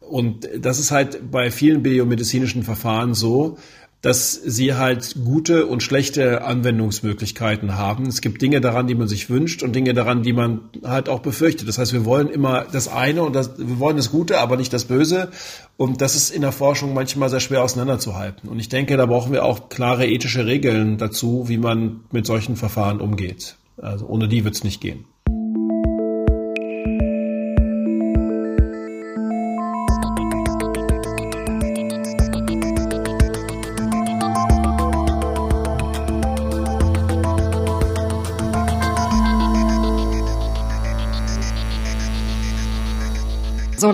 Und 0.00 0.48
das 0.58 0.78
ist 0.78 0.90
halt 0.90 1.30
bei 1.30 1.50
vielen 1.50 1.82
biomedizinischen 1.82 2.62
Verfahren 2.62 3.12
so, 3.12 3.58
dass 4.04 4.34
sie 4.34 4.74
halt 4.74 5.16
gute 5.24 5.64
und 5.64 5.82
schlechte 5.82 6.44
Anwendungsmöglichkeiten 6.44 7.78
haben. 7.78 8.04
Es 8.04 8.20
gibt 8.20 8.42
Dinge 8.42 8.60
daran, 8.60 8.86
die 8.86 8.94
man 8.94 9.08
sich 9.08 9.30
wünscht 9.30 9.62
und 9.62 9.74
Dinge 9.74 9.94
daran, 9.94 10.22
die 10.22 10.34
man 10.34 10.60
halt 10.84 11.08
auch 11.08 11.20
befürchtet. 11.20 11.68
Das 11.68 11.78
heißt, 11.78 11.94
wir 11.94 12.04
wollen 12.04 12.28
immer 12.28 12.66
das 12.70 12.86
eine 12.86 13.22
und 13.22 13.34
das, 13.34 13.56
wir 13.56 13.78
wollen 13.78 13.96
das 13.96 14.10
Gute, 14.10 14.40
aber 14.40 14.58
nicht 14.58 14.74
das 14.74 14.84
Böse. 14.84 15.30
Und 15.78 16.02
das 16.02 16.16
ist 16.16 16.28
in 16.28 16.42
der 16.42 16.52
Forschung 16.52 16.92
manchmal 16.92 17.30
sehr 17.30 17.40
schwer 17.40 17.62
auseinanderzuhalten. 17.62 18.46
Und 18.50 18.58
ich 18.58 18.68
denke, 18.68 18.98
da 18.98 19.06
brauchen 19.06 19.32
wir 19.32 19.42
auch 19.42 19.70
klare 19.70 20.06
ethische 20.06 20.44
Regeln 20.44 20.98
dazu, 20.98 21.48
wie 21.48 21.56
man 21.56 22.00
mit 22.12 22.26
solchen 22.26 22.56
Verfahren 22.56 23.00
umgeht. 23.00 23.56
Also 23.78 24.04
ohne 24.04 24.28
die 24.28 24.44
wird 24.44 24.54
es 24.54 24.64
nicht 24.64 24.82
gehen. 24.82 25.06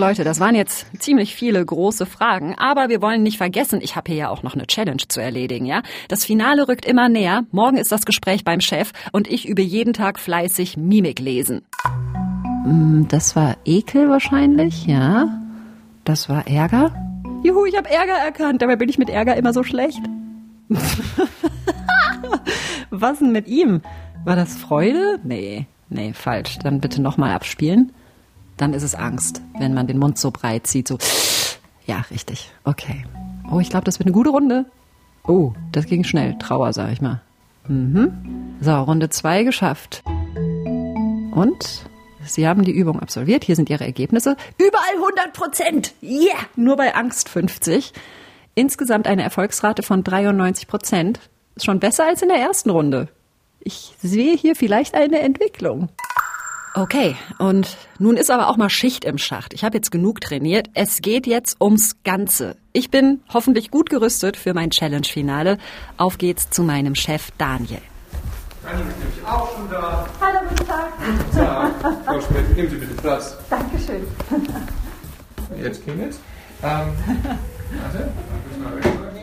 Leute, 0.01 0.23
das 0.23 0.39
waren 0.39 0.55
jetzt 0.55 0.87
ziemlich 0.99 1.35
viele 1.35 1.63
große 1.63 2.07
Fragen, 2.07 2.55
aber 2.57 2.89
wir 2.89 3.03
wollen 3.03 3.21
nicht 3.21 3.37
vergessen, 3.37 3.81
ich 3.83 3.95
habe 3.95 4.11
hier 4.11 4.21
ja 4.21 4.29
auch 4.29 4.41
noch 4.41 4.55
eine 4.55 4.65
Challenge 4.65 5.03
zu 5.07 5.21
erledigen, 5.21 5.67
ja? 5.67 5.83
Das 6.07 6.25
Finale 6.25 6.67
rückt 6.67 6.87
immer 6.87 7.07
näher. 7.07 7.43
Morgen 7.51 7.77
ist 7.77 7.91
das 7.91 8.03
Gespräch 8.03 8.43
beim 8.43 8.61
Chef 8.61 8.93
und 9.11 9.27
ich 9.29 9.47
übe 9.47 9.61
jeden 9.61 9.93
Tag 9.93 10.19
fleißig 10.19 10.75
Mimik 10.75 11.19
lesen. 11.19 11.61
Mm, 12.65 13.03
das 13.09 13.35
war 13.35 13.57
Ekel 13.63 14.09
wahrscheinlich, 14.09 14.87
ja. 14.87 15.27
Das 16.03 16.29
war 16.29 16.47
Ärger. 16.47 16.95
Juhu, 17.43 17.65
ich 17.65 17.77
habe 17.77 17.87
Ärger 17.87 18.17
erkannt, 18.25 18.63
dabei 18.63 18.77
bin 18.77 18.89
ich 18.89 18.97
mit 18.97 19.11
Ärger 19.11 19.35
immer 19.35 19.53
so 19.53 19.61
schlecht. 19.61 20.01
Was 22.89 23.19
denn 23.19 23.31
mit 23.31 23.47
ihm? 23.47 23.81
War 24.25 24.35
das 24.35 24.55
Freude? 24.55 25.19
Nee, 25.23 25.67
nee, 25.89 26.13
falsch. 26.13 26.57
Dann 26.57 26.79
bitte 26.79 27.03
nochmal 27.03 27.33
abspielen. 27.33 27.91
Dann 28.61 28.75
ist 28.75 28.83
es 28.83 28.93
Angst, 28.93 29.41
wenn 29.57 29.73
man 29.73 29.87
den 29.87 29.97
Mund 29.97 30.19
so 30.19 30.29
breit 30.29 30.67
zieht, 30.67 30.87
so. 30.87 30.99
Ja, 31.87 32.05
richtig. 32.11 32.51
Okay. 32.63 33.07
Oh, 33.51 33.59
ich 33.59 33.71
glaube, 33.71 33.85
das 33.85 33.97
wird 33.97 34.05
eine 34.05 34.13
gute 34.13 34.29
Runde. 34.29 34.65
Oh, 35.23 35.53
das 35.71 35.87
ging 35.87 36.03
schnell. 36.03 36.37
Trauer, 36.37 36.71
sag 36.71 36.91
ich 36.91 37.01
mal. 37.01 37.23
Mhm. 37.67 38.57
So, 38.61 38.71
Runde 38.71 39.09
zwei 39.09 39.43
geschafft. 39.43 40.03
Und 40.05 41.89
Sie 42.23 42.47
haben 42.47 42.63
die 42.63 42.71
Übung 42.71 42.99
absolviert. 42.99 43.43
Hier 43.45 43.55
sind 43.55 43.67
Ihre 43.71 43.83
Ergebnisse. 43.83 44.37
Überall 44.59 44.93
100 44.95 45.33
Prozent. 45.33 45.93
Yeah! 46.03 46.37
Nur 46.55 46.75
bei 46.75 46.93
Angst 46.93 47.29
50. 47.29 47.93
Insgesamt 48.53 49.07
eine 49.07 49.23
Erfolgsrate 49.23 49.81
von 49.81 50.03
93 50.03 50.67
Prozent. 50.67 51.19
Ist 51.55 51.65
schon 51.65 51.79
besser 51.79 52.05
als 52.05 52.21
in 52.21 52.29
der 52.29 52.37
ersten 52.37 52.69
Runde. 52.69 53.07
Ich 53.59 53.95
sehe 54.03 54.37
hier 54.37 54.55
vielleicht 54.55 54.93
eine 54.93 55.19
Entwicklung. 55.21 55.89
Okay, 56.73 57.17
und 57.37 57.75
nun 57.99 58.15
ist 58.15 58.31
aber 58.31 58.47
auch 58.47 58.55
mal 58.55 58.69
Schicht 58.69 59.03
im 59.03 59.17
Schacht. 59.17 59.53
Ich 59.53 59.65
habe 59.65 59.75
jetzt 59.75 59.91
genug 59.91 60.21
trainiert. 60.21 60.69
Es 60.73 61.01
geht 61.01 61.27
jetzt 61.27 61.59
ums 61.59 61.97
Ganze. 62.03 62.55
Ich 62.71 62.89
bin 62.89 63.19
hoffentlich 63.33 63.71
gut 63.71 63.89
gerüstet 63.89 64.37
für 64.37 64.53
mein 64.53 64.69
Challenge-Finale. 64.69 65.57
Auf 65.97 66.17
geht's 66.17 66.49
zu 66.49 66.63
meinem 66.63 66.95
Chef 66.95 67.31
Daniel. 67.37 67.81
Daniel 68.63 68.87
ist 68.87 68.99
nämlich 68.99 69.25
auch 69.25 69.53
schon 69.53 69.69
da. 69.69 70.07
Hallo, 70.21 70.39
guten 70.47 70.65
Tag. 70.67 70.87
Guten 71.05 71.37
Tag. 71.37 71.71
Frau 72.05 72.21
Schmidt, 72.21 72.55
nehmen 72.55 72.69
Sie 72.69 72.77
bitte 72.77 72.93
Platz. 73.01 73.35
Dankeschön. 73.49 74.07
Jetzt 75.61 75.83
klingelt 75.83 76.15
ähm, 76.63 76.93
Warte, 77.81 78.11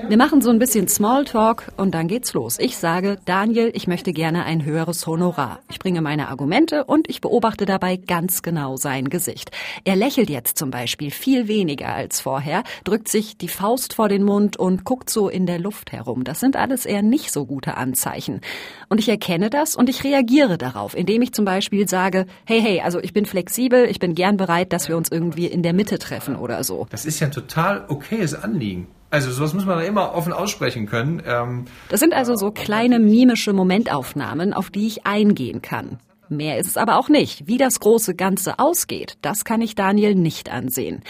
wir 0.08 0.16
machen 0.16 0.40
so 0.40 0.48
ein 0.48 0.58
bisschen 0.58 0.88
Smalltalk 0.88 1.70
und 1.76 1.94
dann 1.94 2.08
geht's 2.08 2.32
los. 2.32 2.58
Ich 2.58 2.78
sage, 2.78 3.18
Daniel, 3.26 3.70
ich 3.74 3.86
möchte 3.86 4.14
gerne 4.14 4.44
ein 4.44 4.64
höheres 4.64 5.06
Honorar. 5.06 5.60
Ich 5.70 5.78
bringe 5.78 6.00
meine 6.00 6.28
Argumente 6.28 6.84
und 6.84 7.10
ich 7.10 7.20
beobachte 7.20 7.66
dabei 7.66 7.96
ganz 7.96 8.40
genau 8.40 8.76
sein 8.76 9.10
Gesicht. 9.10 9.50
Er 9.84 9.96
lächelt 9.96 10.30
jetzt 10.30 10.56
zum 10.56 10.70
Beispiel 10.70 11.10
viel 11.10 11.46
weniger 11.46 11.88
als 11.88 12.22
vorher, 12.22 12.62
drückt 12.84 13.08
sich 13.08 13.36
die 13.36 13.48
Faust 13.48 13.92
vor 13.92 14.08
den 14.08 14.24
Mund 14.24 14.56
und 14.56 14.84
guckt 14.84 15.10
so 15.10 15.28
in 15.28 15.44
der 15.44 15.58
Luft 15.58 15.92
herum. 15.92 16.24
Das 16.24 16.40
sind 16.40 16.56
alles 16.56 16.86
eher 16.86 17.02
nicht 17.02 17.30
so 17.30 17.44
gute 17.44 17.76
Anzeichen. 17.76 18.40
Und 18.88 19.00
ich 19.00 19.10
erkenne 19.10 19.50
das 19.50 19.76
und 19.76 19.90
ich 19.90 20.04
reagiere 20.04 20.56
darauf, 20.56 20.96
indem 20.96 21.20
ich 21.20 21.34
zum 21.34 21.44
Beispiel 21.44 21.86
sage, 21.86 22.24
hey, 22.46 22.62
hey, 22.62 22.80
also 22.80 22.98
ich 22.98 23.12
bin 23.12 23.26
flexibel, 23.26 23.84
ich 23.84 23.98
bin 23.98 24.14
gern 24.14 24.38
bereit, 24.38 24.72
dass 24.72 24.88
wir 24.88 24.96
uns 24.96 25.10
irgendwie 25.10 25.48
in 25.48 25.62
der 25.62 25.74
Mitte 25.74 25.98
treffen 25.98 26.34
oder 26.34 26.64
so. 26.64 26.86
Das 26.88 27.04
ist 27.04 27.20
ja 27.20 27.26
ein 27.26 27.32
total 27.32 27.84
okayes 27.88 28.34
Anliegen. 28.34 28.86
Also 29.10 29.30
sowas 29.30 29.54
muss 29.54 29.64
man 29.64 29.78
da 29.78 29.84
immer 29.84 30.14
offen 30.14 30.32
aussprechen 30.32 30.86
können. 30.86 31.22
Ähm, 31.26 31.64
Das 31.88 32.00
sind 32.00 32.12
also 32.12 32.34
so 32.36 32.50
kleine 32.50 32.98
mimische 32.98 33.52
Momentaufnahmen, 33.52 34.52
auf 34.52 34.70
die 34.70 34.86
ich 34.86 35.06
eingehen 35.06 35.62
kann. 35.62 35.98
Mehr 36.28 36.58
ist 36.58 36.66
es 36.66 36.76
aber 36.76 36.98
auch 36.98 37.08
nicht. 37.08 37.46
Wie 37.46 37.56
das 37.56 37.80
große 37.80 38.14
Ganze 38.14 38.58
ausgeht, 38.58 39.16
das 39.22 39.44
kann 39.44 39.62
ich 39.62 39.74
Daniel 39.74 40.14
nicht 40.14 40.50
ansehen. 40.50 41.02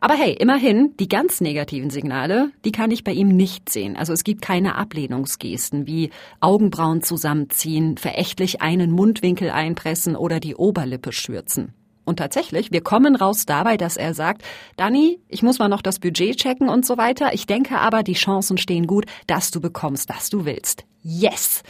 Aber 0.00 0.14
hey, 0.14 0.34
immerhin, 0.38 0.94
die 1.00 1.08
ganz 1.08 1.40
negativen 1.40 1.88
Signale, 1.88 2.50
die 2.64 2.72
kann 2.72 2.90
ich 2.90 3.04
bei 3.04 3.12
ihm 3.12 3.28
nicht 3.28 3.70
sehen. 3.70 3.96
Also 3.96 4.12
es 4.12 4.22
gibt 4.22 4.42
keine 4.42 4.74
Ablehnungsgesten 4.74 5.86
wie 5.86 6.10
Augenbrauen 6.40 7.02
zusammenziehen, 7.02 7.96
verächtlich 7.96 8.60
einen 8.60 8.90
Mundwinkel 8.90 9.48
einpressen 9.50 10.14
oder 10.14 10.40
die 10.40 10.56
Oberlippe 10.56 11.12
schürzen. 11.12 11.72
Und 12.04 12.18
tatsächlich, 12.18 12.70
wir 12.70 12.82
kommen 12.82 13.16
raus 13.16 13.46
dabei, 13.46 13.76
dass 13.76 13.96
er 13.96 14.14
sagt, 14.14 14.42
Dani, 14.76 15.20
ich 15.28 15.42
muss 15.42 15.58
mal 15.58 15.68
noch 15.68 15.82
das 15.82 15.98
Budget 15.98 16.36
checken 16.36 16.68
und 16.68 16.84
so 16.84 16.98
weiter. 16.98 17.32
Ich 17.32 17.46
denke 17.46 17.78
aber, 17.78 18.02
die 18.02 18.14
Chancen 18.14 18.58
stehen 18.58 18.86
gut, 18.86 19.06
dass 19.26 19.50
du 19.50 19.60
bekommst, 19.60 20.08
was 20.08 20.30
du 20.30 20.44
willst. 20.44 20.84
Yes! 21.02 21.62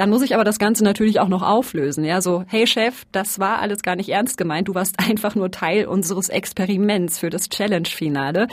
Dann 0.00 0.08
muss 0.08 0.22
ich 0.22 0.34
aber 0.34 0.44
das 0.44 0.58
Ganze 0.58 0.82
natürlich 0.82 1.20
auch 1.20 1.28
noch 1.28 1.42
auflösen. 1.42 2.06
Ja, 2.06 2.22
so, 2.22 2.42
hey 2.46 2.66
Chef, 2.66 3.04
das 3.12 3.38
war 3.38 3.58
alles 3.58 3.82
gar 3.82 3.96
nicht 3.96 4.08
ernst 4.08 4.38
gemeint. 4.38 4.66
Du 4.68 4.74
warst 4.74 4.98
einfach 5.06 5.34
nur 5.34 5.50
Teil 5.50 5.84
unseres 5.84 6.30
Experiments 6.30 7.18
für 7.18 7.28
das 7.28 7.50
Challenge-Finale. 7.50 8.46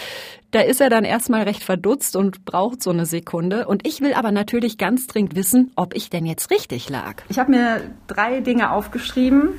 Da 0.52 0.60
ist 0.60 0.82
er 0.82 0.90
dann 0.90 1.06
erstmal 1.06 1.44
recht 1.44 1.64
verdutzt 1.64 2.18
und 2.18 2.44
braucht 2.44 2.84
so 2.84 2.90
eine 2.90 3.06
Sekunde. 3.06 3.66
Und 3.66 3.88
ich 3.88 4.02
will 4.02 4.14
aber 4.14 4.34
natürlich 4.34 4.78
ganz 4.78 5.08
dringend 5.08 5.36
wissen, 5.36 5.72
ob 5.78 5.96
ich 5.96 6.10
denn 6.10 6.26
jetzt 6.26 6.52
richtig 6.52 6.90
lag. 6.90 7.24
Ich 7.30 7.40
habe 7.40 7.52
mir 7.52 7.82
drei 8.08 8.42
Dinge 8.42 8.72
aufgeschrieben, 8.72 9.52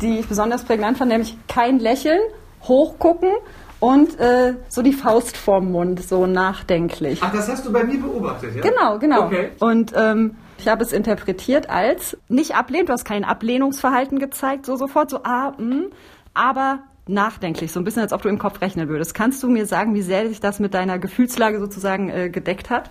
die 0.00 0.18
ich 0.18 0.28
besonders 0.28 0.64
prägnant 0.64 0.98
fand, 0.98 1.10
nämlich 1.10 1.36
kein 1.48 1.78
Lächeln, 1.78 2.20
hochgucken 2.62 3.30
und 3.80 4.18
äh, 4.18 4.54
so 4.68 4.82
die 4.82 4.92
Faust 4.92 5.36
vorm 5.36 5.72
Mund, 5.72 6.02
so 6.02 6.26
nachdenklich. 6.26 7.20
Ach, 7.22 7.32
das 7.32 7.48
hast 7.48 7.66
du 7.66 7.72
bei 7.72 7.84
mir 7.84 8.00
beobachtet, 8.00 8.54
ja? 8.56 8.62
Genau, 8.62 8.98
genau. 8.98 9.26
Okay. 9.26 9.50
Und 9.60 9.92
ähm, 9.94 10.36
ich 10.58 10.68
habe 10.68 10.82
es 10.82 10.92
interpretiert 10.92 11.68
als 11.68 12.16
nicht 12.28 12.56
ablehnend, 12.56 12.88
du 12.88 12.92
hast 12.92 13.04
kein 13.04 13.24
Ablehnungsverhalten 13.24 14.18
gezeigt, 14.18 14.66
so 14.66 14.76
sofort, 14.76 15.10
so 15.10 15.20
ah, 15.24 15.52
mh, 15.58 15.86
aber 16.34 16.80
nachdenklich, 17.06 17.72
so 17.72 17.80
ein 17.80 17.84
bisschen, 17.84 18.02
als 18.02 18.12
ob 18.12 18.22
du 18.22 18.28
im 18.28 18.38
Kopf 18.38 18.60
rechnen 18.60 18.88
würdest. 18.88 19.14
Kannst 19.14 19.42
du 19.42 19.48
mir 19.48 19.66
sagen, 19.66 19.94
wie 19.94 20.02
sehr 20.02 20.28
sich 20.28 20.40
das 20.40 20.58
mit 20.58 20.74
deiner 20.74 20.98
Gefühlslage 20.98 21.60
sozusagen 21.60 22.08
äh, 22.08 22.30
gedeckt 22.30 22.70
hat? 22.70 22.90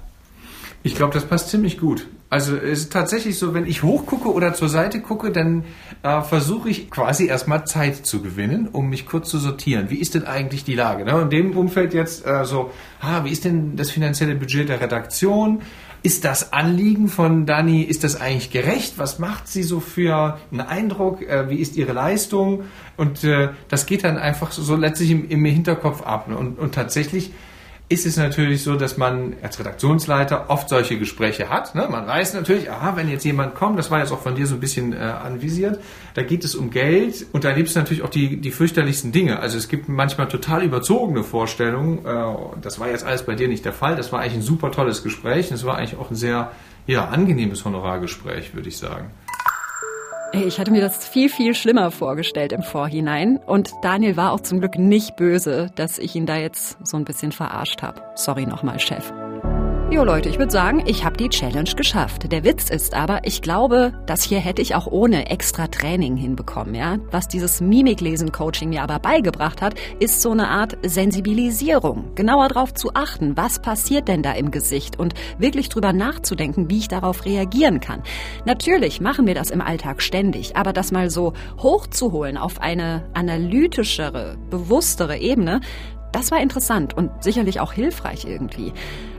Ich 0.85 0.93
glaube, 0.93 1.15
das 1.15 1.25
passt 1.25 1.49
ziemlich 1.49 1.79
gut. 1.79 2.05
Also 2.29 2.55
es 2.55 2.81
ist 2.81 2.93
tatsächlich 2.93 3.39
so, 3.39 3.55
wenn 3.55 3.65
ich 3.65 3.81
hochgucke 3.81 4.31
oder 4.31 4.53
zur 4.53 4.69
Seite 4.69 5.01
gucke, 5.01 5.31
dann 5.31 5.63
äh, 6.03 6.21
versuche 6.21 6.69
ich 6.69 6.91
quasi 6.91 7.25
erstmal 7.25 7.65
Zeit 7.65 8.05
zu 8.05 8.21
gewinnen, 8.21 8.67
um 8.71 8.87
mich 8.91 9.07
kurz 9.07 9.31
zu 9.31 9.39
sortieren. 9.39 9.89
Wie 9.89 9.97
ist 9.97 10.13
denn 10.13 10.25
eigentlich 10.25 10.63
die 10.63 10.75
Lage? 10.75 11.03
Ne? 11.03 11.19
In 11.23 11.31
dem 11.31 11.57
Umfeld 11.57 11.95
jetzt 11.95 12.23
äh, 12.27 12.45
so, 12.45 12.69
ah, 13.01 13.23
wie 13.23 13.31
ist 13.31 13.45
denn 13.45 13.75
das 13.75 13.89
finanzielle 13.89 14.35
Budget 14.35 14.69
der 14.69 14.79
Redaktion? 14.79 15.63
Ist 16.03 16.23
das 16.23 16.53
Anliegen 16.53 17.07
von 17.07 17.47
Dani, 17.47 17.81
ist 17.81 18.03
das 18.03 18.21
eigentlich 18.21 18.51
gerecht? 18.51 18.99
Was 18.99 19.17
macht 19.17 19.47
sie 19.47 19.63
so 19.63 19.79
für 19.79 20.37
einen 20.51 20.61
Eindruck? 20.61 21.23
Äh, 21.23 21.49
wie 21.49 21.55
ist 21.55 21.77
ihre 21.77 21.93
Leistung? 21.93 22.65
Und 22.95 23.23
äh, 23.23 23.49
das 23.69 23.87
geht 23.87 24.03
dann 24.03 24.19
einfach 24.19 24.51
so, 24.51 24.75
letztlich 24.75 25.09
im, 25.09 25.27
im 25.29 25.45
Hinterkopf 25.45 26.03
ab. 26.03 26.27
Ne? 26.27 26.37
Und, 26.37 26.59
und 26.59 26.75
tatsächlich 26.75 27.31
ist 27.87 28.05
es 28.07 28.17
natürlich 28.17 28.63
so, 28.63 28.75
dass 28.75 28.97
man 28.97 29.35
als 29.43 29.59
Redaktionsleiter 29.59 30.49
oft 30.49 30.69
solche 30.69 30.97
Gespräche 30.97 31.49
hat. 31.49 31.75
Ne? 31.75 31.87
Man 31.89 32.07
weiß 32.07 32.33
natürlich, 32.33 32.71
aha, 32.71 32.95
wenn 32.95 33.09
jetzt 33.09 33.23
jemand 33.25 33.53
kommt, 33.53 33.77
das 33.77 33.91
war 33.91 33.99
jetzt 33.99 34.11
auch 34.11 34.21
von 34.21 34.35
dir 34.35 34.47
so 34.47 34.55
ein 34.55 34.59
bisschen 34.59 34.93
äh, 34.93 34.97
anvisiert, 34.97 35.79
da 36.15 36.23
geht 36.23 36.43
es 36.43 36.55
um 36.55 36.71
Geld 36.71 37.27
und 37.31 37.43
da 37.43 37.51
gibt 37.51 37.69
es 37.69 37.75
natürlich 37.75 38.01
auch 38.01 38.09
die, 38.09 38.37
die 38.37 38.51
fürchterlichsten 38.51 39.11
Dinge. 39.11 39.39
Also 39.39 39.57
es 39.57 39.67
gibt 39.67 39.87
manchmal 39.87 40.27
total 40.27 40.63
überzogene 40.63 41.23
Vorstellungen. 41.23 42.05
Äh, 42.05 42.59
das 42.61 42.79
war 42.79 42.89
jetzt 42.89 43.05
alles 43.05 43.23
bei 43.23 43.35
dir 43.35 43.47
nicht 43.47 43.65
der 43.65 43.73
Fall. 43.73 43.95
Das 43.95 44.11
war 44.11 44.21
eigentlich 44.21 44.35
ein 44.35 44.41
super 44.41 44.71
tolles 44.71 45.03
Gespräch. 45.03 45.51
Es 45.51 45.63
war 45.63 45.77
eigentlich 45.77 45.99
auch 45.99 46.09
ein 46.09 46.15
sehr 46.15 46.51
ja, 46.87 47.05
angenehmes 47.05 47.65
Honorargespräch, 47.65 48.55
würde 48.55 48.69
ich 48.69 48.77
sagen. 48.77 49.11
Ich 50.43 50.59
hatte 50.59 50.71
mir 50.71 50.81
das 50.81 51.07
viel, 51.07 51.29
viel 51.29 51.53
schlimmer 51.53 51.91
vorgestellt 51.91 52.51
im 52.51 52.63
Vorhinein. 52.63 53.37
Und 53.37 53.71
Daniel 53.81 54.17
war 54.17 54.31
auch 54.31 54.41
zum 54.41 54.59
Glück 54.59 54.77
nicht 54.77 55.15
böse, 55.15 55.71
dass 55.75 55.97
ich 55.97 56.15
ihn 56.15 56.25
da 56.25 56.37
jetzt 56.37 56.77
so 56.85 56.97
ein 56.97 57.05
bisschen 57.05 57.31
verarscht 57.31 57.81
habe. 57.81 58.01
Sorry 58.15 58.45
nochmal, 58.45 58.79
Chef. 58.79 59.11
Jo 59.91 60.03
Leute, 60.03 60.29
ich 60.29 60.39
würde 60.39 60.51
sagen, 60.51 60.83
ich 60.87 61.05
habe 61.05 61.15
die 61.15 61.29
Challenge 61.29 61.69
geschafft. 61.75 62.29
Der 62.31 62.43
Witz 62.43 62.71
ist 62.71 62.95
aber, 62.95 63.19
ich 63.23 63.43
glaube, 63.43 63.93
das 64.07 64.23
hier 64.23 64.39
hätte 64.39 64.61
ich 64.61 64.73
auch 64.73 64.87
ohne 64.87 65.29
extra 65.29 65.67
Training 65.67 66.17
hinbekommen, 66.17 66.73
ja? 66.73 66.97
Was 67.11 67.27
dieses 67.27 67.61
Mimiklesen-Coaching 67.61 68.69
mir 68.69 68.81
aber 68.81 68.97
beigebracht 68.97 69.61
hat, 69.61 69.75
ist 69.99 70.23
so 70.23 70.31
eine 70.31 70.49
Art 70.49 70.75
Sensibilisierung. 70.83 72.15
Genauer 72.15 72.47
drauf 72.49 72.73
zu 72.73 72.95
achten, 72.95 73.37
was 73.37 73.59
passiert 73.59 74.07
denn 74.07 74.23
da 74.23 74.33
im 74.33 74.49
Gesicht 74.49 74.97
und 74.97 75.13
wirklich 75.37 75.69
drüber 75.69 75.93
nachzudenken, 75.93 76.69
wie 76.69 76.79
ich 76.79 76.87
darauf 76.87 77.23
reagieren 77.23 77.79
kann. 77.79 78.01
Natürlich 78.45 78.99
machen 79.01 79.27
wir 79.27 79.35
das 79.35 79.51
im 79.51 79.61
Alltag 79.61 80.01
ständig, 80.01 80.57
aber 80.57 80.73
das 80.73 80.91
mal 80.91 81.11
so 81.11 81.33
hochzuholen 81.59 82.37
auf 82.37 82.59
eine 82.59 83.07
analytischere, 83.13 84.35
bewusstere 84.49 85.19
Ebene, 85.19 85.61
das 86.15 86.31
war 86.31 86.39
interessant 86.39 86.95
und 86.95 87.11
sicherlich 87.21 87.59
auch 87.59 87.73
hilfreich 87.73 88.23
irgendwie. 88.23 88.71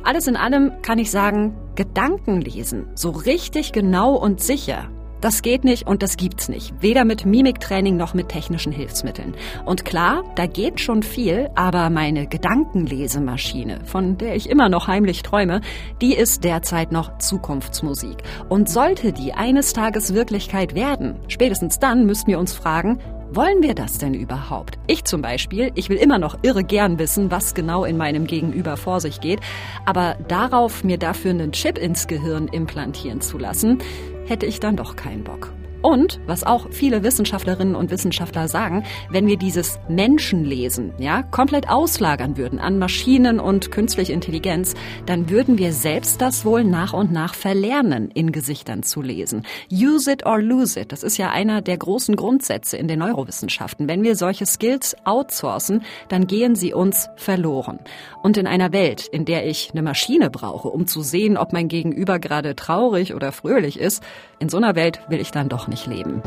Alles 0.07 0.29
in 0.29 0.37
allem 0.37 0.71
kann 0.83 1.01
ich 1.01 1.11
sagen, 1.11 1.57
Gedanken 1.75 2.41
lesen, 2.41 2.87
so 2.95 3.11
richtig 3.11 3.73
genau 3.73 4.15
und 4.15 4.41
sicher, 4.41 4.89
das 5.21 5.43
geht 5.43 5.65
nicht 5.65 5.89
und 5.89 6.01
das 6.05 6.17
gibt's 6.17 6.49
nicht. 6.49 6.73
Weder 6.81 7.05
mit 7.05 7.27
Mimiktraining 7.27 7.97
noch 7.97 8.15
mit 8.15 8.29
technischen 8.29 8.71
Hilfsmitteln. 8.71 9.35
Und 9.65 9.85
klar, 9.85 10.23
da 10.37 10.47
geht 10.47 10.79
schon 10.79 11.03
viel, 11.03 11.51
aber 11.57 11.91
meine 11.91 12.29
Gedankenlesemaschine, 12.29 13.81
von 13.85 14.17
der 14.17 14.37
ich 14.37 14.49
immer 14.49 14.69
noch 14.69 14.87
heimlich 14.87 15.25
träume, 15.25 15.61
die 16.01 16.15
ist 16.15 16.45
derzeit 16.45 16.93
noch 16.93 17.19
Zukunftsmusik. 17.19 18.19
Und 18.49 18.69
sollte 18.69 19.13
die 19.13 19.33
eines 19.33 19.73
Tages 19.73 20.15
Wirklichkeit 20.15 20.77
werden, 20.77 21.17
spätestens 21.27 21.81
dann 21.81 22.07
müssten 22.07 22.31
wir 22.31 22.39
uns 22.39 22.53
fragen, 22.53 23.01
Wollen 23.33 23.63
wir 23.63 23.75
das 23.75 23.99
denn 23.99 24.15
überhaupt? 24.15 24.79
Ich 24.87 25.05
zum 25.05 25.21
Beispiel, 25.21 25.73
ich 25.75 25.89
will 25.89 25.97
immer 25.97 26.19
noch 26.19 26.39
irre 26.43 26.63
gern 26.63 26.99
wissen, 26.99 27.31
was 27.31 27.55
genau 27.55 27.85
in 27.85 27.97
meinem 27.97 28.27
Gegenüber 28.27 28.77
vor 28.77 29.01
sich 29.01 29.21
geht, 29.21 29.41
aber 29.85 30.17
darauf 30.29 30.85
mir 30.85 30.97
dafür 30.97 31.33
einen 31.33 31.53
Chip 31.53 31.77
ins 31.77 32.07
Gehirn 32.07 32.49
implantieren 32.49 33.21
zu 33.21 33.37
lassen, 33.37 33.79
hätte 34.27 34.47
ich 34.47 34.61
dann 34.61 34.77
doch 34.77 34.97
keinen 34.97 35.25
Bock. 35.25 35.53
Und, 35.83 36.21
was 36.27 36.45
auch 36.45 36.69
viele 36.71 37.03
Wissenschaftlerinnen 37.03 37.75
und 37.75 37.91
Wissenschaftler 37.91 38.49
sagen, 38.49 38.85
wenn 39.11 39.27
wir 39.27 39.37
dieses 39.37 39.79
Menschenlesen, 39.89 40.93
ja, 40.99 41.23
komplett 41.23 41.69
auslagern 41.69 42.37
würden 42.37 42.59
an 42.59 42.79
Maschinen 42.79 43.39
und 43.39 43.71
künstliche 43.71 44.13
Intelligenz, 44.13 44.75
dann 45.07 45.31
würden 45.31 45.59
wir 45.59 45.73
selbst 45.73 46.21
das 46.21 46.45
wohl 46.45 46.65
nach 46.65 46.93
und 46.93 47.13
nach 47.13 47.35
verlernen, 47.35 48.11
in 48.11 48.33
Gesichtern 48.33 48.83
zu 48.83 49.03
lesen. 49.03 49.43
Use 49.71 50.11
it 50.11 50.27
or 50.27 50.41
lose 50.41 50.81
it. 50.81 50.93
Das 50.93 51.03
ist 51.03 51.19
ja 51.19 51.31
einer 51.31 51.63
der 51.63 51.77
großen 51.77 52.17
Grundsätze 52.17 52.77
in 52.77 52.89
den 52.89 52.99
Neurowissenschaften. 52.99 53.89
Wenn 53.89 54.03
wir 54.03 54.17
solche 54.17 54.47
Skills 54.47 54.97
outsourcen, 55.05 55.83
dann 56.09 56.27
gehen 56.27 56.57
sie 56.57 56.75
uns 56.75 57.09
verloren. 57.17 57.79
Und 58.23 58.37
in 58.37 58.47
einer 58.47 58.73
Welt, 58.73 59.07
in 59.07 59.25
der 59.25 59.47
ich 59.47 59.71
eine 59.73 59.83
Maschine 59.83 60.31
brauche, 60.31 60.69
um 60.69 60.87
zu 60.87 61.03
sehen, 61.03 61.37
ob 61.37 61.53
mein 61.53 61.69
Gegenüber 61.69 62.19
gerade 62.19 62.57
traurig 62.57 63.15
oder 63.15 63.33
fröhlich 63.33 63.79
ist, 63.79 64.03
in 64.39 64.49
so 64.49 64.57
einer 64.57 64.75
Welt 64.75 65.01
will 65.09 65.21
ich 65.21 65.31
dann 65.31 65.49
doch 65.49 65.66
nicht 65.69 65.87
leben. 65.87 66.23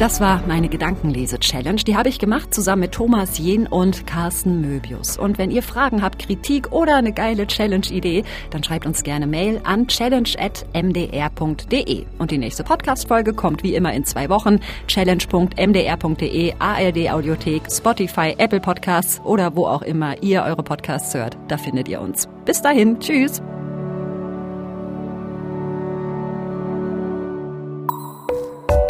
Das 0.00 0.18
war 0.18 0.42
meine 0.46 0.70
Gedankenlese-Challenge. 0.70 1.82
Die 1.82 1.94
habe 1.94 2.08
ich 2.08 2.18
gemacht 2.18 2.54
zusammen 2.54 2.80
mit 2.80 2.92
Thomas 2.92 3.36
Jen 3.36 3.66
und 3.66 4.06
Carsten 4.06 4.62
Möbius. 4.62 5.18
Und 5.18 5.36
wenn 5.36 5.50
ihr 5.50 5.62
Fragen 5.62 6.00
habt, 6.00 6.20
Kritik 6.20 6.72
oder 6.72 6.96
eine 6.96 7.12
geile 7.12 7.46
Challenge-Idee, 7.46 8.24
dann 8.48 8.64
schreibt 8.64 8.86
uns 8.86 9.02
gerne 9.02 9.26
Mail 9.26 9.60
an 9.62 9.88
challenge.mdr.de. 9.88 12.06
Und 12.16 12.30
die 12.30 12.38
nächste 12.38 12.64
Podcast-Folge 12.64 13.34
kommt 13.34 13.62
wie 13.62 13.74
immer 13.74 13.92
in 13.92 14.06
zwei 14.06 14.30
Wochen. 14.30 14.60
challenge.mdr.de, 14.86 16.54
ARD 16.58 17.10
Audiothek, 17.10 17.70
Spotify, 17.70 18.34
Apple 18.38 18.60
Podcasts 18.60 19.20
oder 19.22 19.54
wo 19.54 19.66
auch 19.66 19.82
immer 19.82 20.22
ihr 20.22 20.44
eure 20.44 20.62
Podcasts 20.62 21.12
hört. 21.12 21.36
Da 21.48 21.58
findet 21.58 21.88
ihr 21.88 22.00
uns. 22.00 22.26
Bis 22.46 22.62
dahin. 22.62 22.98
Tschüss. 23.00 23.42